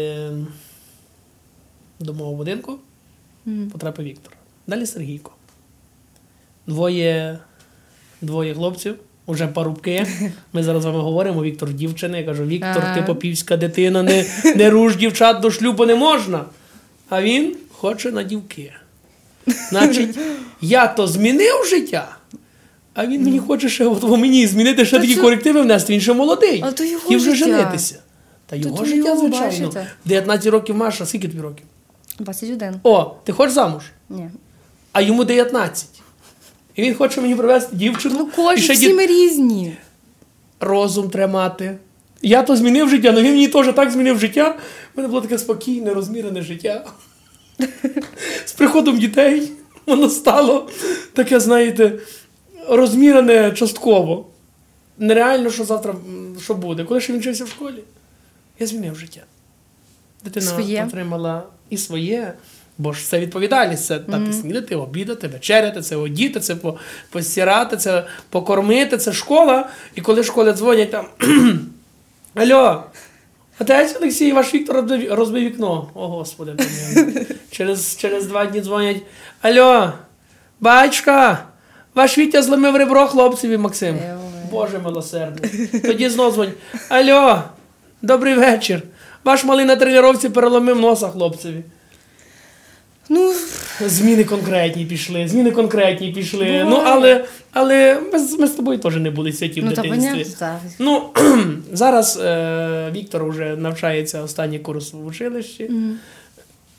до 2.01 2.15
мого 2.15 2.35
будинку 2.35 2.79
потрапив 3.73 4.05
Віктор. 4.07 4.37
Далі 4.67 4.87
Сергійко. 4.87 5.33
Двоє, 6.67 7.39
двоє 8.21 8.55
хлопців, 8.55 8.95
уже 9.27 9.47
парубки. 9.47 10.07
Ми 10.53 10.63
зараз 10.63 10.83
з 10.83 10.87
вами 10.87 10.99
говоримо. 11.01 11.43
Віктор 11.43 11.73
дівчина. 11.73 12.19
Я 12.19 12.25
кажу, 12.25 12.45
Віктор, 12.45 12.95
ти 12.95 13.03
попівська 13.07 13.57
дитина, 13.57 14.03
не, 14.03 14.25
не 14.57 14.71
руш 14.71 14.97
дівчат 14.97 15.41
до 15.41 15.51
шлюбу 15.51 15.87
не 15.87 15.95
можна. 15.95 16.45
А 17.09 17.23
він 17.23 17.57
хоче 17.73 18.11
на 18.13 18.23
дівки. 18.23 18.73
Значить, 19.69 20.19
я 20.61 20.87
то 20.87 21.07
змінив 21.07 21.67
життя, 21.71 22.17
а 22.95 23.07
він 23.07 23.23
мені 23.25 23.39
хоче 23.39 23.69
ще 23.69 23.87
от, 23.87 24.03
мені 24.19 24.47
змінити 24.47 24.85
ще 24.85 24.97
Та 24.97 25.03
такі 25.03 25.15
це- 25.15 25.21
корективи 25.21 25.63
внести, 25.63 25.93
він 25.93 26.01
ще 26.01 26.13
молодий. 26.13 26.61
Але 26.63 26.73
то 26.73 26.85
його 26.85 27.01
Хотів 27.03 27.19
вже 27.19 27.35
життя. 27.35 27.57
женитися. 27.59 27.99
Та 28.47 28.57
його 28.57 28.77
то 28.79 28.85
життя, 28.85 28.97
його, 29.09 29.17
звичайно. 29.21 29.67
бачите. 29.67 29.87
19 30.05 30.47
років 30.47 30.77
Маша, 30.77 31.07
скільки 31.07 31.29
тобі 31.29 31.41
років? 31.41 31.65
21. 32.19 32.75
О, 32.83 33.15
ти 33.25 33.33
хочеш 33.33 33.55
замуж? 33.55 33.83
Ні. 34.11 34.29
а 34.93 35.01
йому 35.01 35.25
19. 35.25 35.92
І 36.77 36.83
він 36.83 36.95
хоче 36.95 37.21
мені 37.21 37.35
привезти 37.35 37.77
дівчину. 37.77 38.15
Ну 38.19 38.29
кожен 38.37 38.75
всі 38.75 38.87
дід- 38.87 38.97
ми 38.97 39.07
різні. 39.07 39.77
розум 40.61 41.11
тримати. 41.11 41.77
Я 42.23 42.43
то 42.43 42.57
змінив 42.57 42.89
життя, 42.89 43.09
але 43.09 43.23
він 43.23 43.31
мені 43.31 43.49
теж 43.49 43.75
так 43.75 43.91
змінив 43.91 44.19
життя. 44.19 44.57
У 44.95 44.97
мене 44.97 45.09
було 45.09 45.21
таке 45.21 45.39
спокійне, 45.39 45.95
розмірене 45.95 46.43
життя. 46.43 46.85
З 48.45 48.53
приходом 48.53 48.99
дітей 48.99 49.53
воно 49.87 50.09
стало 50.09 50.71
таке, 51.13 51.41
знаєте, 51.41 51.93
розмірене 52.69 53.51
частково. 53.53 54.27
Нереально, 54.99 55.51
що 55.51 55.65
завтра 55.65 55.95
що 56.43 56.55
буде. 56.55 56.85
Коли 56.85 57.01
ще 57.01 57.13
він 57.13 57.21
вчився 57.21 57.45
в 57.45 57.49
школі, 57.49 57.83
я 58.59 58.67
змінив 58.67 58.97
життя. 58.97 59.21
Дитина 60.25 60.47
Своє. 60.47 60.85
отримала 60.89 61.43
і 61.71 61.77
своє, 61.79 62.33
бо 62.79 62.93
ж 62.93 63.05
це 63.09 63.21
відповідальність. 63.21 63.85
Це 63.87 63.99
дати 63.99 64.33
снідати, 64.33 64.77
обідати, 64.77 65.29
вечеряти, 65.29 65.81
це 65.83 65.97
одіти, 65.97 66.41
це 66.41 66.57
по- 66.57 66.79
постирати, 67.11 67.77
це 67.77 68.05
покормити, 68.31 68.99
це 68.99 69.13
школа. 69.13 69.69
І 69.95 70.01
коли 70.01 70.21
в 70.21 70.25
школі 70.25 70.53
дзвонять 70.53 70.91
там. 70.91 71.07
Алло, 72.35 72.83
отець 73.61 73.97
Олексій, 73.97 74.33
ваш 74.33 74.55
Віктор 74.55 74.77
розбив, 75.11 75.45
вікно. 75.45 75.91
О, 75.95 76.09
Господи, 76.09 76.53
через, 77.51 77.97
через 77.97 78.27
два 78.27 78.47
дні 78.47 78.61
дзвонять. 78.61 78.97
Алло, 79.43 79.93
батька, 80.61 81.45
ваш 81.95 82.19
Вітя 82.19 82.43
зламив 82.43 82.77
ребро 82.77 83.07
хлопцеві 83.07 83.57
Максим. 83.59 83.97
Боже 84.51 84.79
милосердний. 84.79 85.67
Тоді 85.67 86.09
знов 86.09 86.33
дзвонять. 86.35 86.55
Алло, 86.89 87.43
добрий 88.03 88.35
вечір. 88.35 88.83
Ваш 89.25 89.45
малий 89.45 89.65
на 89.65 89.77
тренувці 89.77 90.29
переломив 90.29 90.81
носа 90.81 91.09
хлопцеві. 91.09 91.63
Ну, 93.09 93.35
Зміни 93.81 94.25
конкретні 94.25 94.85
пішли, 94.85 95.29
зміни 95.29 95.51
конкретні 95.51 96.13
пішли. 96.13 96.45
Буває. 96.45 96.65
Ну, 96.65 96.77
але, 96.77 97.25
але 97.53 98.01
ми, 98.13 98.19
з- 98.19 98.39
ми 98.39 98.47
з 98.47 98.51
тобою 98.51 98.79
теж 98.79 98.97
не 98.97 99.11
були 99.11 99.33
святі 99.33 99.61
в 99.61 99.65
ну 99.65 99.71
дитинстві. 99.71 100.27
так. 100.39 100.61
Ну, 100.79 101.11
зараз 101.73 102.19
е, 102.23 102.91
Віктор 102.97 103.25
вже 103.29 103.57
навчається 103.57 104.23
останній 104.23 104.59
курс 104.59 104.93
в 104.93 105.07
училищі. 105.07 105.71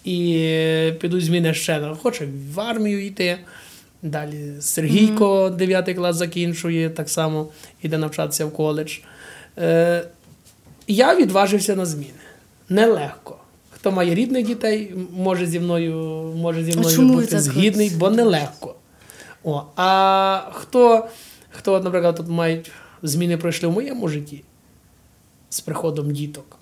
І 0.05 0.91
підуть 0.99 1.26
зміни 1.26 1.53
ще. 1.53 1.91
Хоче 2.03 2.28
в 2.55 2.59
армію 2.59 3.05
йти. 3.05 3.38
Далі 4.01 4.51
Сергійко 4.59 5.49
9 5.49 5.95
клас 5.95 6.15
закінчує, 6.15 6.89
так 6.89 7.09
само 7.09 7.47
йде 7.84 7.97
навчатися 7.97 8.45
в 8.45 8.53
коледж. 8.53 8.97
Е, 9.57 10.03
я 10.88 11.15
відважився 11.15 11.76
на 11.76 11.86
зміни. 11.86 12.09
Нелегко. 12.69 13.38
Хто 13.84 13.91
має 13.91 14.15
рідних 14.15 14.45
дітей, 14.45 14.95
може 15.13 15.45
зі 15.45 15.59
мною, 15.59 15.95
може 16.36 16.63
зі 16.63 16.79
мною 16.79 17.01
бути 17.01 17.39
згідний, 17.39 17.91
бо 17.97 18.09
нелегко. 18.09 18.75
О, 19.43 19.63
а 19.75 20.49
хто, 20.53 21.07
хто, 21.49 21.79
наприклад, 21.79 22.15
тут 22.15 22.27
мають 22.27 22.71
зміни 23.01 23.38
пройшли 23.38 23.69
в 23.69 23.71
моєму 23.71 24.07
житті 24.07 24.43
з 25.49 25.59
приходом 25.59 26.11
діток. 26.11 26.59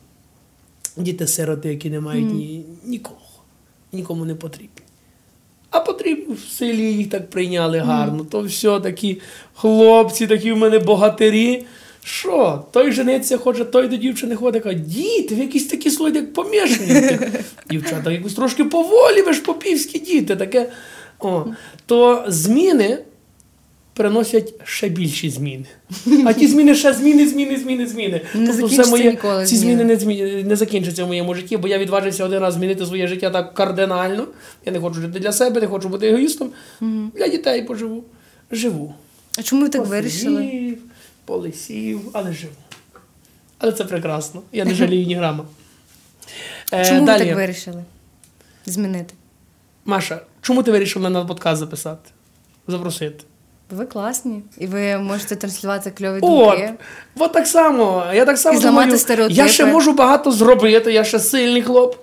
Діти-сироти, 0.98 1.70
які 1.70 1.90
не 1.90 2.00
мають 2.00 2.34
ні, 2.34 2.66
нікого, 2.84 3.22
нікому 3.92 4.26
не 4.26 4.36
потрібні. 4.36 4.86
А 5.70 5.80
потрібно 5.80 6.36
в 6.36 6.40
селі 6.40 6.94
їх 6.94 7.10
так 7.10 7.30
прийняли 7.30 7.80
гарно. 7.80 8.24
То 8.24 8.42
все 8.42 8.80
такі 8.80 9.22
хлопці, 9.54 10.28
такі 10.28 10.52
в 10.52 10.58
мене 10.58 10.80
богатирі. 10.80 11.66
Що? 12.04 12.66
Той 12.72 12.92
жениться 12.92 13.38
хоче, 13.38 13.66
той 13.66 13.88
до 13.88 13.98
дівчини 13.98 14.36
ходить, 14.36 14.64
каже, 14.64 14.76
діти, 14.76 15.36
ви 15.36 15.42
якісь 15.42 15.68
такі 15.68 15.92
слойди, 15.92 16.20
як 16.20 16.34
помішані. 16.34 17.20
Дівчата, 17.70 18.12
якось 18.12 18.34
трошки 18.34 18.64
поволі, 18.64 19.22
ви 19.22 19.34
ж 19.34 19.42
попівські 19.42 20.00
діти. 20.00 20.36
Таке. 20.36 20.70
О, 21.20 21.46
то 21.86 22.26
зміни 22.28 22.98
приносять 23.94 24.54
ще 24.64 24.90
більші 24.90 25.30
зміни. 25.30 25.66
А 26.26 26.34
ті 26.34 26.48
зміни 26.48 26.76
ще 26.76 26.94
зміни, 26.94 27.28
зміни, 27.28 27.58
зміни, 27.58 27.88
зміни. 27.88 28.22
Не 28.36 28.48
Тобто 28.48 28.68
закінчаться 28.68 28.98
ніколи 28.98 29.46
ці 29.46 29.56
зміни. 29.58 29.84
не, 29.84 29.96
змі... 29.96 30.44
не 30.48 30.56
закінчаться 30.56 31.04
в 31.04 31.08
моєму 31.08 31.36
житті, 31.36 31.58
бо 31.58 31.68
я 31.68 31.78
відважився 31.78 32.26
один 32.26 32.40
раз 32.40 32.54
змінити 32.54 32.86
своє 32.86 33.08
життя 33.08 33.30
так 33.30 33.54
кардинально. 33.54 34.28
Я 34.66 34.72
не 34.72 34.80
хочу 34.80 35.02
жити 35.02 35.20
для 35.20 35.32
себе, 35.32 35.62
не 35.62 35.68
хочу 35.68 35.90
бути 35.90 36.08
егоїстом. 36.08 36.50
Для 37.16 37.28
дітей 37.28 37.62
поживу. 37.62 38.04
Живу. 38.52 38.94
А 39.38 39.44
чому 39.44 39.62
ви 39.62 39.70
так 39.70 39.86
вирішили? 39.88 40.74
Посидів, 41.26 42.02
полисів, 42.02 42.10
але 42.14 42.34
живу. 42.34 42.54
Але 43.58 43.72
це 43.72 43.84
прекрасно. 43.84 44.42
Я 44.52 44.66
не 44.66 44.74
жалію 44.74 45.08
ні 45.08 45.16
грама. 45.16 45.46
Е, 46.74 46.86
Чому 46.86 47.06
ви 47.06 47.20
так 47.20 47.36
вирішили? 47.36 47.84
Змінити? 48.66 49.14
Маша, 49.86 50.22
чому 50.42 50.64
ти 50.64 50.72
вирішив 50.72 51.02
мене 51.02 51.20
на 51.20 51.26
подкаст 51.26 51.60
записати? 51.60 52.10
Запросити? 52.68 53.24
Ви 53.70 53.86
класні, 53.86 54.42
і 54.58 54.68
ви 54.68 54.98
можете 54.98 55.36
транслювати 55.36 55.92
кльові 55.92 56.20
От, 56.22 56.50
думки. 56.50 56.74
от 57.18 57.32
так 57.34 57.48
само. 57.48 58.04
Я 58.14 58.26
так 58.26 58.38
само 58.38 58.60
І 58.60 58.62
думаю, 58.62 58.98
стереотипи. 58.98 59.42
я 59.42 59.48
ще 59.48 59.66
можу 59.66 59.94
багато 59.94 60.32
зробити, 60.32 60.94
я 60.94 61.04
ще 61.04 61.20
сильний 61.20 61.62
хлоп. 61.62 61.96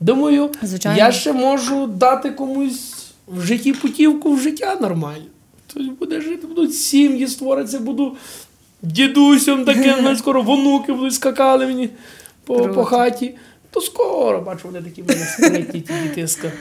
Думаю, 0.00 0.50
Звичайно. 0.62 0.98
я 0.98 1.12
ще 1.12 1.32
можу 1.32 1.86
дати 1.86 2.30
комусь 2.30 3.06
в 3.28 3.40
житті 3.40 3.72
путівку 3.72 4.34
в 4.34 4.40
життя 4.40 4.76
нормально. 4.80 5.24
Хтось 5.70 5.86
буде 5.86 6.20
жити, 6.20 6.46
будуть 6.46 6.74
сім'ї 6.74 7.26
створиться, 7.28 7.78
буду 7.78 8.16
дідусем 8.82 9.64
таким, 9.64 10.04
навіть 10.04 10.18
скоро 10.18 10.42
вонуки 10.42 10.92
будуть 10.92 11.14
скакали 11.14 11.66
мені 11.66 11.90
по, 12.44 12.68
по 12.68 12.84
хаті. 12.84 13.34
То 13.70 13.80
скоро, 13.80 14.40
бачу, 14.40 14.60
вони 14.64 14.82
такі 14.82 15.02
мене 15.02 15.26
спритні, 15.26 15.80
ті 15.80 15.92
дітиска. 16.02 16.52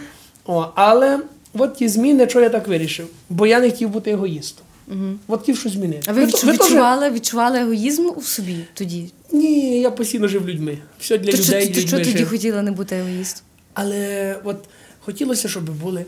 О, 0.46 0.68
але 0.76 1.20
от 1.54 1.76
ті 1.76 1.88
зміни, 1.88 2.30
що 2.30 2.42
я 2.42 2.50
так 2.50 2.68
вирішив, 2.68 3.08
бо 3.30 3.48
я 3.48 3.60
не 3.60 3.72
хотів 3.72 3.90
бути 3.90 4.12
егоїстом. 4.12 4.66
Угу. 4.88 5.14
От 5.28 5.40
хотів 5.40 5.58
щось 5.58 5.72
змінити. 5.72 6.02
А 6.08 6.14
ви, 6.14 6.22
то- 6.22 6.38
відчу- 6.38 6.46
теж- 6.46 6.54
відчували, 6.60 7.10
відчували 7.10 7.60
егоїзм 7.60 8.10
у 8.16 8.22
собі 8.22 8.56
тоді? 8.74 9.12
ні, 9.32 9.80
я 9.82 9.92
постійно 9.92 10.28
жив 10.28 10.50
людьми. 10.50 10.78
Все 11.00 11.18
для 11.18 11.32
То 11.32 11.38
що, 11.38 11.54
людей. 11.54 11.68
то 11.68 11.74
що 11.74 11.82
людьми 11.98 12.00
тоді 12.06 12.18
жив. 12.18 12.30
хотіла 12.30 12.62
не 12.62 12.72
бути 12.72 12.96
егоїстом? 12.96 13.44
Але 13.74 14.36
от 14.44 14.58
хотілося, 15.00 15.50
щоб 15.50 15.70
були 15.70 16.06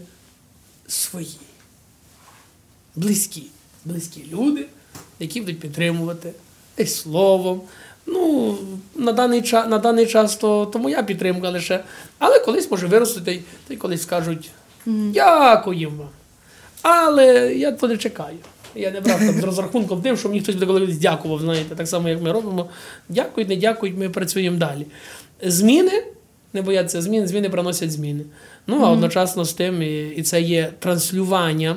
свої, 0.88 1.38
близькі, 2.96 3.44
близькі 3.86 4.26
люди, 4.34 4.66
які 5.20 5.40
будуть 5.40 5.60
підтримувати 5.60 6.32
десь 6.78 6.96
словом. 6.96 7.62
Ну, 8.06 8.58
на 8.96 9.12
даний 9.12 9.42
час, 9.42 9.70
на 9.70 9.78
даний 9.78 10.06
час 10.06 10.36
то, 10.36 10.66
то 10.66 10.80
моя 10.80 11.04
підтримка 11.04 11.50
лише. 11.50 11.84
Але 12.20 12.40
колись 12.40 12.72
може 12.72 12.88
виростити, 12.88 13.42
та 13.68 13.74
й 13.74 13.78
колись 13.78 14.02
скажуть 14.02 14.52
дякуємо 14.86 15.98
вам. 15.98 16.10
Але 16.82 17.54
я 17.56 17.72
то 17.72 17.88
не 17.88 17.98
чекаю. 17.98 18.38
Я 18.76 18.92
не 18.92 19.02
брав 19.02 19.20
там 19.20 19.42
з 19.42 19.44
розрахунком 19.44 20.02
тим, 20.02 20.18
що 20.18 20.30
мені 20.30 20.42
хтось 20.42 20.56
буде 20.56 20.66
колись 20.66 20.98
дякував, 20.98 21.40
знаєте, 21.40 21.76
так 21.76 21.88
само, 21.88 22.10
як 22.10 22.22
ми 22.22 22.32
робимо. 22.32 22.70
Дякують, 23.10 23.50
не 23.50 23.56
дякують, 23.56 23.98
ми 23.98 24.10
працюємо 24.10 24.58
далі. 24.58 24.86
Зміни, 25.42 26.04
не 26.54 26.62
бояться 26.62 27.02
змін, 27.02 27.28
зміни 27.28 27.50
приносять 27.50 27.92
зміни. 27.92 28.24
Ну, 28.68 28.84
а 28.84 28.90
одночасно 28.90 29.46
з 29.46 29.54
тим, 29.54 29.82
і, 29.82 30.08
і 30.08 30.24
це 30.24 30.42
є 30.42 30.74
транслювання, 30.80 31.76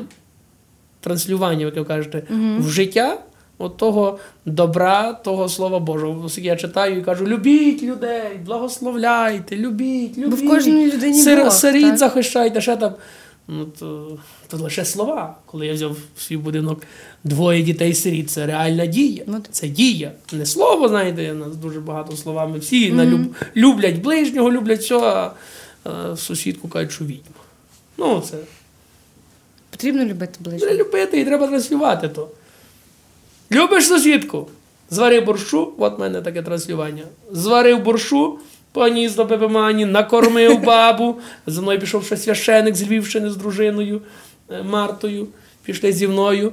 транслювання, 1.06 1.64
як 1.64 1.76
ви 1.76 1.84
кажете, 1.84 2.22
в 2.58 2.68
життя 2.68 3.18
от 3.58 3.76
того 3.76 4.18
добра, 4.46 5.12
того 5.12 5.48
Слова 5.48 5.78
Божого. 5.78 6.24
Оскільки 6.24 6.48
я 6.48 6.56
читаю 6.56 6.98
і 6.98 7.02
кажу: 7.02 7.26
любіть 7.26 7.82
людей, 7.82 8.40
благословляйте, 8.46 9.56
любіть, 9.56 10.18
любіть. 10.18 10.38
в 10.38 10.48
кожній 10.48 10.92
людині 10.92 11.22
Сир, 11.22 11.42
Бог, 11.42 11.52
сиріт 11.52 11.88
так? 11.88 11.98
захищайте, 11.98 12.60
ще 12.60 12.76
там. 12.76 12.94
Ну, 13.48 13.66
то, 13.78 14.18
то 14.48 14.56
лише 14.56 14.84
слова. 14.84 15.36
Коли 15.46 15.66
я 15.66 15.72
взяв 15.72 15.96
в 16.16 16.22
свій 16.22 16.36
будинок 16.36 16.82
двоє 17.24 17.62
дітей 17.62 17.94
сиріт, 17.94 18.30
це 18.30 18.46
реальна 18.46 18.86
дія. 18.86 19.24
Ну, 19.26 19.42
це 19.50 19.68
дія. 19.68 20.12
Не 20.32 20.46
слово, 20.46 20.88
знаєте, 20.88 21.32
у 21.32 21.34
нас 21.34 21.56
дуже 21.56 21.80
багато 21.80 22.16
словами. 22.16 22.58
Всі 22.58 22.92
на 22.92 23.06
люб, 23.06 23.34
люблять 23.56 23.98
ближнього, 24.02 24.52
люблять 24.52 24.80
все, 24.80 24.98
а, 24.98 25.30
а 25.84 26.16
сусідку 26.16 26.68
кажуть, 26.68 26.92
що 26.92 27.04
відьма. 27.04 27.40
Ну, 27.98 28.22
це 28.30 28.36
Потрібно 29.76 30.04
любити 30.04 30.32
треба 30.42 30.50
ближнього. 30.50 30.74
любити 30.74 31.20
і 31.20 31.24
треба 31.24 31.46
транслювати 31.46 32.08
то. 32.08 32.28
Любиш 33.52 33.86
сусідку? 33.86 34.48
Зварив 34.90 35.24
борщу, 35.24 35.72
от 35.78 35.98
в 35.98 36.00
мене 36.00 36.22
таке 36.22 36.42
транслювання. 36.42 37.02
Зварив 37.32 37.82
борщу, 37.82 38.38
поніс 38.72 39.14
до 39.14 39.26
Пепемані, 39.26 39.84
накормив 39.84 40.60
бабу. 40.64 41.16
За 41.46 41.62
мною 41.62 41.80
пішов 41.80 42.04
ще 42.04 42.16
священик 42.16 42.76
з 42.76 42.82
Львівщини 42.82 43.30
з 43.30 43.36
дружиною 43.36 44.00
е, 44.50 44.62
Мартою. 44.62 45.26
Пішли 45.64 45.92
зі 45.92 46.08
мною. 46.08 46.52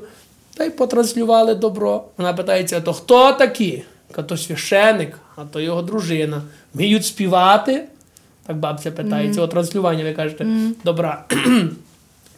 Та 0.56 0.64
й 0.64 0.70
потранслювали 0.70 1.56
добро. 1.56 2.04
Вона 2.18 2.34
питається: 2.34 2.82
то 2.82 2.94
хто 2.94 3.32
такі? 3.32 3.84
Каже, 4.12 4.28
то 4.28 4.38
священик, 4.38 5.20
а 5.36 5.42
то 5.46 5.60
його 5.60 5.82
дружина. 5.82 6.42
Вміють 6.74 7.06
співати? 7.06 7.84
Так 8.48 8.58
бабця 8.58 8.92
питається, 8.92 9.42
о 9.42 9.48
транслювання, 9.48 10.04
ви 10.04 10.14
кажете, 10.14 10.46
добра. 10.84 11.26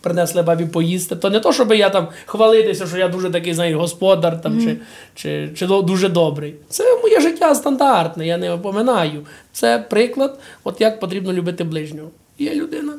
Принесли 0.06 0.42
бабі 0.42 0.66
поїсти. 0.66 1.16
То 1.16 1.30
не 1.30 1.40
то, 1.40 1.54
щоб 1.54 1.72
я 1.74 1.90
там 1.90 2.08
хвалитися, 2.26 2.88
що 2.88 2.98
я 2.98 3.08
дуже 3.08 3.30
такий, 3.30 3.54
знаєш, 3.54 3.76
господар 3.76 4.42
там, 4.42 4.60
чи, 4.62 4.78
чи, 5.16 5.50
чи 5.56 5.68
до- 5.68 5.82
дуже 5.82 6.10
добрий. 6.10 6.56
Це 6.70 6.84
моє 7.02 7.20
життя 7.22 7.56
стандартне, 7.56 8.28
я 8.28 8.38
не 8.38 8.52
опоминаю. 8.52 9.26
Це 9.52 9.86
приклад, 9.90 10.40
от 10.64 10.82
як 10.82 11.00
потрібно 11.00 11.34
любити 11.34 11.64
ближнього. 11.64 12.10
Є 12.40 12.56
людина, 12.56 12.94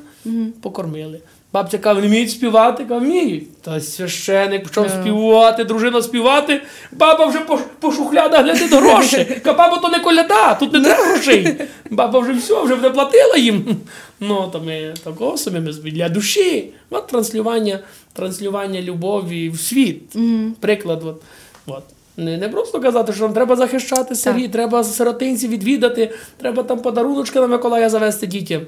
покормили. 0.62 1.20
Бабця 1.52 1.78
каже, 1.78 2.00
не 2.00 2.06
вміють 2.06 2.30
співати, 2.30 2.84
каже, 2.84 3.00
вміють. 3.00 3.62
Та 3.62 3.80
священик 3.80 4.64
почав 4.64 4.90
співати, 4.90 5.64
дружина 5.64 6.02
співати. 6.02 6.62
Баба 6.92 7.26
вже 7.26 7.38
по, 7.38 7.58
по 7.80 7.92
шухлядах 7.92 8.44
глядить 8.44 8.72
гроші. 8.72 9.24
Каже, 9.44 9.56
баба, 9.56 9.78
то 9.78 9.88
не 9.88 10.00
коляда, 10.00 10.54
тут 10.54 10.72
не 10.72 10.80
треба 10.80 11.04
грошей. 11.04 11.56
Баба 11.90 12.18
вже 12.18 12.32
все, 12.32 12.62
вже 12.62 12.76
не 12.76 12.90
платила 12.90 13.36
їм. 13.36 13.76
Ну, 14.20 14.48
то 14.52 14.60
ми 14.60 14.94
такого 15.04 15.36
собі 15.36 15.60
ми 15.60 15.72
для 15.72 16.08
душі. 16.08 16.72
От 16.90 17.06
транслювання, 17.06 17.78
транслювання 18.12 18.82
любові 18.82 19.48
в 19.48 19.60
світ. 19.60 20.16
Приклад. 20.60 21.02
От, 21.04 21.22
от. 21.66 21.82
Не, 22.16 22.36
не 22.36 22.48
просто 22.48 22.80
казати, 22.80 23.12
що 23.12 23.22
нам 23.22 23.32
треба 23.32 23.56
захищати 23.56 24.14
сирі, 24.14 24.48
треба 24.48 24.84
сиротинців 24.84 25.50
відвідати, 25.50 26.14
треба 26.36 26.62
там 26.62 26.78
подаруночки 26.78 27.40
на 27.40 27.46
Миколая 27.46 27.90
завести 27.90 28.26
дітям. 28.26 28.62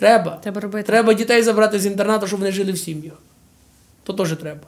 Треба. 0.00 0.38
Треба 0.42 0.60
робити. 0.60 0.86
Треба 0.86 1.14
дітей 1.14 1.42
забрати 1.42 1.78
з 1.78 1.86
інтернату, 1.86 2.26
щоб 2.26 2.38
вони 2.38 2.52
жили 2.52 2.72
в 2.72 2.78
сім'ях. 2.78 3.12
То 4.04 4.12
теж 4.12 4.36
треба. 4.36 4.60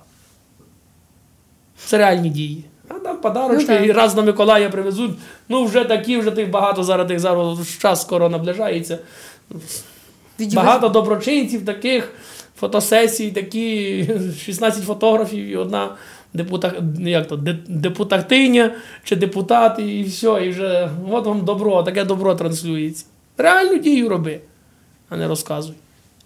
Це 1.86 1.98
реальні 1.98 2.30
дії. 2.30 2.64
А 2.88 2.94
там 2.94 3.16
подарочки 3.20 3.78
Ну, 3.80 3.86
і 3.86 3.92
раз 3.92 4.14
на 4.16 4.22
Миколая 4.22 4.70
привезуть. 4.70 5.10
Ну, 5.48 5.64
вже 5.64 5.84
такі, 5.84 6.16
вже 6.18 6.30
тих 6.30 6.50
багато 6.50 6.84
зараз 6.84 7.08
тих 7.08 7.18
зараз 7.18 7.78
час 7.78 8.00
скоро 8.02 8.28
наближається. 8.28 8.98
Відділи- 10.40 10.54
Багато 10.54 10.88
доброчинців, 10.88 11.64
таких 11.64 12.12
фотосесій, 12.56 13.30
такі 13.30 14.08
16 14.44 14.84
фотографів 14.84 15.44
і 15.44 15.56
одна 15.56 15.94
депутат, 16.34 16.74
як 17.00 17.28
то, 17.28 17.36
депутатиня 17.68 18.74
чи 19.04 19.16
депутат, 19.16 19.78
і 19.78 20.02
все, 20.02 20.46
і 20.46 20.50
вже 20.50 20.90
от 21.10 21.26
вам 21.26 21.44
добро, 21.44 21.82
таке 21.82 22.04
добро 22.04 22.34
транслюється. 22.34 23.04
Реальну 23.38 23.78
дію 23.78 24.08
роби, 24.08 24.40
а 25.12 25.16
не 25.16 25.28
розказуй. 25.28 25.74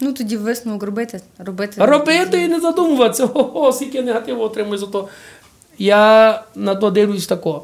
Ну 0.01 0.13
тоді 0.13 0.37
висновок 0.37 0.83
робити. 0.83 1.21
Робити. 1.39 1.85
Робити 1.85 2.43
і 2.43 2.49
не 2.49 2.61
задумуватися, 2.61 3.25
ого, 3.35 3.73
скільки 3.73 4.03
негативу 4.03 4.43
отримую 4.43 4.79
за 4.79 4.87
то. 4.87 5.09
Я 5.79 6.43
на 6.55 6.75
то 6.75 6.91
дивлюсь 6.91 7.27
тако. 7.27 7.63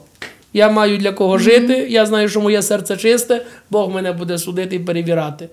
Я 0.52 0.70
маю 0.70 0.98
для 0.98 1.12
кого 1.12 1.38
жити, 1.38 1.86
я 1.90 2.06
знаю, 2.06 2.28
що 2.28 2.40
моє 2.40 2.62
серце 2.62 2.96
чисте, 2.96 3.42
Бог 3.70 3.90
мене 3.90 4.12
буде 4.12 4.38
судити 4.38 4.76
і 4.76 4.78
перевіряти. 4.78 5.48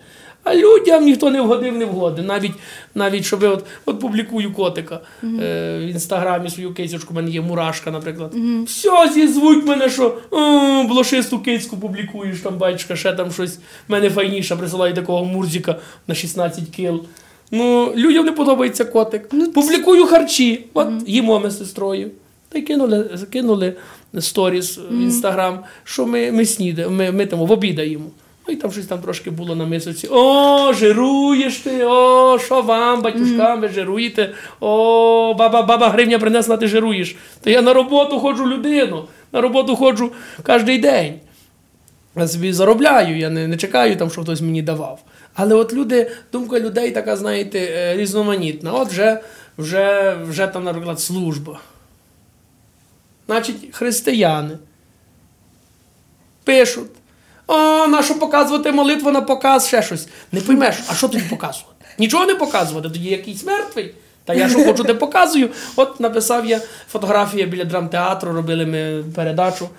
А 0.50 0.56
людям 0.56 1.04
ніхто 1.04 1.30
не 1.30 1.42
вгодив, 1.42 1.78
не 1.78 1.86
вгоден. 1.86 2.26
Навіть, 2.26 2.52
навіть 2.96 3.26
щоб 3.26 3.44
от, 3.44 3.66
от 3.86 4.00
публікую 4.00 4.54
котика 4.54 5.00
е, 5.24 5.78
в 5.80 5.82
інстаграмі 5.82 6.50
свою 6.50 6.74
кисочку, 6.74 7.14
в 7.14 7.16
мене 7.16 7.32
є 7.32 7.42
мурашка, 7.42 7.92
наприклад. 7.92 8.34
Все, 8.66 9.10
зізвуть 9.14 9.66
мене, 9.66 9.90
що 9.90 10.18
«О, 10.32 10.84
блошисту 10.84 11.40
кицьку 11.40 11.78
публікуєш, 11.78 12.40
там 12.40 12.58
батька, 12.58 12.96
ще 12.96 13.14
там 13.14 13.32
щось 13.32 13.56
в 13.58 13.92
мене 13.92 14.10
файніше, 14.10 14.56
присилають 14.56 14.96
такого 14.96 15.26
мурзика 15.26 15.76
на 16.08 16.16
16 16.16 16.70
кіл. 16.70 17.04
Ну, 17.52 17.94
людям 17.96 18.26
не 18.26 18.32
подобається 18.32 18.86
котик. 18.86 19.30
Публікую 19.54 20.06
харчі. 20.06 20.66
От 20.74 20.90
їмо 21.08 21.40
ми 21.40 21.50
з 21.50 21.58
сестрою. 21.58 22.12
Та 22.50 22.60
й 22.60 22.62
кинули, 22.62 23.10
кинули 23.32 23.74
сторіс 24.20 24.80
в 24.92 24.94
інстаграм, 24.94 25.60
що 25.84 26.06
ми, 26.06 26.32
ми 26.32 26.46
снідаємо, 26.46 26.96
ми, 26.96 27.12
ми 27.12 27.26
там 27.26 27.40
в 27.40 27.52
обідаємо. 27.52 28.06
Ну 28.50 28.54
і 28.54 28.58
там 28.58 28.72
щось 28.72 28.86
там 28.86 29.00
трошки 29.00 29.32
було 29.32 29.56
на 29.56 29.66
мисоці. 29.66 30.08
О, 30.12 30.74
жируєш 30.74 31.58
ти, 31.58 31.86
о, 31.86 32.40
що 32.40 32.62
вам, 32.62 33.02
батюшкам, 33.02 33.62
ви 33.62 33.68
жируєте? 33.68 34.34
О, 34.60 35.34
баба, 35.34 35.62
баба 35.62 35.90
гривня 35.90 36.20
принесла, 36.20 36.58
ти 36.58 36.68
жируєш. 36.68 37.16
Та 37.42 37.50
я 37.50 37.62
на 37.62 37.74
роботу 37.74 38.20
ходжу 38.20 38.48
людину, 38.48 39.08
на 39.32 39.42
роботу 39.42 39.76
ходжу 39.76 40.12
кожен 40.44 40.82
день. 40.82 41.20
Я 42.16 42.28
собі 42.28 42.54
заробляю, 42.54 43.18
я 43.18 43.30
не, 43.30 43.48
не 43.48 43.58
чекаю, 43.58 43.96
там, 43.96 44.12
що 44.12 44.22
хтось 44.22 44.42
мені 44.42 44.62
давав. 44.62 45.00
Але 45.34 45.56
от 45.56 45.74
люди, 45.74 46.12
думка 46.32 46.60
людей 46.60 46.92
така, 46.92 47.18
знаєте, 47.18 47.60
е, 47.60 47.98
різноманітна. 47.98 48.72
От 48.74 48.88
вже, 48.88 49.20
вже, 49.58 50.18
вже 50.24 50.48
там, 50.48 50.64
наприклад, 50.64 51.00
служба. 51.00 51.60
Значить, 53.28 53.70
християни 53.72 54.58
пишуть. 56.44 56.92
О, 57.52 57.88
на 57.88 58.04
що 58.04 58.16
показувати 58.20 58.72
молитву 58.72 59.12
на 59.12 59.22
показ, 59.22 59.68
ще 59.68 59.84
щось. 59.84 60.08
Не 60.32 60.42
поймеш, 60.42 60.76
а 60.88 60.96
що 60.96 61.08
тоді 61.08 61.24
показувати? 61.30 61.86
Нічого 62.00 62.26
не 62.26 62.36
показувати, 62.36 62.90
тоді 62.90 63.10
якийсь 63.10 63.44
мертвий. 63.46 63.94
Та 64.26 64.34
я 64.34 64.50
що 64.50 64.64
хочу, 64.64 64.84
те 64.84 64.94
показую. 64.94 65.50
От 65.76 66.00
написав 66.00 66.46
я 66.46 66.62
фотографія 66.92 67.46
біля 67.46 67.66
драмтеатру, 67.66 68.32
робили 68.34 68.66
ми 68.66 69.04
передачу. 69.16 69.70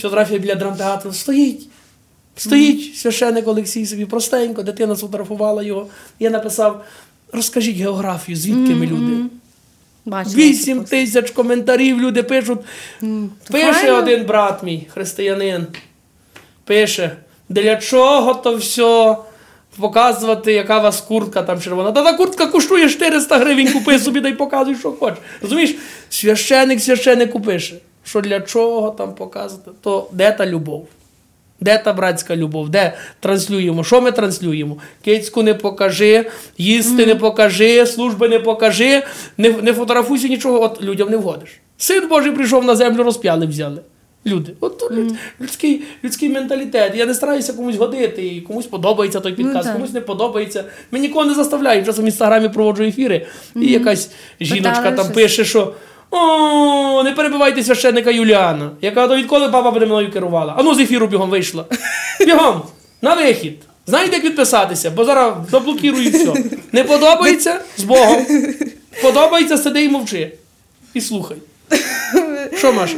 Фотографія 0.00 0.38
біля 0.38 0.54
драмтеатру 0.54 1.12
стоїть. 1.12 1.68
Стоїть 2.36 2.96
священик 2.96 3.48
Олексій 3.48 3.86
собі 3.86 4.04
простенько, 4.04 4.62
дитина 4.62 4.96
сфотографувала 4.96 5.62
його. 5.62 5.86
Я 6.18 6.30
написав: 6.30 6.84
розкажіть 7.32 7.76
географію, 7.76 8.36
звідки 8.36 8.74
ми 8.74 8.86
люди. 8.86 9.22
Вісім 10.34 10.84
тисяч 10.84 11.30
коментарів 11.30 12.00
люди 12.00 12.22
пишуть. 12.22 12.58
Пише 13.50 13.92
один 13.92 14.26
брат 14.26 14.62
мій, 14.62 14.86
християнин. 14.94 15.66
Пише, 16.66 17.16
для 17.48 17.76
чого 17.76 18.34
то 18.34 18.56
все 18.56 19.16
показувати, 19.80 20.52
яка 20.52 20.78
у 20.78 20.82
вас 20.82 21.00
куртка 21.00 21.42
там 21.42 21.60
червона. 21.60 21.92
Та 21.92 22.02
та 22.04 22.12
куртка 22.12 22.46
коштує 22.46 22.88
400 22.88 23.38
гривень, 23.38 23.72
купи 23.72 23.98
собі 23.98 24.20
дай 24.20 24.32
показуй, 24.32 24.76
що 24.76 24.92
хочеш. 24.92 25.18
Розумієш, 25.42 25.74
священик 26.10 26.80
священику 26.80 27.40
пише, 27.40 27.74
що 28.04 28.20
для 28.20 28.40
чого 28.40 28.90
там 28.90 29.14
показувати, 29.14 29.70
то 29.82 30.08
де 30.12 30.32
та 30.32 30.46
любов? 30.46 30.88
Де 31.60 31.78
та 31.78 31.92
братська 31.92 32.36
любов? 32.36 32.68
Де 32.68 32.92
транслюємо? 33.20 33.84
Що 33.84 34.00
ми 34.00 34.12
транслюємо? 34.12 34.76
Кицьку 35.04 35.42
не 35.42 35.54
покажи, 35.54 36.30
їсти 36.58 37.06
не 37.06 37.14
покажи, 37.14 37.86
служби 37.86 38.28
не 38.28 38.38
покажи, 38.38 39.02
не, 39.38 39.50
не 39.50 39.72
фотографуйся 39.72 40.28
нічого, 40.28 40.62
от 40.62 40.82
людям 40.82 41.10
не 41.10 41.16
вгодиш. 41.16 41.50
Син 41.78 42.08
Божий 42.08 42.32
прийшов 42.32 42.64
на 42.64 42.76
землю, 42.76 43.02
розп'яли, 43.02 43.46
взяли. 43.46 43.80
Люди. 44.26 44.52
От 44.60 44.90
люд- 44.90 45.14
людський, 45.40 45.82
людський 46.04 46.28
менталітет. 46.28 46.92
Я 46.96 47.06
не 47.06 47.14
стараюся 47.14 47.52
комусь 47.52 47.76
годити, 47.76 48.26
і 48.26 48.40
комусь 48.40 48.66
подобається 48.66 49.20
той 49.20 49.32
підказ, 49.32 49.64
так. 49.64 49.74
комусь 49.74 49.92
не 49.92 50.00
подобається. 50.00 50.64
Ми 50.90 50.98
нікого 50.98 51.24
не 51.24 51.34
заставляємо. 51.34 51.86
Часом 51.86 52.04
в 52.04 52.06
інстаграмі 52.06 52.48
проводжу 52.48 52.82
ефіри, 52.84 53.26
і 53.56 53.72
якась 53.72 54.10
жіночка 54.40 54.70
Питали 54.70 54.96
там 54.96 55.04
щось. 55.04 55.14
пише, 55.14 55.44
що. 55.44 55.72
О, 56.10 57.02
не 57.02 57.12
перебивайте 57.12 57.62
священника 57.62 58.10
Юліана. 58.10 58.70
Яка 58.80 59.08
то 59.08 59.16
відколи 59.16 59.48
баба 59.48 59.70
буде 59.70 59.86
мною 59.86 60.10
керувала? 60.12 60.54
Ану 60.58 60.74
з 60.74 60.78
ефіру 60.78 61.06
бігом 61.06 61.30
вийшла. 61.30 61.64
Бігом, 62.26 62.62
на 63.02 63.14
вихід. 63.14 63.54
Знаєте, 63.86 64.16
як 64.16 64.24
відписатися, 64.24 64.90
бо 64.90 65.04
зараз 65.04 65.34
заблокірую 65.50 66.04
і 66.04 66.08
все. 66.10 66.32
Не 66.72 66.84
подобається 66.84 67.60
з 67.76 67.82
Богом. 67.84 68.26
Подобається, 69.02 69.58
сиди 69.58 69.84
і 69.84 69.88
мовчи. 69.88 70.32
І 70.94 71.00
слухай. 71.00 71.36
Що, 72.54 72.72
Маша? 72.72 72.96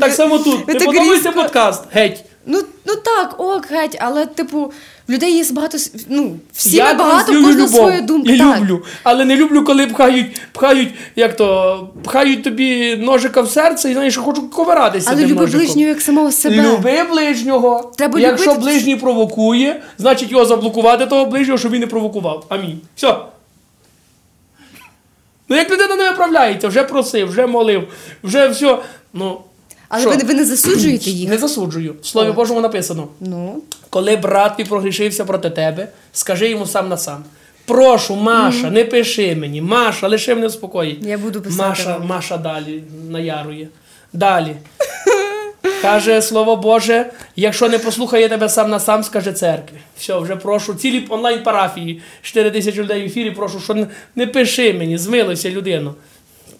Так 0.00 0.12
само 0.12 0.38
тут. 0.38 0.68
Не 0.68 0.74
подобається 0.74 1.32
подкаст? 1.32 1.82
Геть. 1.92 2.24
Ну, 2.46 2.62
ну 2.86 2.94
так, 2.96 3.40
ок, 3.40 3.66
геть, 3.70 3.96
але 4.00 4.26
типу, 4.26 4.72
в 5.08 5.12
людей 5.12 5.36
є 5.36 5.44
багато. 5.52 5.78
Ну, 6.08 6.36
всі 6.52 6.76
я 6.76 6.94
багато, 6.94 7.32
кожна 7.32 7.68
своя 7.68 8.00
думка. 8.00 8.32
Я 8.32 8.38
так. 8.38 8.60
люблю. 8.60 8.82
Але 9.02 9.24
не 9.24 9.36
люблю, 9.36 9.64
коли 9.64 9.86
пхають, 9.86 10.40
пхають, 10.52 10.88
як 11.16 11.36
то, 11.36 11.88
пхають 12.04 12.42
тобі 12.42 12.96
ножика 12.96 13.40
в 13.40 13.50
серце 13.50 13.90
і 13.90 13.92
знаєш, 13.94 14.16
хочу 14.16 14.50
ковиратися. 14.50 15.10
Але 15.12 15.26
люби 15.26 15.34
ножиком. 15.40 15.60
ближнього 15.60 15.88
як 15.88 16.00
самого 16.00 16.32
себе. 16.32 16.62
Люби 16.62 17.02
ближнього. 17.10 17.92
Треба 17.96 18.20
Якщо 18.20 18.50
любити- 18.50 18.60
ближній 18.60 18.96
провокує, 18.96 19.82
значить 19.98 20.30
його 20.32 20.44
заблокувати 20.44 21.06
того 21.06 21.26
ближнього, 21.26 21.58
щоб 21.58 21.72
він 21.72 21.80
не 21.80 21.86
провокував. 21.86 22.46
Амінь. 22.48 22.80
Все. 22.96 23.16
Ну 25.48 25.56
як 25.56 25.70
людина 25.70 25.96
не 25.96 26.10
виправляється, 26.10 26.68
вже 26.68 26.84
просив, 26.84 27.28
вже 27.28 27.46
молив, 27.46 27.88
вже 28.22 28.48
все. 28.48 28.78
Ну, 29.12 29.40
Але 29.88 30.00
що? 30.00 30.10
ви, 30.10 30.16
ви 30.16 30.34
не 30.34 30.44
засуджуєте 30.44 31.10
їх. 31.10 31.30
Не 31.30 31.38
засуджую. 31.38 31.94
В 32.02 32.06
Слові 32.06 32.28
О. 32.28 32.32
Божому 32.32 32.60
написано. 32.60 33.08
Ну, 33.20 33.62
Коли 33.90 34.16
брат 34.16 34.56
твій 34.56 34.64
прогрішився 34.64 35.24
проти 35.24 35.50
тебе, 35.50 35.88
скажи 36.12 36.48
йому 36.50 36.66
сам 36.66 36.88
на 36.88 36.96
сам. 36.96 37.24
Прошу, 37.66 38.16
Маша, 38.16 38.70
не 38.70 38.84
пиши 38.84 39.36
мені. 39.36 39.62
Маша, 39.62 40.08
лиши 40.08 40.34
мене 40.34 40.46
в 40.46 40.52
спокої. 40.52 40.98
Я 41.02 41.18
буду 41.18 41.42
писати 41.42 41.68
Маша. 41.68 41.98
Маша 41.98 42.36
далі 42.36 42.82
наярує. 43.10 43.68
Далі. 44.12 44.56
Каже 45.84 46.22
слово 46.22 46.56
Боже, 46.56 47.10
якщо 47.36 47.68
не 47.68 47.78
послухає 47.78 48.28
тебе 48.28 48.48
сам 48.48 48.70
на 48.70 48.80
сам, 48.80 49.04
скаже 49.04 49.32
церкві. 49.32 49.76
Все, 49.96 50.18
вже 50.18 50.36
прошу. 50.36 50.74
Цілі 50.74 51.06
онлайн-парафії, 51.08 52.02
4 52.22 52.50
тисячі 52.50 52.82
людей 52.82 53.02
в 53.02 53.06
ефірі, 53.06 53.30
прошу, 53.30 53.60
що 53.60 53.74
не, 53.74 53.86
не 54.16 54.26
пиши 54.26 54.72
мені, 54.72 54.98
змилуйся, 54.98 55.50
людину. 55.50 55.94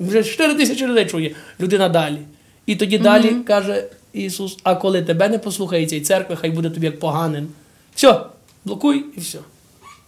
Вже 0.00 0.24
4 0.24 0.54
тисячі 0.54 0.86
людей 0.86 1.06
чує, 1.06 1.34
людина 1.60 1.88
далі. 1.88 2.18
І 2.66 2.76
тоді 2.76 2.98
далі 2.98 3.34
каже 3.46 3.84
Ісус: 4.12 4.58
а 4.62 4.74
коли 4.74 5.02
тебе 5.02 5.28
не 5.28 5.38
послухає 5.38 5.86
цієї 5.86 6.04
церкви, 6.04 6.36
хай 6.36 6.50
буде 6.50 6.70
тобі 6.70 6.86
як 6.86 7.00
поганин. 7.00 7.48
Все, 7.94 8.20
блокуй 8.64 9.04
і 9.16 9.20
все. 9.20 9.38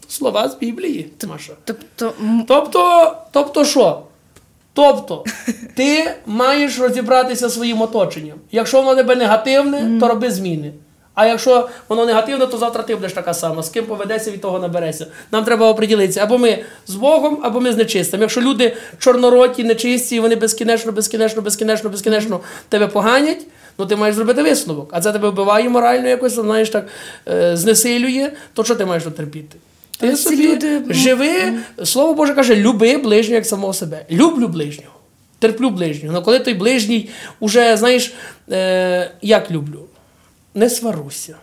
Слова 0.08 0.48
з 0.48 0.58
Біблії, 0.58 1.06
Маша. 1.28 1.52
тобто, 1.64 2.12
Тобто, 2.48 3.16
тобто 3.32 3.64
що? 3.64 4.02
Тобто, 4.76 5.24
ти 5.74 6.10
маєш 6.26 6.78
розібратися 6.78 7.50
своїм 7.50 7.82
оточенням. 7.82 8.36
Якщо 8.52 8.82
воно 8.82 8.96
тебе 8.96 9.16
негативне, 9.16 10.00
то 10.00 10.08
роби 10.08 10.30
зміни. 10.30 10.72
А 11.14 11.26
якщо 11.26 11.68
воно 11.88 12.06
негативне, 12.06 12.46
то 12.46 12.58
завтра 12.58 12.82
ти 12.82 12.94
будеш 12.94 13.12
така 13.12 13.34
сама. 13.34 13.62
З 13.62 13.68
ким 13.68 13.84
поведеться, 13.84 14.30
від 14.30 14.40
того 14.40 14.58
набереся. 14.58 15.06
Нам 15.32 15.44
треба 15.44 15.70
оприділитися. 15.70 16.22
Або 16.22 16.38
ми 16.38 16.58
з 16.86 16.94
Богом, 16.94 17.40
або 17.42 17.60
ми 17.60 17.72
з 17.72 17.76
нечистим. 17.76 18.20
Якщо 18.20 18.40
люди 18.40 18.76
чорнороті, 18.98 19.64
нечисті, 19.64 20.16
і 20.16 20.20
вони 20.20 20.36
безкінечно, 20.36 20.92
безкінечно, 20.92 21.42
безкінечно, 21.42 21.90
безкінечно 21.90 22.40
тебе 22.68 22.86
поганять, 22.86 23.46
ну 23.78 23.86
ти 23.86 23.96
маєш 23.96 24.16
зробити 24.16 24.42
висновок. 24.42 24.88
А 24.92 25.00
це 25.00 25.12
тебе 25.12 25.28
вбиває 25.28 25.68
морально 25.68 26.08
якось, 26.08 26.32
знаєш, 26.32 26.70
так 26.70 26.86
е, 27.28 27.56
знесилює, 27.56 28.32
то 28.54 28.64
що 28.64 28.74
ти 28.74 28.84
маєш 28.84 29.04
дотерпіти? 29.04 29.56
Ти 29.98 30.06
Але 30.06 30.16
собі 30.16 30.48
люди- 30.48 30.82
живи, 30.88 31.30
слово 31.84 32.14
Боже 32.14 32.34
каже, 32.34 32.56
люби 32.56 32.96
ближнього 32.96 33.34
як 33.34 33.46
самого 33.46 33.72
себе. 33.72 34.06
Люблю 34.10 34.48
ближнього. 34.48 34.92
Терплю 35.38 35.70
ближнього. 35.70 36.14
Але 36.16 36.24
коли 36.24 36.38
той 36.38 36.54
ближній 36.54 37.08
уже, 37.40 37.76
знаєш, 37.76 38.14
е, 38.50 39.10
як 39.22 39.50
люблю, 39.50 39.84
не 40.54 40.70
сваруся. 40.70 41.36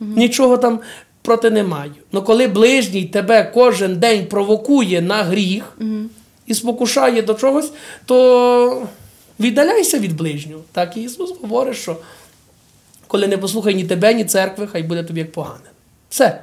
Нічого 0.00 0.56
там 0.58 0.80
проти 1.22 1.50
не 1.50 1.62
маю. 1.62 1.92
Але 2.12 2.22
коли 2.22 2.46
ближній 2.46 3.04
тебе 3.04 3.50
кожен 3.54 3.96
день 3.96 4.26
провокує 4.26 5.00
на 5.00 5.22
гріх 5.22 5.76
і 6.46 6.54
спокушає 6.54 7.22
до 7.22 7.34
чогось, 7.34 7.72
то 8.04 8.86
віддаляйся 9.40 9.98
від 9.98 10.16
ближнього. 10.16 10.62
Так 10.72 10.96
і 10.96 11.02
Ісус 11.02 11.34
говорить, 11.42 11.76
що 11.76 11.96
коли 13.06 13.26
не 13.26 13.38
послухай 13.38 13.74
ні 13.74 13.84
тебе, 13.84 14.14
ні 14.14 14.24
церкви, 14.24 14.68
хай 14.72 14.82
буде 14.82 15.02
тобі 15.02 15.20
як 15.20 15.32
погане. 15.32 15.70
Все. 16.10 16.40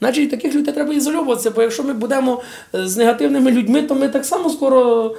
Значить, 0.00 0.30
таких 0.30 0.54
людей 0.54 0.74
треба 0.74 0.94
ізольовуватися, 0.94 1.50
бо 1.50 1.62
якщо 1.62 1.82
ми 1.84 1.92
будемо 1.92 2.42
е, 2.74 2.88
з 2.88 2.96
негативними 2.96 3.50
людьми, 3.50 3.82
то 3.82 3.94
ми 3.94 4.08
так 4.08 4.26
само 4.26 4.50
скоро. 4.50 5.14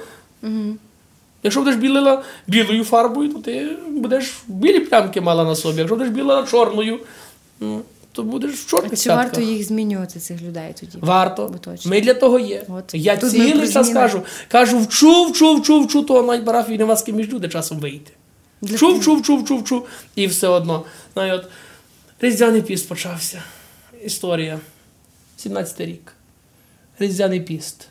Якщо 1.42 1.60
будеш 1.60 1.76
білила 1.76 2.22
білою 2.46 2.84
фарбою, 2.84 3.32
то 3.32 3.38
ти 3.38 3.68
будеш 3.88 4.34
білі 4.46 4.80
плямки 4.80 5.20
мала 5.20 5.44
на 5.44 5.56
собі. 5.56 5.78
Якщо 5.78 5.96
будеш 5.96 6.12
білила 6.12 6.46
чорною, 6.46 6.98
ну, 7.60 7.82
то 8.12 8.22
будеш 8.22 8.54
в 8.54 8.66
чорних 8.70 9.00
чи 9.00 9.10
варто 9.10 9.40
їх 9.40 9.66
змінювати, 9.66 10.20
цих 10.20 10.42
людей 10.42 10.74
тоді? 10.80 10.98
Варто. 11.00 11.54
Точно. 11.64 11.90
Ми 11.90 12.00
для 12.00 12.14
того 12.14 12.38
є. 12.38 12.64
От. 12.68 12.94
Я 12.94 13.16
цілий 13.16 13.72
час 13.72 13.88
кажу, 13.88 14.22
кажу, 14.48 14.78
вчу, 14.78 15.24
вчу, 15.24 15.56
вчу, 15.56 15.80
вчу, 15.80 16.02
то 16.02 16.22
навіть 16.22 16.44
парафії 16.44 16.78
нема 16.78 16.96
з 16.96 17.02
ким 17.02 17.16
між 17.16 17.28
люди 17.28 17.48
часом 17.48 17.78
вийти. 17.78 18.12
Тих- 18.62 18.78
чув, 18.78 19.04
чув, 19.04 19.46
чув, 19.46 19.64
чув. 19.64 19.86
І 20.14 20.26
все 20.26 20.48
одно. 20.48 20.84
Знаю, 21.14 21.34
от 21.34 21.44
Різдвяний 22.20 22.62
піст 22.62 22.88
почався. 22.88 23.42
Історія. 24.04 24.60
17 25.36 25.80
рік. 25.80 26.14
Різдвяний 26.98 27.40
піст. 27.40 27.88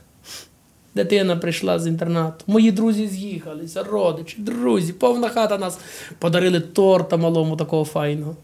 Дитина 0.96 1.38
прийшла 1.38 1.80
з 1.80 1.88
інтернату. 1.88 2.44
Мої 2.48 2.72
друзі 2.72 3.08
з'їхалися, 3.08 3.84
родичі, 3.84 4.36
друзі, 4.40 4.94
повна 4.94 5.30
хата 5.30 5.58
нас 5.58 5.80
подарили 6.20 6.60
торта 6.60 7.18
малому 7.18 7.58
такого 7.58 7.86
файного. 7.86 8.36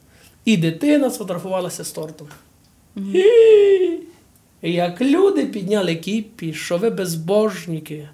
І 0.45 0.57
дитина 0.57 1.09
сфотографувалася 1.09 1.83
з 1.83 1.91
тортом. 1.91 2.27
І 4.61 4.71
Як 4.71 5.01
люди 5.01 5.45
підняли 5.45 5.95
кіпі, 5.95 6.53
що 6.53 6.77
ви 6.77 6.89
безбожники. 6.89 8.09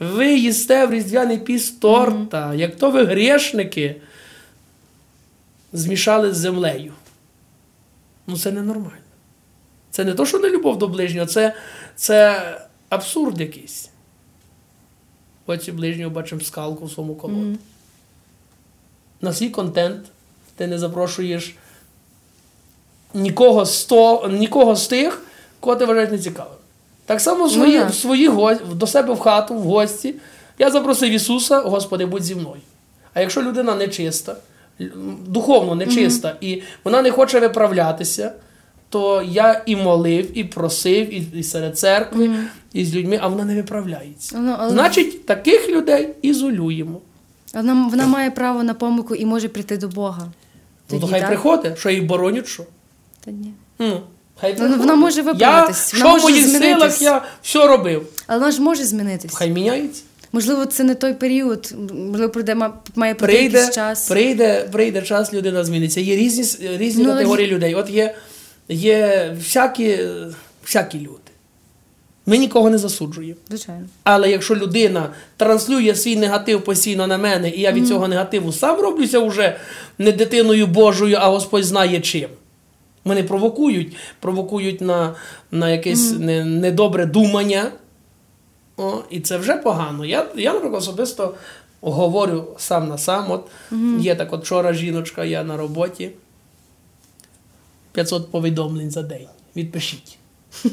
Ви 0.00 0.34
їсте 0.34 0.86
в 0.86 0.92
різдвяний 0.92 1.38
піст 1.38 1.80
торта, 1.80 2.54
як 2.54 2.76
то 2.76 2.90
ви 2.90 3.04
грешники, 3.04 3.96
змішали 5.72 6.32
з 6.32 6.36
землею. 6.36 6.92
Ну, 8.26 8.38
це 8.38 8.52
ненормально. 8.52 8.96
Це 9.90 10.04
не 10.04 10.12
то, 10.14 10.26
що 10.26 10.38
не 10.38 10.50
любов 10.50 10.78
до 10.78 10.88
ближнього, 10.88 11.26
це, 11.26 11.54
це 11.96 12.42
абсурд 12.88 13.40
якийсь. 13.40 13.90
Оці 15.46 15.72
ближнього 15.72 16.10
бачимо 16.10 16.40
скалку 16.40 16.84
в 16.84 16.90
своєму 16.92 17.14
колоді. 17.14 17.58
На 19.20 19.32
свій 19.32 19.50
контент 19.50 20.06
ти 20.56 20.66
не 20.66 20.78
запрошуєш 20.78 21.54
нікого 23.14 23.64
з, 23.66 23.84
то, 23.84 24.28
нікого 24.32 24.76
з 24.76 24.86
тих, 24.88 25.22
кого 25.60 25.76
ти 25.76 25.84
вважаєш 25.84 26.10
нецікавим. 26.10 26.52
Так 27.06 27.20
само 27.20 27.48
свої, 27.50 27.78
да. 27.78 27.86
в 27.86 27.94
свої 27.94 28.28
го- 28.28 28.54
до 28.54 28.86
себе 28.86 29.14
в 29.14 29.18
хату, 29.18 29.54
в 29.54 29.62
гості. 29.62 30.14
Я 30.58 30.70
запросив 30.70 31.10
Ісуса, 31.10 31.60
Господи, 31.60 32.06
будь 32.06 32.24
зі 32.24 32.34
мною. 32.34 32.60
А 33.14 33.20
якщо 33.20 33.42
людина 33.42 33.74
нечиста, 33.74 34.36
духовно 35.26 35.74
нечиста, 35.74 36.36
і 36.40 36.62
вона 36.84 37.02
не 37.02 37.10
хоче 37.10 37.40
виправлятися, 37.40 38.32
то 38.88 39.22
я 39.22 39.62
і 39.66 39.76
молив, 39.76 40.38
і 40.38 40.44
просив, 40.44 41.14
і, 41.14 41.26
і 41.38 41.42
серед 41.42 41.78
церкви, 41.78 42.30
і 42.72 42.84
з 42.84 42.94
людьми, 42.94 43.18
а 43.22 43.28
вона 43.28 43.44
не 43.44 43.54
виправляється. 43.54 44.36
Вона- 44.36 44.56
але- 44.60 44.70
Значить, 44.70 45.26
таких 45.26 45.68
людей 45.68 46.08
ізолюємо. 46.22 47.00
Вона, 47.54 47.88
вона 47.90 48.06
має 48.06 48.30
право 48.30 48.62
на 48.62 48.74
помилку 48.74 49.14
і 49.14 49.26
може 49.26 49.48
прийти 49.48 49.76
до 49.76 49.88
Бога. 49.88 50.28
Ну, 50.90 51.00
то 51.00 51.06
хай 51.06 51.20
так? 51.20 51.28
приходить, 51.28 51.78
що 51.78 51.90
їй 51.90 52.00
боронять, 52.00 52.46
що. 52.46 52.64
Та 53.24 53.30
ні. 53.30 53.52
Ну, 53.78 54.00
хай 54.40 54.56
Ну, 54.58 54.76
вона 54.76 54.94
може 54.94 55.16
Я, 55.16 55.22
виправитись, 55.22 55.88
що 55.94 56.04
вона 56.04 56.18
в 56.18 56.22
моїх 56.22 56.48
змінитись. 56.48 56.72
силах, 56.96 57.02
я 57.02 57.22
все 57.42 57.66
робив. 57.66 58.06
Але 58.26 58.38
вона 58.40 58.50
ж 58.52 58.60
може 58.62 58.84
змінитись. 58.84 59.34
Хай 59.34 59.50
міняється. 59.50 60.02
Можливо, 60.32 60.66
це 60.66 60.84
не 60.84 60.94
той 60.94 61.14
період. 61.14 61.74
Можливо, 61.94 62.32
прийде 62.32 62.54
ма- 62.54 62.74
має 62.94 63.14
Прийде, 63.14 63.58
якийсь 63.58 63.74
час. 63.74 64.08
прийде, 64.08 64.68
прийде 64.72 65.02
час, 65.02 65.32
людина 65.32 65.64
зміниться. 65.64 66.00
Є 66.00 66.16
різні, 66.16 66.68
різні 66.76 67.02
Ну, 67.04 67.08
але 67.10 67.18
категорії 67.18 67.46
людей. 67.48 67.74
От 67.74 67.90
є, 67.90 68.14
є 68.68 69.32
всякі, 69.38 69.98
всякі 70.64 70.98
люди. 71.00 71.18
Ми 72.26 72.38
нікого 72.38 72.70
не 72.70 72.78
засуджуємо. 72.78 73.40
Звичайно. 73.48 73.86
Але 74.04 74.30
якщо 74.30 74.56
людина 74.56 75.12
транслює 75.36 75.94
свій 75.94 76.16
негатив 76.16 76.64
постійно 76.64 77.06
на 77.06 77.18
мене, 77.18 77.50
і 77.50 77.60
я 77.60 77.72
від 77.72 77.88
цього 77.88 78.08
негативу 78.08 78.52
сам 78.52 78.80
роблюся 78.80 79.18
вже 79.18 79.56
не 79.98 80.12
дитиною 80.12 80.66
Божою, 80.66 81.16
а 81.20 81.28
Господь 81.28 81.64
знає 81.64 82.00
чим. 82.00 82.28
Мене 83.04 83.22
провокують, 83.22 83.96
провокують 84.20 84.80
на, 84.80 85.14
на 85.50 85.70
якесь 85.70 86.12
не, 86.18 86.44
недобре 86.44 87.06
думання. 87.06 87.72
О, 88.82 89.02
і 89.10 89.20
це 89.20 89.38
вже 89.38 89.56
погано. 89.56 90.04
Я, 90.04 90.26
я, 90.36 90.52
наприклад, 90.52 90.82
особисто 90.82 91.34
говорю 91.80 92.44
сам 92.58 92.88
на 92.88 92.98
сам. 92.98 93.30
От, 93.30 93.46
Є 93.98 94.14
так, 94.14 94.32
от 94.32 94.44
вчора 94.44 94.72
жіночка, 94.72 95.24
я 95.24 95.44
на 95.44 95.56
роботі. 95.56 96.10
500 97.92 98.30
повідомлень 98.30 98.90
за 98.90 99.02
день. 99.02 99.26
Відпишіть. 99.56 100.18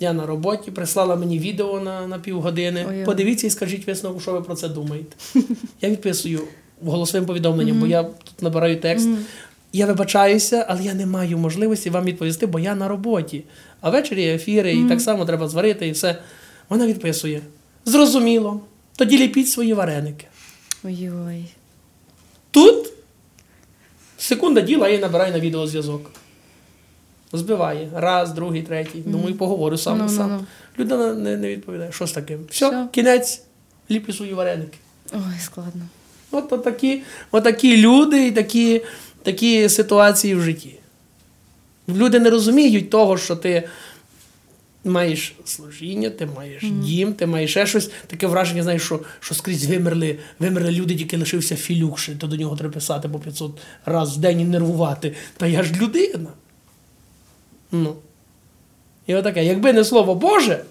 Я 0.00 0.12
на 0.12 0.26
роботі, 0.26 0.70
прислала 0.70 1.16
мені 1.16 1.38
відео 1.38 1.80
на, 1.80 2.06
на 2.06 2.18
півгодини. 2.18 2.86
Ой-ой. 2.88 3.04
Подивіться 3.04 3.46
і 3.46 3.50
скажіть 3.50 3.86
висновку, 3.86 4.20
що 4.20 4.32
ви 4.32 4.40
про 4.40 4.54
це 4.54 4.68
думаєте. 4.68 5.16
Я 5.80 5.90
відписую 5.90 6.40
голосовим 6.84 7.26
повідомленням, 7.26 7.80
бо 7.80 7.86
я 7.86 8.02
тут 8.02 8.42
набираю 8.42 8.80
текст. 8.80 9.08
Я 9.72 9.86
вибачаюся, 9.86 10.66
але 10.68 10.82
я 10.82 10.94
не 10.94 11.06
маю 11.06 11.38
можливості 11.38 11.90
вам 11.90 12.04
відповісти, 12.04 12.46
бо 12.46 12.58
я 12.58 12.74
на 12.74 12.88
роботі. 12.88 13.44
А 13.80 13.90
ввечері 13.90 14.22
є 14.22 14.34
ефіри, 14.34 14.72
і 14.74 14.84
так 14.88 15.00
само 15.00 15.24
треба 15.24 15.48
зварити, 15.48 15.88
і 15.88 15.90
все. 15.90 16.18
Вона 16.72 16.86
відписує. 16.86 17.40
Зрозуміло. 17.84 18.60
Тоді 18.96 19.18
ліпіть 19.18 19.48
свої 19.50 19.74
вареники. 19.74 20.26
Ой-ой. 20.84 21.44
Тут 22.50 22.92
секунда 24.18 24.60
діла, 24.60 24.88
я 24.88 24.98
набираю 24.98 25.32
на 25.32 25.40
відеозв'язок. 25.40 26.10
Збиває. 27.32 27.88
Раз, 27.94 28.32
другий, 28.32 28.62
третій. 28.62 28.98
Думаю, 28.98 29.34
поговорю 29.34 29.78
сам 29.78 29.98
на 29.98 30.04
Ну, 30.04 30.10
ну, 30.10 30.16
сам. 30.16 30.30
ну. 30.30 30.46
Людина 30.84 31.14
не, 31.14 31.36
не 31.36 31.48
відповідає. 31.48 31.92
Що 31.92 32.06
з 32.06 32.12
таким? 32.12 32.38
Все, 32.50 32.68
Все. 32.68 32.88
кінець, 32.92 33.42
ліпі 33.90 34.12
свої 34.12 34.34
вареники. 34.34 34.78
Ой, 35.12 35.20
складно. 35.44 35.82
От, 36.30 36.52
от 36.52 36.64
такі, 36.64 37.02
от 37.30 37.44
такі 37.44 37.76
люди 37.76 38.26
і 38.26 38.30
такі, 38.32 38.82
такі 39.22 39.68
ситуації 39.68 40.34
в 40.34 40.40
житті. 40.42 40.74
Люди 41.88 42.18
не 42.20 42.30
розуміють 42.30 42.90
того, 42.90 43.18
що 43.18 43.36
ти 43.36 43.68
маєш 44.84 45.34
служіння, 45.44 46.10
ти 46.10 46.26
маєш 46.26 46.62
дім, 46.70 47.14
ти 47.14 47.26
маєш 47.26 47.50
ще 47.50 47.66
щось. 47.66 47.90
Таке 48.06 48.26
враження, 48.26 48.62
знаєш, 48.62 48.82
що, 48.82 49.00
що 49.20 49.34
скрізь 49.34 49.66
вимерли, 49.66 50.18
вимерли 50.38 50.70
люди, 50.70 50.96
тільки 50.96 51.16
лишився 51.16 51.56
філюк, 51.56 51.98
ще, 51.98 52.14
то 52.14 52.26
до 52.26 52.36
нього 52.36 52.56
треба 52.56 52.74
писати 52.74 53.08
по 53.08 53.18
500 53.18 53.60
разів 53.84 54.18
в 54.18 54.20
день 54.20 54.40
і 54.40 54.44
нервувати. 54.44 55.14
Та 55.36 55.46
я 55.46 55.62
ж 55.62 55.74
людина. 55.80 56.30
Ну. 57.72 57.96
І 59.06 59.14
отаке, 59.14 59.44
якби 59.44 59.72
не 59.72 59.84
слово 59.84 60.14
Боже, 60.14 60.64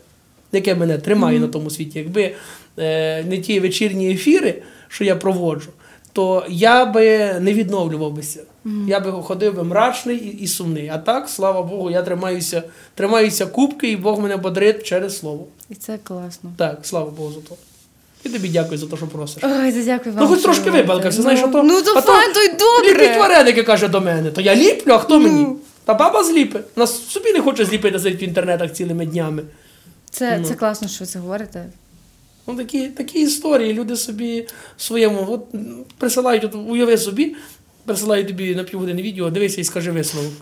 яке 0.52 0.76
мене 0.76 0.98
тримає 0.98 1.40
на 1.40 1.48
тому 1.48 1.70
світі, 1.70 2.00
якби 2.00 2.36
е, 2.80 3.24
не 3.24 3.38
ті 3.38 3.60
вечірні 3.60 4.12
ефіри, 4.12 4.62
що 4.88 5.04
я 5.04 5.16
проводжу, 5.16 5.72
то 6.14 6.46
я 6.50 6.86
би 6.86 7.34
не 7.40 7.54
відновлювався. 7.54 8.40
Я 8.88 9.00
би 9.00 9.12
ходив 9.12 9.56
би 9.56 9.64
мрачний 9.64 10.18
і, 10.18 10.38
і 10.44 10.48
сумний. 10.48 10.90
А 10.94 10.98
так, 10.98 11.30
слава 11.30 11.62
Богу, 11.62 11.92
я 11.92 12.02
тримаюся, 12.02 12.64
тримаюся 12.96 13.46
кубки, 13.46 13.92
і 13.92 13.96
Бог 13.96 14.20
мене 14.20 14.38
бодрить 14.38 14.84
через 14.84 15.20
слово. 15.20 15.46
І 15.70 15.76
це 15.76 16.00
класно. 16.04 16.52
Так, 16.58 16.80
слава 16.84 17.10
Богу 17.12 17.32
за 17.32 17.40
то. 17.50 17.56
І 18.24 18.30
тобі 18.30 18.50
дякую 18.50 18.78
за 18.78 18.88
те, 18.88 18.98
що 18.98 19.08
просиш. 19.08 19.44
Ой, 19.44 19.72
та 19.72 19.84
дякую 19.86 20.16
вам. 20.16 20.24
Ну, 20.24 20.30
хоч 20.30 20.42
трошки 20.42 20.64
ви 20.64 20.70
робите. 20.70 20.88
вибалкався, 20.88 21.22
знаєш, 21.22 21.42
а 21.44 21.48
то. 21.48 21.64
Ну, 21.64 21.82
то 21.82 21.94
а 21.98 22.02
файн, 22.02 22.34
то 22.34 22.40
й 22.40 22.48
добре. 22.50 23.04
Ліпіть 23.06 23.20
вареники, 23.20 23.64
каже 23.64 23.88
до 23.88 24.02
мене. 24.02 24.32
То 24.32 24.42
я 24.42 24.56
ліплю, 24.56 24.94
а 24.94 24.98
хто 24.98 25.20
Ну. 25.20 25.28
мені? 25.28 25.48
Та 25.86 25.94
баба 25.94 26.24
зліпить. 26.24 26.78
Нас 26.78 27.06
собі 27.08 27.34
не 27.34 27.42
хоче 27.42 27.66
зліпити 27.66 28.00
сидить 28.00 28.22
в 28.22 28.24
інтернетах 28.24 28.74
цілими 28.74 29.06
днями. 29.06 29.44
Це, 30.10 30.38
Ну. 30.38 30.46
це 30.48 30.54
класно, 30.54 30.88
що 30.88 31.00
ви 31.00 31.06
це 31.06 31.20
говорите. 31.20 31.66
Ну, 32.48 32.56
такі, 32.56 32.88
такі 32.88 33.22
історії. 33.22 33.74
Люди 33.74 33.96
собі 33.96 34.48
в 34.78 34.82
своєму 34.82 35.28
от, 35.30 35.46
присилають, 35.98 36.44
от, 36.44 36.56
уяви 36.56 36.98
собі, 36.98 37.36
присилають 37.86 38.28
тобі 38.28 38.56
на 38.56 38.64
півгодини 38.64 39.02
відео, 39.02 39.30
дивися 39.30 39.62
і 39.62 39.64
скажи 39.64 39.92
висновок. 39.92 40.34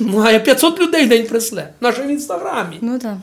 Ну, 0.00 0.20
а 0.20 0.32
я 0.32 0.40
500 0.40 0.80
людей 0.80 1.06
в 1.06 1.08
день 1.08 1.26
присле. 1.26 1.72
Наше 1.80 2.02
в 2.02 2.08
інстаграмі. 2.08 2.78
Ну 2.80 2.98
так. 2.98 3.16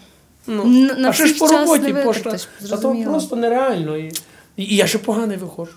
Ну, 0.48 0.66
На- 0.66 0.94
на 0.94 1.10
а 1.10 1.14
ще 1.14 1.28
ж 1.28 1.38
по 1.38 1.48
роботі 1.48 1.94
пошта. 1.94 2.38
Та 2.70 2.78
то 2.78 2.96
просто 3.04 3.36
нереально. 3.36 3.98
І, 3.98 4.12
і 4.58 4.76
я 4.76 4.88
ще 4.88 4.98
поганий 4.98 5.38
виходжу. 5.38 5.74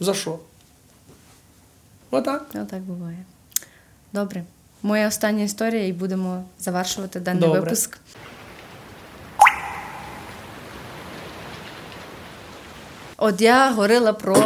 За 0.00 0.14
що? 0.14 0.38
Отак. 2.10 2.46
Ну, 2.54 2.66
так 2.70 2.80
буває. 2.80 3.18
Добре. 4.12 4.44
Моя 4.82 5.08
остання 5.08 5.44
історія, 5.44 5.86
і 5.86 5.92
будемо 5.92 6.44
завершувати 6.60 7.20
даний 7.20 7.40
Добре. 7.40 7.60
випуск. 7.60 7.98
От 13.16 13.40
я 13.40 13.70
говорила 13.70 14.12
про 14.12 14.36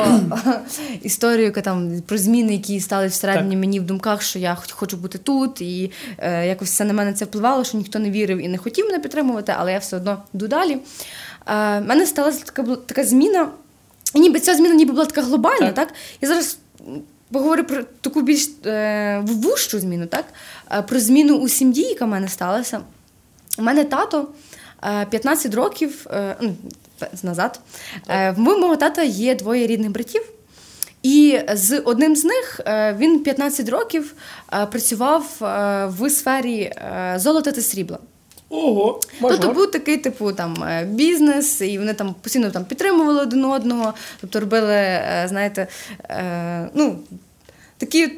історію, 1.02 1.44
яка 1.44 1.60
там 1.60 2.00
про 2.06 2.18
зміни, 2.18 2.52
які 2.52 2.80
стали 2.80 3.06
всередині 3.06 3.50
Так. 3.50 3.60
мені 3.60 3.80
в 3.80 3.82
думках, 3.82 4.22
що 4.22 4.38
я 4.38 4.56
хочу 4.70 4.96
бути 4.96 5.18
тут, 5.18 5.60
і 5.60 5.92
е, 6.18 6.46
якось 6.46 6.68
все 6.68 6.84
на 6.84 6.92
мене 6.92 7.12
це 7.12 7.24
впливало, 7.24 7.64
що 7.64 7.78
ніхто 7.78 7.98
не 7.98 8.10
вірив 8.10 8.38
і 8.38 8.48
не 8.48 8.58
хотів 8.58 8.86
мене 8.86 8.98
підтримувати, 8.98 9.54
але 9.58 9.72
я 9.72 9.78
все 9.78 9.96
одно 9.96 10.22
йду 10.34 10.48
далі. 10.48 10.72
Е, 10.72 10.78
в 11.46 11.80
мене 11.80 12.06
сталася 12.06 12.44
така, 12.44 12.76
така 12.76 13.04
зміна, 13.04 13.48
і 14.14 14.20
ніби 14.20 14.40
ця 14.40 14.54
зміна 14.54 14.74
ніби 14.74 14.92
була 14.92 15.04
така 15.06 15.22
глобальна, 15.22 15.72
Так. 15.72 15.74
так? 15.74 15.94
Я 16.20 16.28
зараз 16.28 16.58
поговорю 17.32 17.64
про 17.64 17.82
таку 18.00 18.22
більш 18.22 18.50
е, 18.66 19.22
вужчу 19.24 19.80
зміну, 19.80 20.06
так? 20.06 20.24
Е, 20.72 20.82
про 20.82 21.00
зміну 21.00 21.36
у 21.38 21.48
сім'ї, 21.48 21.82
яка 21.82 22.04
в 22.04 22.08
мене 22.08 22.28
сталася. 22.28 22.80
У 23.58 23.62
мене 23.62 23.84
тато 23.84 24.28
е, 24.84 25.06
15 25.10 25.54
років 25.54 26.06
е, 26.10 26.36
ну, 26.40 26.54
назад. 27.22 27.61
Е, 28.09 28.30
В 28.30 28.38
мого 28.38 28.76
тата 28.76 29.03
є 29.03 29.34
двоє 29.34 29.66
рідних 29.66 29.90
братів. 29.90 30.22
І 31.03 31.40
з 31.53 31.80
одним 31.80 32.16
з 32.16 32.24
них 32.24 32.61
е, 32.66 32.96
він 32.99 33.22
15 33.22 33.68
років 33.68 34.14
е, 34.53 34.66
працював 34.66 35.24
в 35.99 36.11
сфері 36.11 36.72
золота 37.16 37.53
та 37.53 37.61
срібла. 37.61 37.99
Ого, 38.51 39.01
мажор. 39.20 39.40
Тобто 39.40 39.55
був 39.55 39.70
такий, 39.70 39.96
типу, 39.96 40.32
там 40.32 40.57
бізнес, 40.84 41.61
і 41.61 41.78
вони 41.78 41.94
там 41.94 42.14
постійно 42.22 42.51
там 42.51 42.64
підтримували 42.64 43.22
один 43.22 43.44
одного, 43.44 43.94
тобто 44.20 44.40
робили, 44.40 45.01
знаєте, 45.26 45.66
ну. 46.74 46.99
Такі, 47.79 48.09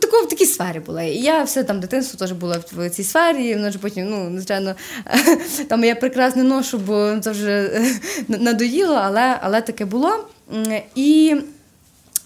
тако, 0.00 0.22
в 0.22 0.28
такій 0.28 0.46
сфері 0.46 0.80
була. 0.86 1.02
І 1.02 1.16
я 1.16 1.42
все 1.42 1.64
там 1.64 1.80
дитинство 1.80 2.18
теж 2.18 2.32
була 2.32 2.58
в 2.76 2.90
цій 2.90 3.04
сфері, 3.04 3.44
і 3.44 3.54
воно 3.54 3.70
ж 3.70 3.78
потім, 3.78 4.10
ну, 4.10 4.30
звичайно, 4.36 4.74
там 5.68 5.84
я 5.84 5.94
прекрасно 5.94 6.44
ношу, 6.44 6.78
бо 6.78 7.16
це 7.20 7.30
вже 7.30 7.50
е, 7.50 7.84
надоїло, 8.28 8.94
але, 8.94 9.38
але 9.42 9.60
таке 9.60 9.84
було. 9.84 10.10
І 10.94 11.36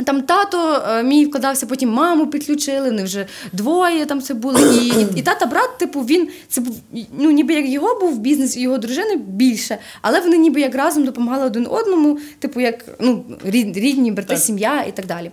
там 0.04 0.22
тато 0.22 0.82
е, 0.88 1.02
мій 1.02 1.26
вкладався, 1.26 1.66
потім 1.66 1.90
маму 1.90 2.26
підключили, 2.26 2.90
вони 2.90 3.04
вже 3.04 3.26
двоє 3.52 4.06
там 4.06 4.22
це 4.22 4.34
було. 4.34 4.58
І, 4.58 4.86
і, 4.86 5.06
і 5.16 5.22
тата 5.22 5.46
брат, 5.46 5.78
типу, 5.78 6.00
він 6.00 6.28
це 6.48 6.60
був 6.60 6.76
ну, 7.18 7.30
ніби 7.30 7.54
як 7.54 7.68
його 7.68 8.00
був 8.00 8.18
бізнес, 8.18 8.56
і 8.56 8.60
його 8.60 8.78
дружини 8.78 9.16
більше, 9.16 9.78
але 10.02 10.20
вони 10.20 10.38
ніби 10.38 10.60
як 10.60 10.74
разом 10.74 11.04
допомагали 11.04 11.46
один 11.46 11.66
одному, 11.70 12.18
типу, 12.38 12.60
як 12.60 12.84
ну, 13.00 13.24
рід- 13.44 13.76
рідні, 13.76 14.12
брати, 14.12 14.28
Так. 14.28 14.38
сім'я 14.38 14.82
і 14.82 14.92
так 14.92 15.06
далі. 15.06 15.30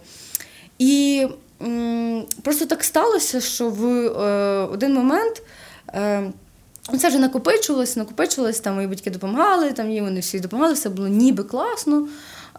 І 0.79 1.27
просто 2.41 2.65
так 2.65 2.83
сталося, 2.83 3.41
що 3.41 3.69
в 3.69 3.85
е, 3.85 4.67
один 4.71 4.93
момент. 4.93 5.41
Е, 5.93 6.31
це 6.99 7.07
вже 7.07 7.19
накопичувалось, 7.19 7.95
накопичувалось, 7.95 8.59
там 8.59 8.75
мої 8.75 8.87
батьки 8.87 9.09
допомагали, 9.09 9.71
там 9.71 9.91
їм 9.91 10.05
вони 10.05 10.19
всі 10.19 10.39
допомагали, 10.39 10.73
все 10.73 10.89
було 10.89 11.07
ніби 11.07 11.43
класно. 11.43 12.07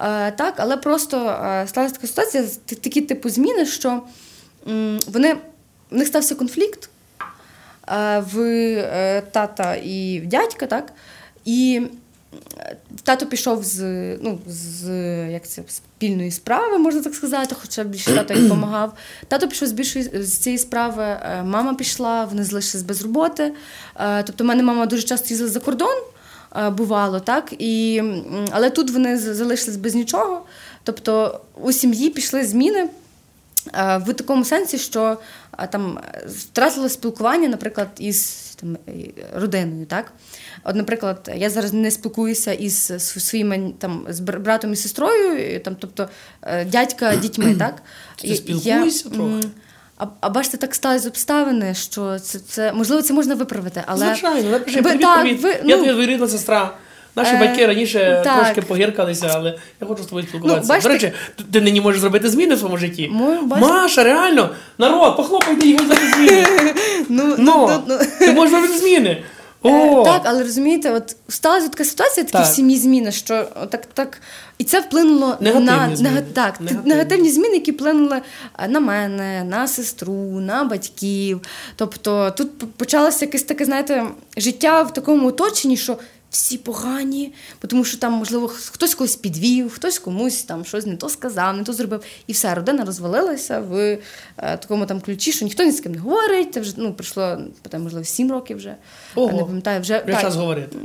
Е, 0.01 0.31
так, 0.33 0.55
але 0.57 0.77
просто 0.77 1.29
е, 1.29 1.67
сталася 1.67 1.95
така 1.95 2.07
ситуація, 2.07 2.45
такі 2.67 3.01
типу 3.01 3.29
зміни, 3.29 3.67
що 3.67 4.03
м, 4.69 4.99
вони, 5.07 5.35
в 5.91 5.97
них 5.97 6.09
стався 6.09 6.35
конфлікт 6.35 6.91
е, 7.89 8.25
в 8.33 8.41
е, 8.41 9.23
тата 9.33 9.75
і 9.75 10.21
в 10.21 10.27
дядька, 10.27 10.67
так? 10.67 10.93
І 11.45 11.83
тато 13.03 13.27
пішов 13.27 13.65
з, 13.65 13.83
ну, 14.23 14.39
з 14.47 14.89
як 15.31 15.49
це, 15.49 15.63
спільної 15.69 16.31
справи, 16.31 16.79
можна 16.79 17.03
так 17.03 17.15
сказати, 17.15 17.57
хоча 17.61 17.85
більше 17.85 18.15
тато 18.15 18.35
їй 18.35 18.43
допомагав. 18.43 18.93
Тато 19.29 19.49
пішов 19.49 19.69
з 19.69 19.73
більшої 19.73 20.25
з 20.25 20.39
цієї 20.39 20.59
справи, 20.59 21.03
е, 21.03 21.43
мама 21.43 21.75
пішла, 21.75 22.25
вони 22.25 22.45
залишились 22.45 22.87
без 22.87 23.03
роботи. 23.03 23.53
Е, 23.97 24.23
Тобто, 24.23 24.45
в 24.45 24.47
мене 24.47 24.63
мама 24.63 24.87
дуже 24.87 25.03
часто 25.03 25.29
їздила 25.29 25.51
за 25.51 25.61
кордон, 25.61 25.97
е, 26.57 26.71
бувало, 26.71 27.21
так? 27.21 27.55
І, 27.59 28.03
але 28.51 28.71
тут 28.71 28.91
вони 28.91 29.19
залишились 29.19 29.77
без 29.77 29.95
нічого. 29.95 30.43
Тобто 30.83 31.41
у 31.63 31.73
сім'ї 31.73 32.11
пішли 32.11 32.47
зміни. 32.47 32.89
В 33.75 34.13
такому 34.13 34.45
сенсі, 34.45 34.79
що 34.79 35.19
там 35.71 35.99
втратило 36.27 36.89
спілкування, 36.89 37.49
наприклад, 37.49 37.89
із 37.99 38.44
там, 38.55 38.77
е, 38.89 38.93
родиною. 39.35 39.87
Так? 39.87 40.13
От, 40.65 40.77
наприклад, 40.77 41.31
я 41.37 41.51
зараз 41.51 41.73
не 41.73 41.91
спілкуюся 41.91 42.53
із 42.53 42.91
св- 42.91 43.21
своїми 43.21 43.73
там, 43.79 44.07
з 44.09 44.21
братом 44.21 44.73
і 44.73 44.77
сестрою, 44.77 45.61
там, 45.61 45.77
тобто 45.81 46.09
е, 46.43 46.65
дядька 46.65 47.17
дітьми. 47.17 47.55
так? 47.59 47.83
Ти 48.17 48.27
я, 48.29 48.37
спілкуєшся 48.37 49.09
трохи? 49.09 49.49
А, 49.97 50.07
а 50.21 50.29
бачите, 50.29 50.57
так 50.57 50.75
сталися 50.75 51.09
обставини, 51.09 51.75
що 51.75 52.19
це, 52.19 52.39
це 52.39 52.73
можливо 52.73 53.03
це 53.03 53.15
можна 53.15 53.35
виправити, 53.35 53.83
але 53.87 54.07
Звичайно, 54.07 54.51
напиши 54.51 54.83
привіт, 54.83 55.01
так, 55.01 55.21
привіт. 55.21 55.43
ви, 55.43 55.51
Я 55.51 55.77
ну, 55.77 55.85
твоя 55.85 56.07
рідна 56.07 56.29
сестра. 56.29 56.77
Наші 57.17 57.35
Е, 57.35 57.39
батьки 57.39 57.67
раніше 57.67 58.21
так. 58.25 58.37
трошки 58.45 58.63
погіркалися, 58.63 59.31
але 59.35 59.59
я 59.81 59.87
хочу 59.87 60.03
з 60.03 60.07
тобою 60.07 60.27
спілкуватися. 60.29 60.63
Ну, 60.63 60.69
бачите- 60.69 60.89
До 60.89 60.95
речі, 60.95 61.13
ти- 61.53 61.61
нині 61.61 61.81
можеш 61.81 62.01
зробити 62.01 62.29
зміни 62.29 62.55
в 62.55 62.59
своєму 62.59 62.79
житті. 62.79 63.09
Мо- 63.13 63.43
бачите- 63.43 63.73
Маша, 63.73 64.05
реально, 64.05 64.51
народ, 64.79 65.17
похлопайте 65.17 65.69
його 65.69 65.85
за 65.87 65.95
зміни. 65.95 66.47
ну, 67.09 67.35
Ну, 67.39 67.81
ти 68.19 68.33
можеш 68.33 68.55
робити 68.55 68.79
зміни. 68.79 69.23
О, 69.67 70.01
Е, 70.01 70.05
Так, 70.05 70.23
але 70.25 70.43
розумієте, 70.43 70.91
от 70.91 71.17
сталася 71.29 71.69
така 71.69 71.85
ситуація, 71.85 72.25
такі 72.25 72.39
Так. 72.39 72.47
в 72.47 72.55
сім'ї 72.55 72.79
зміни, 72.79 73.13
що 73.13 73.45
так, 73.71 73.87
так, 73.87 74.21
і 74.59 74.65
це 74.65 74.81
вплинуло 74.81 75.37
Негативні 75.41 75.67
на 75.71 75.97
зміни. 75.97 76.11
нега- 76.11 76.23
так, 76.33 76.61
Негативні. 76.61 76.89
негативні. 76.95 77.31
зміни, 77.31 77.55
які 77.55 77.73
вплинули 77.73 78.21
е, 78.59 78.69
на 78.69 78.81
мене, 78.81 79.45
на 79.45 79.69
сестру, 79.69 80.13
на 80.41 80.65
батьків. 80.65 81.41
Тобто 81.77 82.31
тут 82.37 82.77
почалося 82.77 83.25
якесь 83.25 83.43
таке, 83.43 83.65
знаєте, 83.65 84.05
життя 84.37 84.83
в 84.83 84.93
такому 84.93 85.29
оточенні, 85.29 85.77
що. 85.77 85.97
Всі 86.35 86.59
погані, 86.59 87.33
тому 87.69 87.85
що 87.85 87.99
там, 87.99 88.13
можливо, 88.13 88.49
хтось 88.49 88.95
когось 88.95 89.17
підвів, 89.17 89.73
хтось 89.73 89.99
комусь 89.99 90.43
там 90.43 90.65
щось 90.65 90.87
не 90.87 90.97
то 90.97 91.09
сказав, 91.09 91.57
не 91.57 91.65
то 91.65 91.73
зробив. 91.73 92.03
І 92.27 92.33
все, 92.33 92.55
родина 92.55 92.85
розвалилася 92.85 93.61
в 93.61 93.75
е, 93.77 93.99
такому 94.37 94.87
там 94.87 95.01
ключі, 95.01 95.33
що 95.33 95.45
ніхто 95.45 95.63
ні 95.63 95.73
з 95.73 95.81
ким 95.81 95.93
не 95.93 95.99
говорить. 95.99 96.55
Це 96.55 96.61
вже 96.61 96.73
ну, 96.77 96.93
пройшло, 96.93 97.39
там, 97.71 97.83
можливо, 97.83 98.05
сім 98.05 98.33
років 98.33 98.57
вже. 98.57 98.75
Ого. 99.15 99.33
Не 99.37 99.45
пам'ятаю, 99.45 99.81
вже 99.81 100.03
Вже 100.07 100.21
час 100.21 100.37
говорити. 100.37 100.77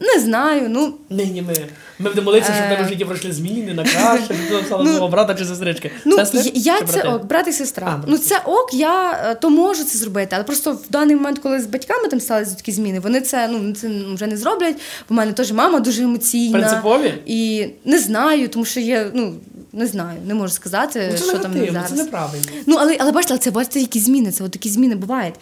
Не 0.00 0.20
знаю, 0.20 0.68
ну. 0.68 0.94
Нині 1.10 1.42
ми. 1.42 1.54
Ми 1.98 2.08
будемо 2.08 2.24
молитися, 2.24 2.52
щоб 2.52 2.66
в 2.66 2.68
тебе 2.68 2.82
Е. 2.82 2.86
в 2.86 2.88
житті 2.88 3.04
пройшли 3.04 3.32
зміни 3.32 3.74
на 3.74 3.84
краще, 3.84 4.24
щоб 4.24 4.36
ти 4.36 4.66
Ну, 4.70 4.92
свого 4.92 5.08
брата 5.08 5.34
чи 5.34 5.44
сестрички. 5.44 5.90
Ну, 6.04 6.16
я 6.54 6.82
це 6.82 7.02
ок, 7.02 7.24
брат 7.24 7.48
і 7.48 7.52
сестра. 7.52 8.02
Ну 8.06 8.18
це 8.18 8.40
ок, 8.44 8.74
я 8.74 9.12
е, 9.12 9.34
то 9.34 9.50
можу 9.50 9.84
це 9.84 9.98
зробити. 9.98 10.28
Але 10.36 10.44
просто 10.44 10.72
в 10.72 10.90
даний 10.90 11.16
момент, 11.16 11.38
коли 11.38 11.60
з 11.60 11.66
батьками 11.66 12.08
там 12.08 12.20
сталися 12.20 12.54
такі 12.54 12.72
зміни, 12.72 13.00
вони 13.00 13.20
це 13.20 13.48
ну 13.48 13.72
це 13.72 13.90
вже 14.14 14.26
не 14.26 14.36
зроблять. 14.36 14.76
Бо 15.08 15.14
в 15.14 15.18
мене 15.18 15.32
теж 15.32 15.52
мама 15.52 15.80
дуже 15.80 16.02
емоційна. 16.02 16.58
Принципові? 16.58 17.14
І 17.26 17.66
не 17.84 17.98
знаю, 17.98 18.48
тому 18.48 18.64
що 18.64 18.80
я 18.80 19.10
ну 19.14 19.34
не 19.72 19.86
знаю, 19.86 20.18
не 20.26 20.34
можу 20.34 20.52
сказати, 20.54 21.08
Ну, 21.12 21.18
це 21.18 21.24
що 21.24 21.38
там 21.38 21.52
зараз. 21.72 21.88
це 21.90 21.94
неправильно. 21.96 22.44
Ну, 22.66 22.76
але, 22.80 22.96
але 23.00 23.12
бачите, 23.12 23.38
це 23.38 23.50
бачите, 23.50 23.80
які 23.80 24.00
зміни, 24.00 24.32
це 24.32 24.44
от 24.44 24.50
такі 24.50 24.68
зміни 24.68 24.94
бувають. 24.94 25.34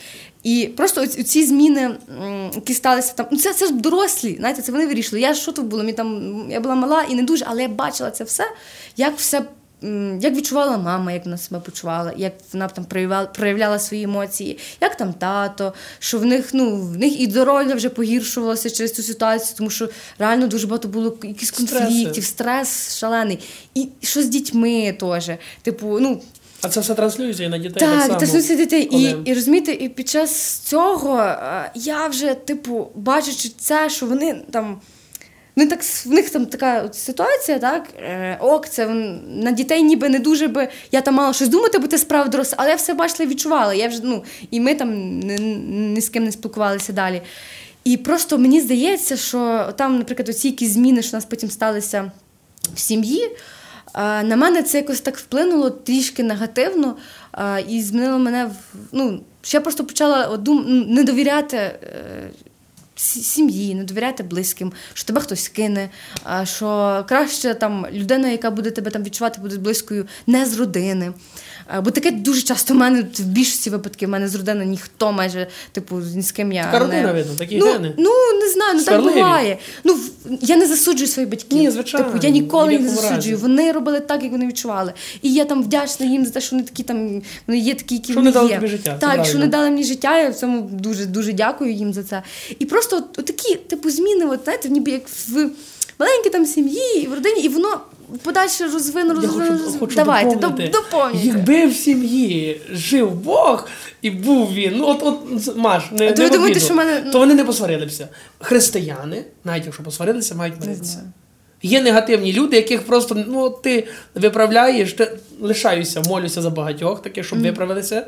І 0.43 0.71
просто 0.77 1.03
оці, 1.03 1.23
ці 1.23 1.47
зміни, 1.47 1.91
які 2.55 2.75
сталися 2.75 3.13
там, 3.17 3.27
ну 3.31 3.39
це, 3.39 3.53
це 3.55 3.67
ж 3.67 3.73
дорослі, 3.73 4.37
знаєте, 4.39 4.63
це 4.63 4.73
вони 4.73 4.87
вирішили. 4.87 5.21
Я 5.21 5.35
що 5.35 5.53
тут 5.53 5.67
було? 5.67 5.83
Мені 5.83 5.93
там, 5.93 6.45
я 6.51 6.61
була 6.61 6.75
мала 6.75 7.03
і 7.03 7.15
не 7.15 7.23
дуже, 7.23 7.45
але 7.49 7.63
я 7.63 7.69
бачила 7.69 8.11
це 8.11 8.25
все, 8.25 8.45
як 8.97 9.19
все. 9.19 9.43
Як 10.21 10.35
відчувала 10.37 10.79
мама, 10.79 11.13
як 11.13 11.25
вона 11.25 11.39
себе 11.39 11.61
почувала, 11.61 12.13
як 12.17 12.33
вона 12.53 12.69
там 12.69 12.85
проявляла, 12.85 13.27
проявляла 13.27 13.79
свої 13.79 14.03
емоції, 14.03 14.59
як 14.81 14.97
там 14.97 15.13
тато, 15.13 15.73
що 15.99 16.19
в 16.19 16.25
них 16.25 16.51
ну 16.53 16.77
в 16.77 16.97
них 16.99 17.21
і 17.21 17.31
здоров'я 17.31 17.75
вже 17.75 17.89
погіршувалося 17.89 18.71
через 18.71 18.93
цю 18.93 19.03
ситуацію, 19.03 19.55
тому 19.59 19.71
що 19.71 19.89
реально 20.19 20.47
дуже 20.47 20.67
багато 20.67 20.89
було 20.89 21.17
якихось 21.23 21.51
конфліктів, 21.51 22.25
стрес 22.25 22.97
шалений. 22.99 23.39
І 23.75 23.89
що 24.03 24.23
з 24.23 24.27
дітьми 24.27 24.97
теж. 25.01 25.31
Типу, 25.63 25.99
ну 26.01 26.23
А 26.63 26.69
це 26.69 26.81
все 26.81 26.95
транслюється 26.95 27.45
і 27.45 27.49
на 27.49 27.59
дітей. 27.59 27.81
так, 27.81 28.03
само, 28.03 28.21
та 28.21 28.27
дітей. 28.57 28.87
коли- 28.87 29.03
І, 29.03 29.31
і 29.31 29.35
розумієте, 29.35 29.73
і 29.73 29.89
під 29.89 30.09
час 30.09 30.59
цього 30.59 31.19
е, 31.21 31.71
я 31.75 32.07
вже, 32.07 32.35
типу, 32.35 32.89
бачачи 32.95 33.51
це, 33.59 33.91
що 33.91 34.07
вони 34.07 34.43
там. 34.51 34.81
Вони 35.61 35.71
так, 35.71 35.83
в 35.83 36.11
них 36.11 36.31
там 36.31 36.47
така 36.47 36.83
от 36.83 36.95
ситуація, 36.95 37.59
так? 37.59 37.89
Е, 37.97 38.39
ок, 38.41 38.69
це 38.69 38.89
на 39.29 39.51
дітей 39.51 39.83
ніби 39.83 40.09
не 40.09 40.19
дуже 40.19 40.49
би. 40.49 40.69
Я 40.93 41.01
там 41.01 41.15
мала 41.15 41.33
щось 41.33 41.49
думати, 41.49 41.79
бо 41.79 41.87
це 41.87 41.99
справа 41.99 42.29
доросла, 42.29 42.55
але 42.61 42.71
я 42.71 42.77
все 42.77 42.95
бачила 42.95 43.25
і 43.25 43.29
відчувала. 43.29 43.75
Я 43.75 43.89
вже, 43.89 44.01
ну, 44.03 44.25
і 44.51 44.61
ми 44.61 44.75
там 44.75 45.19
ні, 45.19 45.39
ні 45.95 46.01
з 46.01 46.09
ким 46.09 46.25
не 46.25 46.33
спілкувалися 46.33 46.93
далі. 46.93 47.23
І 47.85 47.97
просто 47.97 48.39
мені 48.39 48.61
здається, 48.61 49.17
що 49.17 49.73
там, 49.77 49.99
наприклад, 49.99 50.29
оці 50.29 50.49
якісь 50.49 50.71
зміни, 50.71 51.03
що 51.03 51.11
у 51.11 51.17
нас 51.17 51.25
потім 51.25 51.51
сталися 51.51 52.13
в 52.75 52.79
сім'ї. 52.79 53.25
е, 53.25 54.23
На 54.23 54.37
мене 54.37 54.63
це 54.63 54.79
якось 54.79 55.01
так 55.01 55.17
вплинуло 55.17 55.71
трішки 55.71 56.23
негативно 56.23 56.97
е, 57.39 57.65
і 57.69 57.83
змінило 57.83 58.19
мене 58.19 58.45
в 58.45 58.55
ну, 58.93 59.21
я 59.53 59.61
просто 59.61 59.85
почала 59.85 60.39
ну, 60.47 60.65
не 60.89 61.05
довіряти 61.05 61.57
сім'ї, 63.01 63.75
не 63.75 63.85
довіряти 63.85 64.23
близьким, 64.23 64.73
що 64.95 65.07
тебе 65.07 65.21
хтось 65.21 65.49
кине, 65.49 65.91
що 66.45 67.05
краще 67.09 67.55
там 67.55 67.87
людина, 67.93 68.29
яка 68.29 68.51
буде 68.51 68.71
тебе 68.71 68.91
там 68.91 69.03
відчувати, 69.03 69.41
буде 69.41 69.57
близькою 69.57 70.07
не 70.27 70.47
з 70.47 70.59
родини. 70.59 71.13
А, 71.67 71.81
Бо 71.81 71.91
таке 71.91 72.11
дуже 72.11 72.43
часто 72.43 72.75
в 72.75 72.77
мене 72.77 73.03
в 73.19 73.21
більшості 73.21 73.71
випадків 73.71 74.09
в 74.09 74.13
мене 74.13 74.29
з 74.29 74.35
родини 74.35 74.65
ніхто 74.67 75.13
майже, 75.13 75.47
типу, 75.73 75.97
ні 76.15 76.23
з 76.23 76.33
ким 76.33 76.53
я. 76.53 76.65
Така 76.65 76.79
родина, 76.79 77.07
не... 77.07 77.13
видно, 77.13 77.35
такі 77.39 77.57
ну, 77.57 77.67
гени. 77.67 77.95
ну 77.99 78.11
не 78.41 78.49
знаю, 78.49 78.75
ну 78.75 78.85
так 78.85 79.03
буває. 79.03 79.59
Ну 79.85 79.97
я 80.41 80.57
не 80.57 80.67
засуджую 80.67 81.09
своїх 81.09 81.31
батьків. 81.31 81.59
Ні, 81.59 81.71
звичайно, 81.71 82.07
Типу, 82.07 82.27
я 82.27 82.31
ніколи 82.31 82.73
ні 82.73 82.79
не 82.79 82.89
засуджую. 82.89 83.17
разі. 83.17 83.35
Вони 83.35 83.73
робили 83.73 84.01
так, 84.01 84.23
як 84.23 84.33
вони 84.33 84.47
відчували. 84.47 84.93
І 85.23 85.35
я 85.35 85.45
там 85.45 85.63
вдячна 85.63 86.07
їм 86.07 86.25
за 86.25 86.31
те, 86.31 86.41
що 86.41 86.57
вони 86.57 86.69
такі 86.69 86.83
там 86.83 87.23
вони 87.47 87.59
є 87.59 87.75
такі, 87.75 87.95
які 87.95 88.13
Що 88.13 88.21
вони 88.21 88.49
є. 88.49 88.55
тобі 88.57 88.67
життя, 88.67 88.91
Так, 88.91 88.99
що 89.01 89.07
правильно. 89.07 89.33
вони 89.33 89.47
дали 89.47 89.71
мені 89.71 89.85
життя. 89.85 90.21
Я 90.21 90.31
в 90.31 90.35
цьому 90.35 90.61
дуже 90.73 91.07
дуже 91.07 91.33
дякую 91.33 91.73
їм 91.73 91.93
за 91.93 92.03
це. 92.03 92.23
І 92.59 92.67
просто 92.67 92.97
от, 92.97 93.19
от 93.19 93.25
такі 93.25 93.55
типу 93.55 93.91
зміни, 93.91 94.25
от 94.25 94.41
знаєте, 94.45 94.69
ніби 94.69 94.91
як 94.91 95.03
в 95.09 95.51
маленькій 95.99 96.31
там 96.31 96.47
сім'ї, 96.47 97.07
в 97.11 97.15
родині, 97.15 97.41
і 97.41 97.49
воно 97.49 97.81
подальше 98.23 98.69
розвину, 98.69 99.15
Я 99.15 99.21
розвину. 99.29 99.59
хочу, 99.59 99.79
хочу 99.79 99.97
Давайте, 99.97 100.37
доповнити. 100.37 100.79
доп- 100.79 100.83
доповнюйте. 100.83 101.27
Якби 101.29 101.67
в 101.67 101.75
сім'ї 101.77 102.61
жив 102.73 103.11
Бог 103.11 103.69
і 104.03 104.11
був 104.11 104.53
він, 104.53 104.75
ну 104.77 104.87
от, 104.89 105.03
от 105.03 105.57
Маш, 105.57 105.83
не, 105.93 106.11
не 106.11 106.31
думаєте, 106.31 106.61
що 106.61 106.75
мене- 106.75 107.11
то 107.13 107.19
вони 107.19 107.35
не 107.35 107.45
посварилися. 107.45 108.09
Християни, 108.41 109.25
навіть 109.45 109.65
якщо 109.65 109.83
посварилися, 109.83 110.35
мають 110.35 110.61
миритися. 110.61 111.03
Є 111.63 111.83
негативні 111.83 112.33
люди, 112.33 112.57
яких 112.57 112.83
просто 112.87 113.25
ну, 113.29 113.51
ти 113.51 113.89
виправляєш, 114.15 114.93
ти 114.93 115.19
лишаюся, 115.41 116.01
молюся 116.09 116.43
за 116.43 116.51
багатьох, 116.51 117.03
таких, 117.03 117.27
щоб 117.27 117.43
виправилися. 117.43 118.07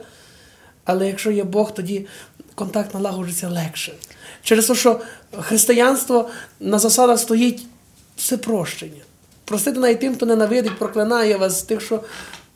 Але 0.85 1.07
якщо 1.07 1.31
є 1.31 1.45
Бог, 1.45 1.75
тоді 1.75 2.07
контакт 2.55 2.95
налагоджується 2.95 3.49
легше. 3.49 3.93
Через 4.43 4.67
те, 4.67 4.75
що 4.75 5.01
християнство 5.41 6.29
на 6.61 6.79
засадах 6.79 7.19
стоїть 7.19 7.63
все 8.17 8.37
прощення. 8.37 9.03
Простити 9.53 9.81
навіть 9.81 10.01
тим, 10.01 10.15
хто 10.15 10.27
ненавидить, 10.27 10.79
проклинає 10.79 11.37
вас, 11.37 11.63
тих, 11.63 11.81
що 11.81 12.01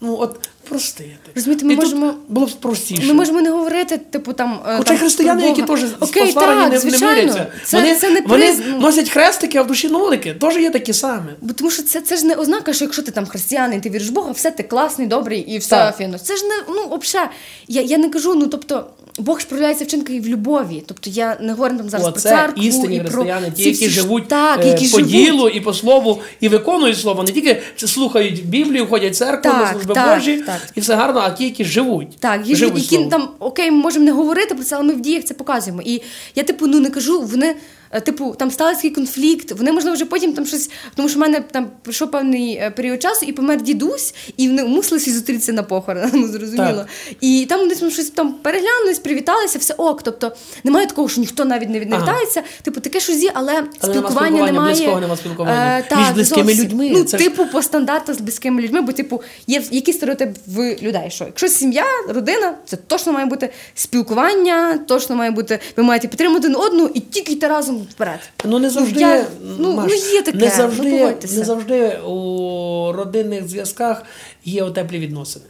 ну 0.00 0.16
от 0.20 0.48
простити. 0.68 1.30
Розумієте, 1.34 1.64
ми 1.66 1.72
І 1.72 1.76
тут 1.76 1.84
можемо- 1.84 2.14
було 2.28 2.46
б 2.46 2.50
простіше. 2.50 3.06
Ми 3.06 3.12
можемо 3.12 3.40
не 3.40 3.50
говорити, 3.50 3.98
типу 3.98 4.32
там. 4.32 4.60
е, 4.68 4.76
Хоча 4.76 4.88
там, 4.88 4.98
християни, 4.98 5.46
які 5.46 5.62
теж 5.62 5.84
Окей, 6.00 6.32
так, 6.32 6.72
не, 6.72 6.90
не 6.90 6.98
миряться. 6.98 7.46
Це, 7.64 7.76
вони 7.76 7.94
це 7.94 8.10
не 8.10 8.20
вони 8.20 8.46
приз... 8.46 8.60
носять 8.78 9.10
хрестики, 9.10 9.58
а 9.58 9.62
в 9.62 9.66
душі 9.66 9.88
нолики. 9.88 10.34
Теж 10.34 10.56
є 10.56 10.70
такі 10.70 10.92
самі. 10.92 11.30
Бо 11.40 11.54
тому 11.54 11.70
що 11.70 11.82
це, 11.82 12.00
це 12.00 12.16
ж 12.16 12.26
не 12.26 12.34
ознака, 12.34 12.72
що 12.72 12.84
якщо 12.84 13.02
ти 13.02 13.10
там 13.10 13.26
християнин, 13.26 13.80
ти 13.80 13.90
віриш 13.90 14.08
в 14.08 14.12
Бога, 14.12 14.30
все 14.30 14.50
ти 14.50 14.62
класний, 14.62 15.06
добрий 15.06 15.40
і 15.40 15.58
все 15.58 15.94
фіно. 15.98 16.18
Це 16.18 16.36
ж 16.36 16.44
не 16.44 16.54
ну 16.68 16.98
взагалі. 17.02 17.30
Я, 17.68 17.82
я 17.82 17.98
не 17.98 18.08
кажу, 18.10 18.34
ну 18.34 18.46
тобто. 18.46 18.86
Бог 19.18 19.40
справляється 19.40 19.84
вчинки 19.84 20.14
і 20.14 20.20
в 20.20 20.26
любові. 20.26 20.82
Тобто 20.86 21.10
я 21.10 21.36
не 21.40 21.52
говорю 21.52 21.76
там 21.76 21.88
зараз 21.88 22.06
О, 22.06 22.12
про 22.12 22.20
це 22.20 22.28
церкву 22.28 22.62
істинні 22.62 22.96
і 22.96 23.00
про 23.00 23.10
християни, 23.10 23.50
ті, 23.50 23.62
які 23.62 23.88
живуть 23.88 24.28
так, 24.28 24.60
е, 24.64 24.68
які 24.68 24.88
по 24.88 24.98
живуть. 24.98 25.10
ділу 25.12 25.48
і 25.48 25.60
по 25.60 25.74
слову, 25.74 26.20
і 26.40 26.48
виконують 26.48 26.98
слово. 26.98 27.22
Не 27.22 27.32
тільки 27.32 27.62
слухають 27.76 28.46
Біблію, 28.46 28.86
ходять 28.86 29.12
в 29.12 29.16
церкву, 29.16 29.50
Так, 29.50 29.62
на 29.62 29.72
служби 29.72 29.94
так, 29.94 30.18
Божі, 30.18 30.36
так. 30.36 30.60
і 30.74 30.80
все 30.80 30.94
гарно, 30.94 31.20
а 31.20 31.30
ті, 31.30 31.44
які 31.44 31.64
живуть. 31.64 32.16
Так, 32.18 32.46
є, 32.46 32.56
живуть 32.56 32.82
які 32.82 32.94
слово. 32.96 33.10
там 33.10 33.28
окей, 33.38 33.70
ми 33.70 33.76
можемо 33.78 34.04
не 34.04 34.12
говорити 34.12 34.54
про 34.54 34.64
це, 34.64 34.76
але 34.76 34.84
ми 34.84 34.92
в 34.92 35.00
діях 35.00 35.24
це 35.24 35.34
показуємо. 35.34 35.82
І 35.84 36.02
я, 36.34 36.42
типу, 36.42 36.66
ну 36.66 36.80
не 36.80 36.90
кажу, 36.90 37.22
вони. 37.22 37.54
Е, 37.90 38.00
Типу, 38.00 38.34
там 38.38 38.50
стався 38.50 38.76
такий 38.76 38.90
конфлікт, 38.90 39.52
вони, 39.52 39.72
можливо, 39.72 39.94
вже 39.94 40.04
потім 40.04 40.32
там 40.32 40.46
щось. 40.46 40.70
Тому 40.94 41.08
що 41.08 41.18
в 41.18 41.20
мене 41.20 41.40
там 41.40 41.70
пройшов 41.82 42.10
певний 42.10 42.52
е, 42.52 42.70
період 42.70 43.02
часу, 43.02 43.26
і 43.26 43.32
помер 43.32 43.62
дідусь, 43.62 44.14
і 44.36 44.48
вони 44.48 44.64
мусили 44.64 44.98
всі 44.98 45.12
зустрітися 45.12 45.52
на 45.52 45.62
похорон, 45.62 46.10
ну 46.14 46.28
зрозуміло. 46.28 46.66
Так. 46.78 47.16
І 47.20 47.46
там 47.48 47.68
десь 47.68 47.82
ми 47.82 47.90
щось 47.90 48.10
там 48.10 48.32
переглянулись, 48.32 48.98
привіталися, 48.98 49.58
все 49.58 49.74
ок. 49.74 50.02
Тобто 50.02 50.32
немає 50.64 50.86
такого, 50.86 51.08
що 51.08 51.20
ніхто 51.20 51.44
навіть 51.44 51.68
не, 51.68 51.80
не 51.80 51.96
Ага. 51.96 52.16
Типу, 52.62 52.80
таке 52.80 52.98
є, 53.12 53.30
але, 53.34 53.64
Але 53.80 53.92
спілкування 53.94 54.44
немає. 54.44 54.74
близького 54.74 55.00
нема 55.00 55.16
спілкування. 55.16 55.84
Е, 55.90 55.96
Між 55.96 56.10
близькими 56.10 56.46
зовсім. 56.54 56.64
людьми, 56.64 56.90
Ну, 56.92 57.04
це 57.04 57.18
ж- 57.18 57.24
типу, 57.24 57.46
по 57.46 57.62
стандарту 57.62 58.14
з 58.14 58.20
близькими 58.20 58.62
людьми, 58.62 58.80
бо, 58.80 58.92
типу, 58.92 59.22
є 59.46 59.60
в- 59.60 59.68
який 59.74 59.94
стереотип 59.94 60.28
в 60.46 60.76
людей, 60.82 61.10
що 61.10 61.24
якщо 61.24 61.48
сім'я, 61.48 61.84
родина, 62.08 62.54
це 62.66 62.76
точно 62.76 63.12
має 63.12 63.26
бути 63.26 63.50
спілкування, 63.74 64.78
точно 64.88 65.16
має 65.16 65.30
бути, 65.30 65.58
ви 65.76 65.82
маєте 65.82 66.08
підтримати 66.08 66.48
один 66.48 66.56
одну 66.60 66.90
і 66.94 67.00
тільки 67.00 67.32
йти 67.32 67.46
разом 67.48 67.75
вперед. 67.76 68.20
Ну 68.44 68.58
не 68.58 68.70
завжди, 68.70 69.00
я- 69.00 69.26
ну, 69.58 69.72
Маш, 69.72 69.90
ну, 69.90 70.12
є 70.12 70.22
таке, 70.22 70.38
не 70.38 70.46
ну, 70.46 70.52
завжди, 70.56 71.16
не 71.22 71.44
завжди 71.44 71.98
у 71.98 72.92
родинних 72.92 73.48
зв'язках 73.48 74.02
є 74.44 74.70
теплі 74.70 74.98
відносини. 74.98 75.44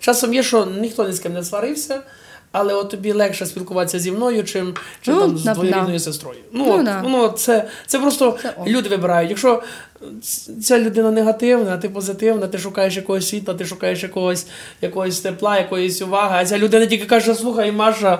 Часом 0.00 0.34
є, 0.34 0.42
що 0.42 0.66
ніхто 0.66 1.08
ні 1.08 1.12
з 1.12 1.18
ким 1.18 1.32
не 1.32 1.44
сварився, 1.44 2.02
але 2.52 2.74
от 2.74 2.90
тобі 2.90 3.12
легше 3.12 3.46
спілкуватися 3.46 3.98
зі 3.98 4.12
мною, 4.12 4.44
чим, 4.44 4.74
чим 5.00 5.14
Ну, 5.14 5.20
там 5.20 5.38
з 5.38 5.44
двоюрідною 5.44 5.98
сестрою. 6.00 6.38
Ну, 6.52 6.64
Ну, 6.66 6.74
от, 6.78 6.84
да. 6.84 7.02
ну, 7.08 7.28
це, 7.28 7.68
це 7.86 7.98
просто 7.98 8.38
Це 8.42 8.54
люди 8.66 8.88
вибирають. 8.88 9.30
Якщо 9.30 9.62
ця 10.62 10.78
людина 10.78 11.10
негативна, 11.10 11.74
а 11.74 11.76
ти 11.76 11.88
позитивна, 11.88 12.46
ти 12.46 12.58
шукаєш 12.58 12.96
якогось 12.96 13.28
світла, 13.28 13.54
ти 13.54 13.64
шукаєш 13.64 14.02
якогось, 14.02 14.46
якогось 14.82 15.20
тепла, 15.20 15.58
якоїсь 15.58 16.02
уваги, 16.02 16.36
а 16.38 16.44
ця 16.44 16.58
людина 16.58 16.86
тільки 16.86 17.04
каже: 17.06 17.34
слухай, 17.34 17.72
Маша, 17.72 18.14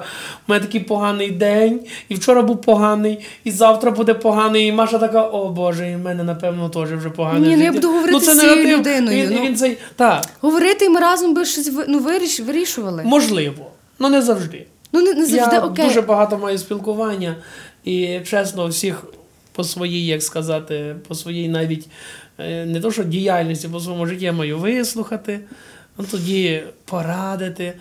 у 0.49 0.53
мене 0.53 0.65
такий 0.67 0.81
поганий 0.81 1.31
день, 1.31 1.81
і 2.09 2.15
вчора 2.15 2.43
був 2.43 2.61
поганий, 2.63 3.27
і 3.45 3.51
завтра 3.51 3.91
буде 3.91 4.15
поганий. 4.15 4.67
І 4.67 4.73
Маша 4.73 4.99
така, 4.99 5.23
о 5.23 5.49
Боже, 5.49 5.91
і 5.91 5.97
в 5.97 5.99
мене, 5.99 6.25
напевно, 6.25 6.69
теж 6.69 6.93
вже 6.93 7.11
поганий. 7.11 7.49
Ні, 7.49 7.57
ну, 7.57 7.65
я 7.65 7.73
буду 7.73 7.89
говорити 7.89 8.21
з 8.21 8.41
цією 8.41 8.77
людиною, 8.79 9.27
Він, 9.27 9.37
ну. 9.37 9.47
він 9.47 9.57
цей, 9.57 9.79
так, 9.97 10.25
Говорити 10.41 10.85
і 10.85 10.89
ми 10.89 11.01
разом 11.01 11.35
би 11.35 11.45
щось 11.45 11.73
ну, 11.89 11.99
виріш, 11.99 12.41
вирішували. 12.41 13.03
можливо, 13.05 13.67
але 13.99 14.11
не 14.11 14.23
завжди. 14.23 14.67
Ну 14.93 15.03
не, 15.03 15.15
не 15.15 15.27
завжди 15.27 15.57
Я 15.57 15.65
окей. 15.65 15.85
дуже 15.85 16.01
багато 16.01 16.39
маю 16.39 16.59
спілкування, 16.59 17.37
і 17.85 18.21
чесно, 18.25 18.67
всіх 18.67 19.05
по 19.53 19.65
своїй, 19.65 20.07
як 20.07 20.23
сказати, 20.23 20.97
по 21.09 21.15
своїй 21.15 21.49
навіть 21.49 21.89
е, 22.39 22.67
не 22.67 22.81
то, 22.81 22.93
що 22.93 23.05
діяльності, 23.05 23.69
по 23.69 23.81
своєму 23.81 24.07
житті 24.07 24.25
я 24.25 24.33
маю 24.33 24.59
вислухати, 24.59 25.41
ну 25.99 26.05
тоді 26.11 26.63
порадити 26.85 27.73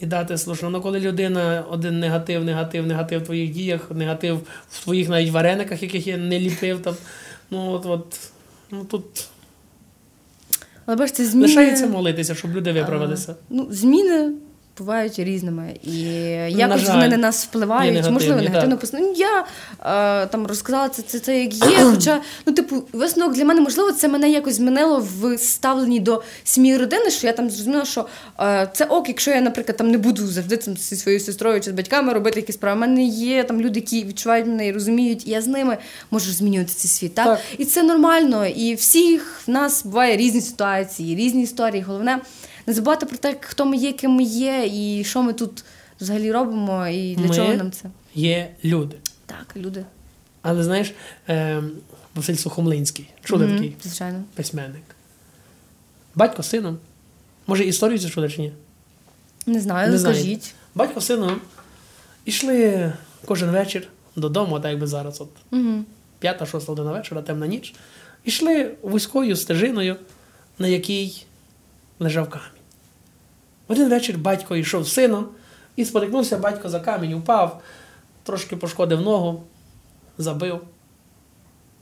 і 0.00 0.06
дати 0.06 0.38
слушно. 0.38 0.70
Ну, 0.70 0.80
коли 0.80 1.00
людина 1.00 1.64
один 1.70 2.00
негатив, 2.00 2.44
негатив, 2.44 2.86
негатив 2.86 3.20
в 3.20 3.24
твоїх 3.24 3.50
діях, 3.50 3.90
негатив 3.90 4.40
в 4.70 4.84
твоїх 4.84 5.08
навіть 5.08 5.30
варениках, 5.30 5.82
яких 5.82 6.06
я 6.06 6.16
не 6.16 6.40
ліпив 6.40 6.82
там. 6.82 6.96
Ну 7.50 7.70
от, 7.70 7.86
от 7.86 8.20
ну 8.70 8.84
тут 8.84 9.04
Але 10.86 10.96
бачите, 10.96 11.24
зміни... 11.24 11.46
лишається 11.46 11.86
молитися, 11.86 12.34
щоб 12.34 12.56
люди 12.56 12.72
виправилися. 12.72 13.34
Ну, 13.50 13.66
зміни 13.70 14.32
бувають 14.78 15.18
різними. 15.18 15.74
І 15.82 16.00
якось 16.48 16.80
жаль, 16.80 16.94
вони 16.94 17.08
на 17.08 17.16
нас 17.16 17.44
впливають, 17.44 18.10
можливо, 18.10 18.40
негативно. 18.40 18.78
Ну, 18.92 19.14
Я 19.16 19.44
е, 20.22 20.26
там 20.26 20.46
розказала 20.46 20.88
це, 20.88 21.02
це, 21.02 21.18
це 21.18 21.42
як 21.42 21.54
є. 21.54 21.84
Хоча, 21.94 22.20
ну, 22.46 22.52
типу, 22.52 22.82
висновок 22.92 23.34
для 23.34 23.44
мене, 23.44 23.60
можливо, 23.60 23.92
це 23.92 24.08
мене 24.08 24.30
якось 24.30 24.54
змінило 24.54 25.06
в 25.20 25.38
ставленні 25.38 26.00
до 26.00 26.22
сім'ї 26.44 26.76
родини, 26.76 27.10
що 27.10 27.26
я 27.26 27.32
там 27.32 27.50
зрозуміла, 27.50 27.84
що 27.84 28.06
е, 28.40 28.70
це 28.74 28.84
ок, 28.84 29.08
якщо 29.08 29.30
я, 29.30 29.40
наприклад, 29.40 29.76
там 29.76 29.90
не 29.90 29.98
буду 29.98 30.26
завжди 30.26 30.56
там 30.56 30.76
зі 30.76 30.96
своєю 30.96 31.20
сестрою 31.20 31.60
чи 31.60 31.70
з 31.70 31.74
батьками 31.74 32.12
робити 32.12 32.40
якісь 32.40 32.56
справи. 32.56 32.76
У 32.76 32.80
мене 32.80 33.02
є 33.04 33.44
там 33.44 33.60
люди, 33.60 33.80
які 33.80 34.04
відчувають 34.04 34.46
мене 34.46 34.66
і 34.66 34.72
розуміють, 34.72 35.26
і 35.26 35.30
я 35.30 35.42
з 35.42 35.46
ними 35.46 35.78
можу 36.10 36.32
змінювати 36.32 36.72
цей 36.74 36.90
світ. 36.90 37.14
Так? 37.14 37.26
Так. 37.26 37.40
І 37.58 37.64
це 37.64 37.82
нормально. 37.82 38.46
І 38.46 38.74
всіх 38.74 39.40
в 39.46 39.50
нас 39.50 39.84
буває 39.84 40.16
різні 40.16 40.40
ситуації, 40.40 41.16
різні 41.16 41.42
історії. 41.42 41.82
Головне 41.82 42.18
не 42.66 42.72
забувати 42.74 43.06
про 43.06 43.16
те, 43.16 43.36
хто 43.40 43.64
ми 43.66 43.76
є, 43.76 43.92
ким 43.92 44.10
ми 44.10 44.22
є, 44.22 44.70
і 44.72 45.04
що 45.04 45.22
ми 45.22 45.32
тут 45.32 45.64
взагалі 46.00 46.32
робимо, 46.32 46.86
і 46.88 47.16
для 47.16 47.26
Ми 47.26 47.34
чого 47.34 47.54
нам 47.54 47.70
це. 47.72 47.90
Є 48.14 48.54
люди. 48.64 48.96
Так, 49.26 49.56
люди. 49.56 49.84
Але 50.42 50.64
знаєш, 50.64 50.92
е, 51.28 51.62
Василь 52.14 52.34
Сухомлинський, 52.34 53.08
чули 53.24 53.48
такий 53.48 53.76
Звичайно. 53.82 54.22
письменник. 54.34 54.82
Батько 56.14 56.42
з 56.42 56.48
сином. 56.48 56.78
Може, 57.46 57.64
історію 57.64 57.98
цю 57.98 58.10
чули 58.10 58.28
чи 58.30 58.40
ні? 58.40 58.52
Не 59.46 59.60
знаю, 59.60 59.90
Не 59.92 59.98
знаю. 59.98 60.38
Батько 60.74 61.00
з 61.00 61.06
сином 61.06 61.40
йшли 62.24 62.92
кожен 63.24 63.50
вечір 63.50 63.88
додому, 64.16 64.60
так 64.60 64.70
якби 64.70 64.86
зараз, 64.86 65.20
от 65.20 65.28
Угу. 65.50 65.84
п'ята-шоста 66.18 66.72
година 66.72 66.92
вечора, 66.92 67.22
темна 67.22 67.46
ніч. 67.46 67.74
Ішли 68.24 68.70
вузькою 68.82 69.36
стежиною, 69.36 69.96
на 70.58 70.68
якій 70.68 71.24
лежав 71.98 72.30
камінь. 72.30 72.48
В 73.68 73.72
один 73.72 73.88
вечір 73.88 74.18
батько 74.18 74.56
йшов 74.56 74.84
з 74.84 74.92
сином 74.92 75.28
і 75.76 75.84
спотикнувся, 75.84 76.38
батько 76.38 76.68
за 76.68 76.80
камінь 76.80 77.14
упав, 77.14 77.62
трошки 78.22 78.56
пошкодив 78.56 79.00
ногу, 79.00 79.42
забив. 80.18 80.60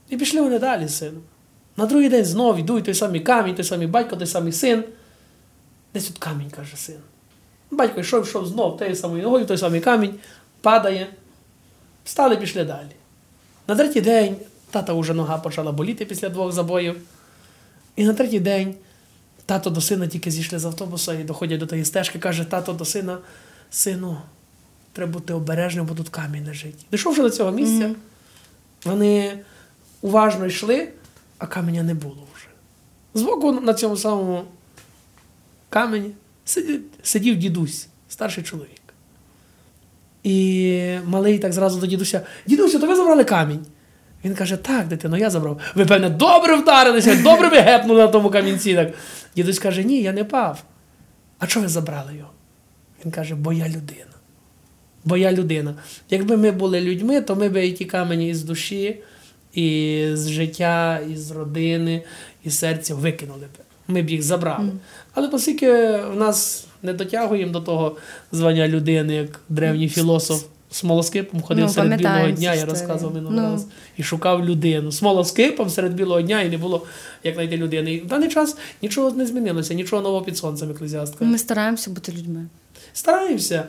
І 0.08 0.16
пішли 0.16 0.40
вони 0.40 0.58
далі 0.58 0.88
з 0.88 0.96
сином. 0.96 1.22
На 1.76 1.86
другий 1.86 2.08
день 2.08 2.24
знов 2.24 2.58
йдуть 2.58 2.84
той 2.84 2.94
самий 2.94 3.20
камінь, 3.20 3.54
той 3.54 3.64
самий 3.64 3.86
батько, 3.86 4.16
той 4.16 4.26
самий 4.26 4.52
син. 4.52 4.84
Десь 5.94 6.06
тут 6.06 6.18
камінь, 6.18 6.50
каже 6.50 6.76
син. 6.76 6.98
Батько 7.70 8.00
йшов, 8.00 8.22
йшов 8.22 8.46
знов 8.46 8.78
тією 8.78 8.96
самою 8.96 9.22
ногою, 9.22 9.46
той 9.46 9.58
самий 9.58 9.80
камінь, 9.80 10.14
падає. 10.60 11.06
Встали, 12.04 12.36
пішли 12.36 12.64
далі. 12.64 12.90
На 13.66 13.76
третій 13.76 14.00
день 14.00 14.36
тата 14.70 14.92
вже 14.92 15.14
нога 15.14 15.38
почала 15.38 15.72
боліти 15.72 16.04
після 16.04 16.28
двох 16.28 16.52
забоїв. 16.52 16.96
І 17.96 18.04
на 18.04 18.14
третій 18.14 18.40
день 18.40 18.74
тато 19.50 19.70
до 19.70 19.80
сина 19.80 20.06
тільки 20.06 20.30
зійшли 20.30 20.58
з 20.58 20.64
автобуса 20.64 21.14
і 21.14 21.24
доходять 21.24 21.60
до 21.60 21.66
тієї 21.66 21.84
стежки, 21.84 22.18
каже 22.18 22.44
тато 22.44 22.72
до 22.72 22.84
сина, 22.84 23.18
сину, 23.70 24.16
треба 24.92 25.12
бути 25.12 25.34
обережним, 25.34 25.86
бо 25.86 25.94
тут 25.94 26.08
камінь 26.08 26.46
лежить. 26.46 26.86
Дійшовши 26.92 27.22
до 27.22 27.30
цього 27.30 27.50
місця, 27.50 27.84
Мгм. 27.84 27.96
вони 28.84 29.38
уважно 30.02 30.46
йшли, 30.46 30.88
а 31.38 31.46
каменя 31.46 31.82
не 31.82 31.94
було 31.94 32.26
вже. 32.36 32.46
Збоку 33.14 33.52
на 33.52 33.74
цьому 33.74 33.96
самому 33.96 34.44
камені 35.68 36.10
сидів, 36.44 36.80
сидів 37.02 37.36
дідусь, 37.36 37.86
старший 38.08 38.44
чоловік. 38.44 38.80
І 40.22 40.98
малий 41.06 41.38
так 41.38 41.52
зразу 41.52 41.80
до 41.80 41.86
дідуся: 41.86 42.20
Дідусю, 42.46 42.78
то 42.78 42.86
ви 42.86 42.96
забрали 42.96 43.24
камінь? 43.24 43.66
Він 44.24 44.34
каже: 44.34 44.56
Так, 44.56 44.88
дитино, 44.88 45.18
я 45.18 45.30
забрав. 45.30 45.60
Ви, 45.74 45.86
певне, 45.86 46.10
добре 46.10 46.56
вдарилися, 46.56 47.14
добре 47.22 47.48
ви 47.48 47.56
гепнули 47.58 48.00
на 48.00 48.08
тому 48.08 48.30
камінці. 48.30 48.74
Так. 48.74 48.92
Дідусь 49.36 49.58
каже: 49.58 49.84
Ні, 49.84 50.02
я 50.02 50.12
не 50.12 50.24
пав. 50.24 50.64
А 51.38 51.46
чого 51.46 51.62
ви 51.62 51.68
забрали 51.68 52.16
його? 52.16 52.30
Він 53.04 53.12
каже, 53.12 53.34
бо 53.34 53.52
я 53.52 53.68
людина. 53.68 54.14
Бо 55.04 55.16
я 55.16 55.32
людина. 55.32 55.74
Якби 56.10 56.36
ми 56.36 56.50
були 56.50 56.80
людьми, 56.80 57.20
то 57.20 57.36
ми 57.36 57.48
б 57.48 57.66
і 57.66 57.72
ті 57.72 57.84
камені 57.84 58.28
із 58.28 58.44
душі, 58.44 59.00
і 59.54 60.06
з 60.12 60.28
життя, 60.28 61.00
і 61.10 61.16
з 61.16 61.30
родини, 61.30 62.02
і 62.44 62.50
з 62.50 62.58
серця 62.58 62.94
викинули 62.94 63.46
б. 63.46 63.58
Ми 63.88 64.02
б 64.02 64.10
їх 64.10 64.22
забрали. 64.22 64.72
Але 65.14 65.28
оскільки 65.28 65.72
в 65.96 66.16
нас 66.16 66.66
не 66.82 66.92
дотягуємо 66.92 67.52
до 67.52 67.60
того 67.60 67.96
звання 68.32 68.68
людини, 68.68 69.14
як 69.14 69.40
древній 69.48 69.88
філософ 69.88 70.44
Смолоскипом 70.70 71.42
ходив 71.42 71.64
Ну, 71.64 71.70
серед 71.72 71.98
білого 71.98 72.30
дня, 72.30 72.54
я 72.54 72.64
розказував 72.64 73.14
минулий 73.14 73.38
Ну. 73.40 73.52
раз, 73.52 73.66
і 73.96 74.02
шукав 74.02 74.44
людину. 74.44 74.92
Смолоскипом 74.92 75.70
серед 75.70 75.94
білого 75.94 76.22
дня 76.22 76.42
і 76.42 76.48
не 76.50 76.58
було 76.58 76.86
як 77.24 77.34
знайти 77.34 77.56
людини. 77.56 77.92
І 77.94 78.00
в 78.00 78.06
даний 78.06 78.28
час 78.28 78.56
нічого 78.82 79.10
не 79.10 79.26
змінилося, 79.26 79.74
нічого 79.74 80.02
нового 80.02 80.24
під 80.24 80.36
сонцем, 80.36 80.70
еклезіастка. 80.70 81.24
Ми 81.24 81.38
стараємося 81.38 81.90
бути 81.90 82.12
людьми. 82.12 82.46
Стараємося. 82.92 83.64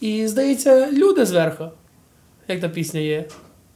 І 0.00 0.26
здається, 0.26 0.88
люди 0.92 1.26
зверху. 1.26 1.64
Як 2.48 2.60
та 2.60 2.68
пісня 2.68 3.00
є? 3.00 3.24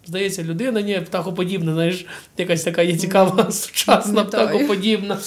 Здається, 0.07 0.43
людина, 0.43 0.81
ні, 0.81 1.01
птахоподібна, 1.07 1.72
знаєш, 1.72 2.07
якась 2.39 2.62
така 2.62 2.83
є 2.83 2.97
цікава, 2.97 3.51
сучасна 3.53 4.12
пам'ятаю. 4.14 4.49
птахоподібна. 4.49 5.18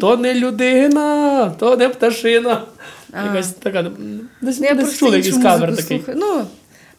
То 0.00 0.16
не 0.16 0.34
людина, 0.34 1.50
то 1.58 1.76
не 1.76 1.88
пташина. 1.88 2.62
Якась 3.26 3.52
така. 3.52 3.82
Десь, 4.40 4.60
Ну, 4.60 4.66
я 4.66 4.74
десь 4.74 4.98
чули 4.98 5.16
якийсь 5.16 5.42
кавер 5.42 5.76
такий. 5.76 5.98
слухаю. 5.98 6.16
Ну, 6.20 6.44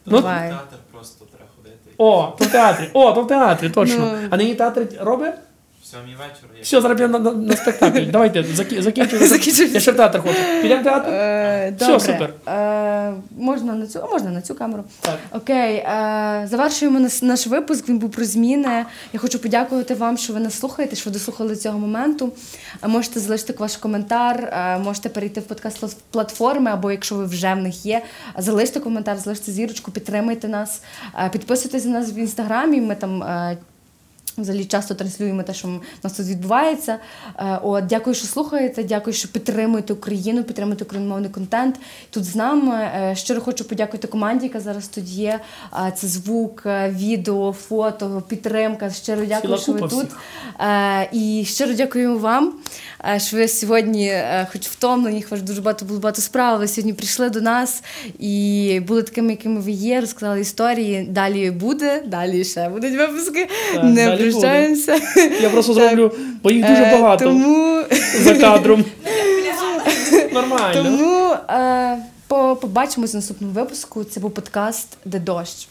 Ну, 0.06 0.16
буває. 0.18 0.50
Театр 0.50 0.76
просто 0.92 1.24
треба 1.24 1.50
ходити. 1.56 1.76
О, 1.98 2.34
то 2.38 2.44
в 2.44 2.48
театрі. 2.48 2.90
О, 2.92 3.12
то 3.12 3.22
в 3.22 3.26
театрі, 3.28 3.70
точно. 3.70 3.98
Ну. 4.22 4.28
А 4.30 4.36
нині 4.36 4.54
театр 4.54 4.86
робить? 5.00 5.34
В 5.86 5.88
сьомій 5.88 6.14
вечора 6.18 6.52
є. 6.56 6.62
Все, 6.62 6.80
зараз 6.80 6.98
підемо 6.98 7.18
на, 7.18 7.30
на, 7.30 7.36
на 7.38 7.56
спектакль. 7.56 8.00
Давайте, 8.12 8.44
закі, 8.44 8.82
закінчуємо. 8.82 9.26
Закінчуємо. 9.36 9.74
Я 9.74 9.80
ще 9.80 9.92
в 9.92 9.96
театр 9.96 10.20
хочу. 10.22 10.62
Підемо 10.62 10.80
в 10.80 10.84
театр? 10.84 11.10
Е, 11.10 11.74
Все, 11.76 11.86
добре. 11.86 12.00
супер. 12.00 12.54
Е, 12.54 13.12
можна 13.38 13.74
на 13.74 13.86
цю, 13.86 14.00
а 14.02 14.06
можна 14.06 14.30
на 14.30 14.40
цю 14.42 14.54
камеру. 14.54 14.84
Так. 15.00 15.18
Окей, 15.32 15.76
е, 15.76 16.46
завершуємо 16.50 17.00
наш, 17.00 17.22
наш 17.22 17.46
випуск. 17.46 17.88
Він 17.88 17.98
був 17.98 18.10
про 18.10 18.24
зміни. 18.24 18.86
Я 19.12 19.20
хочу 19.20 19.38
подякувати 19.38 19.94
вам, 19.94 20.16
що 20.18 20.32
ви 20.32 20.40
нас 20.40 20.58
слухаєте, 20.58 20.96
що 20.96 21.10
ви 21.10 21.14
дослухали 21.14 21.56
цього 21.56 21.78
моменту. 21.78 22.32
Е, 22.82 22.88
можете 22.88 23.20
залишити 23.20 23.54
ваш 23.58 23.76
коментар, 23.76 24.36
е, 24.52 24.78
можете 24.78 25.08
перейти 25.08 25.40
в 25.40 25.44
подкаст 25.44 25.96
платформи, 26.10 26.70
або 26.70 26.90
якщо 26.90 27.14
ви 27.14 27.24
вже 27.24 27.54
в 27.54 27.58
них 27.58 27.86
є, 27.86 28.02
залиште 28.38 28.80
коментар, 28.80 29.18
залиште 29.18 29.52
зірочку, 29.52 29.90
підтримайте 29.90 30.48
нас, 30.48 30.82
е, 31.24 31.28
підписуйтесь 31.32 31.84
на 31.84 31.90
нас 31.90 32.12
в 32.12 32.18
інстаграмі. 32.18 32.80
Ми 32.80 32.94
там. 32.94 33.22
е, 33.22 33.56
Взагалі 34.38 34.64
часто 34.64 34.94
транслюємо 34.94 35.42
те, 35.42 35.54
що 35.54 35.68
в 35.68 35.80
нас 36.02 36.12
тут 36.12 36.26
відбувається. 36.26 36.98
Е, 37.38 37.58
От, 37.62 37.86
дякую, 37.86 38.14
що 38.14 38.26
слухаєте. 38.26 38.84
Дякую, 38.84 39.14
що 39.14 39.28
підтримуєте 39.28 39.92
Україну, 39.92 40.44
підтримуєте 40.44 40.84
україномовний 40.84 41.30
контент. 41.30 41.76
Тут 42.10 42.24
з 42.24 42.36
нами 42.36 42.74
Е, 42.74 43.14
щиро 43.16 43.40
хочу 43.40 43.64
подякувати 43.64 44.08
команді, 44.08 44.46
яка 44.46 44.60
зараз 44.60 44.88
тут 44.88 45.04
є. 45.08 45.40
Е, 45.86 45.92
Це 45.96 46.06
звук, 46.06 46.62
відео, 46.88 47.52
фото, 47.52 48.22
підтримка. 48.28 48.90
Щиро 48.90 49.20
дякую, 49.26 49.40
Ціла 49.42 49.58
що 49.58 49.72
ви 49.72 49.80
тут. 49.80 49.92
всіх. 49.92 50.18
І 51.12 51.44
щиро 51.48 51.74
дякую 51.74 52.18
вам, 52.18 52.52
що 53.18 53.36
ви 53.36 53.48
сьогодні, 53.48 54.06
е, 54.08 54.46
хоч 54.52 54.66
втомлені, 54.66 55.22
хоч 55.22 55.40
дуже 55.40 55.60
багато 55.60 55.84
було 55.84 56.00
багато 56.00 56.20
справ. 56.22 56.58
Ви 56.58 56.68
сьогодні 56.68 56.92
прийшли 56.92 57.30
до 57.30 57.40
нас 57.40 57.82
і 58.18 58.80
були 58.86 59.02
такими, 59.02 59.30
якими 59.30 59.60
ви 59.60 59.70
є, 59.70 60.00
розказали 60.00 60.40
історії. 60.40 61.06
Далі 61.10 61.50
буде, 61.50 62.02
далі 62.06 62.44
ще 62.44 62.68
будуть 62.68 62.94
випуски. 62.96 63.48
Так, 63.74 63.84
Не 63.84 64.16
прощаємося. 64.16 65.00
Я 65.42 65.50
просто 65.50 65.72
зроблю, 65.74 66.12
бо 66.42 66.50
їх 66.50 66.66
дуже 66.66 66.82
Е, 66.82 66.92
багато 66.92 67.24
Тому, 67.24 67.82
за 68.20 68.34
кадром. 68.34 68.84
Нормально. 70.32 70.82
тому 70.84 71.34
е, 71.50 71.98
побачимось 72.60 73.12
в 73.12 73.16
наступному 73.16 73.52
випуску. 73.52 74.04
Це 74.04 74.20
був 74.20 74.30
подкаст 74.30 74.88
Де 75.04 75.18
дощ. 75.18 75.68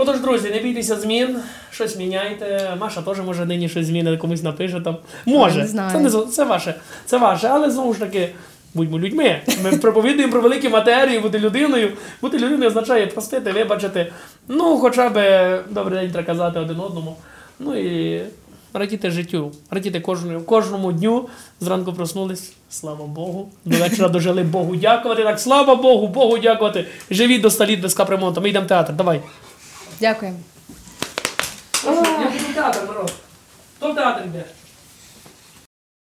Отож, 0.00 0.20
друзі, 0.20 0.50
не 0.50 0.58
бійтеся 0.58 0.96
змін, 0.96 1.36
щось 1.70 1.96
міняйте. 1.96 2.76
Маша 2.80 3.02
теж 3.02 3.20
може 3.20 3.44
нині 3.44 3.68
щось 3.68 3.86
змінить, 3.86 4.20
комусь 4.20 4.42
напише 4.42 4.80
там. 4.80 4.96
Може, 5.26 5.58
не. 5.58 5.90
Це, 5.92 5.98
не, 5.98 6.10
це 6.10 6.44
ваше, 6.44 6.74
це 7.04 7.18
ваше, 7.18 7.48
але 7.48 7.70
знову 7.70 7.94
ж 7.94 8.00
таки. 8.00 8.28
Будьмо 8.74 8.98
людьми. 8.98 9.40
Ми 9.64 9.70
проповідуємо 9.82 10.32
про 10.32 10.40
великі 10.40 10.68
матерії, 10.68 11.20
бути 11.20 11.38
людиною. 11.38 11.92
Бути 12.22 12.38
людиною 12.38 12.68
означає 12.68 13.06
простити, 13.06 13.52
вибачити. 13.52 14.12
Ну, 14.48 14.78
хоча 14.78 15.08
б 15.08 15.14
добрий 15.70 16.00
день 16.00 16.10
треба 16.10 16.26
казати 16.26 16.58
один 16.60 16.80
одному. 16.80 17.16
Ну 17.58 17.78
і 17.78 18.22
радіти 18.74 19.10
життю, 19.10 19.52
радіти 19.70 20.00
кожному, 20.00 20.40
кожному 20.40 20.92
дню. 20.92 21.28
Зранку 21.60 21.92
проснулись, 21.92 22.52
слава 22.70 23.06
Богу. 23.06 23.48
До 23.64 23.76
вечора 23.76 24.08
дожили 24.08 24.42
Богу 24.42 24.76
дякувати. 24.76 25.22
Так, 25.22 25.40
слава 25.40 25.74
Богу, 25.74 26.08
Богу 26.08 26.38
дякувати. 26.38 26.84
Живіть 27.10 27.40
до 27.40 27.50
століт 27.50 27.80
без 27.80 27.94
капремонту. 27.94 28.40
Ми 28.40 28.48
йдемо 28.48 28.64
в 28.64 28.68
театр. 28.68 28.92
Давай. 28.92 29.20
Дякуємо. 30.00 30.38
Я 31.84 31.90
буду 31.92 32.54
театр, 32.54 32.80
народ. 32.88 33.12
Хто 33.76 33.92
в 33.92 33.94
театр 33.94 34.24
йде? 34.24 34.44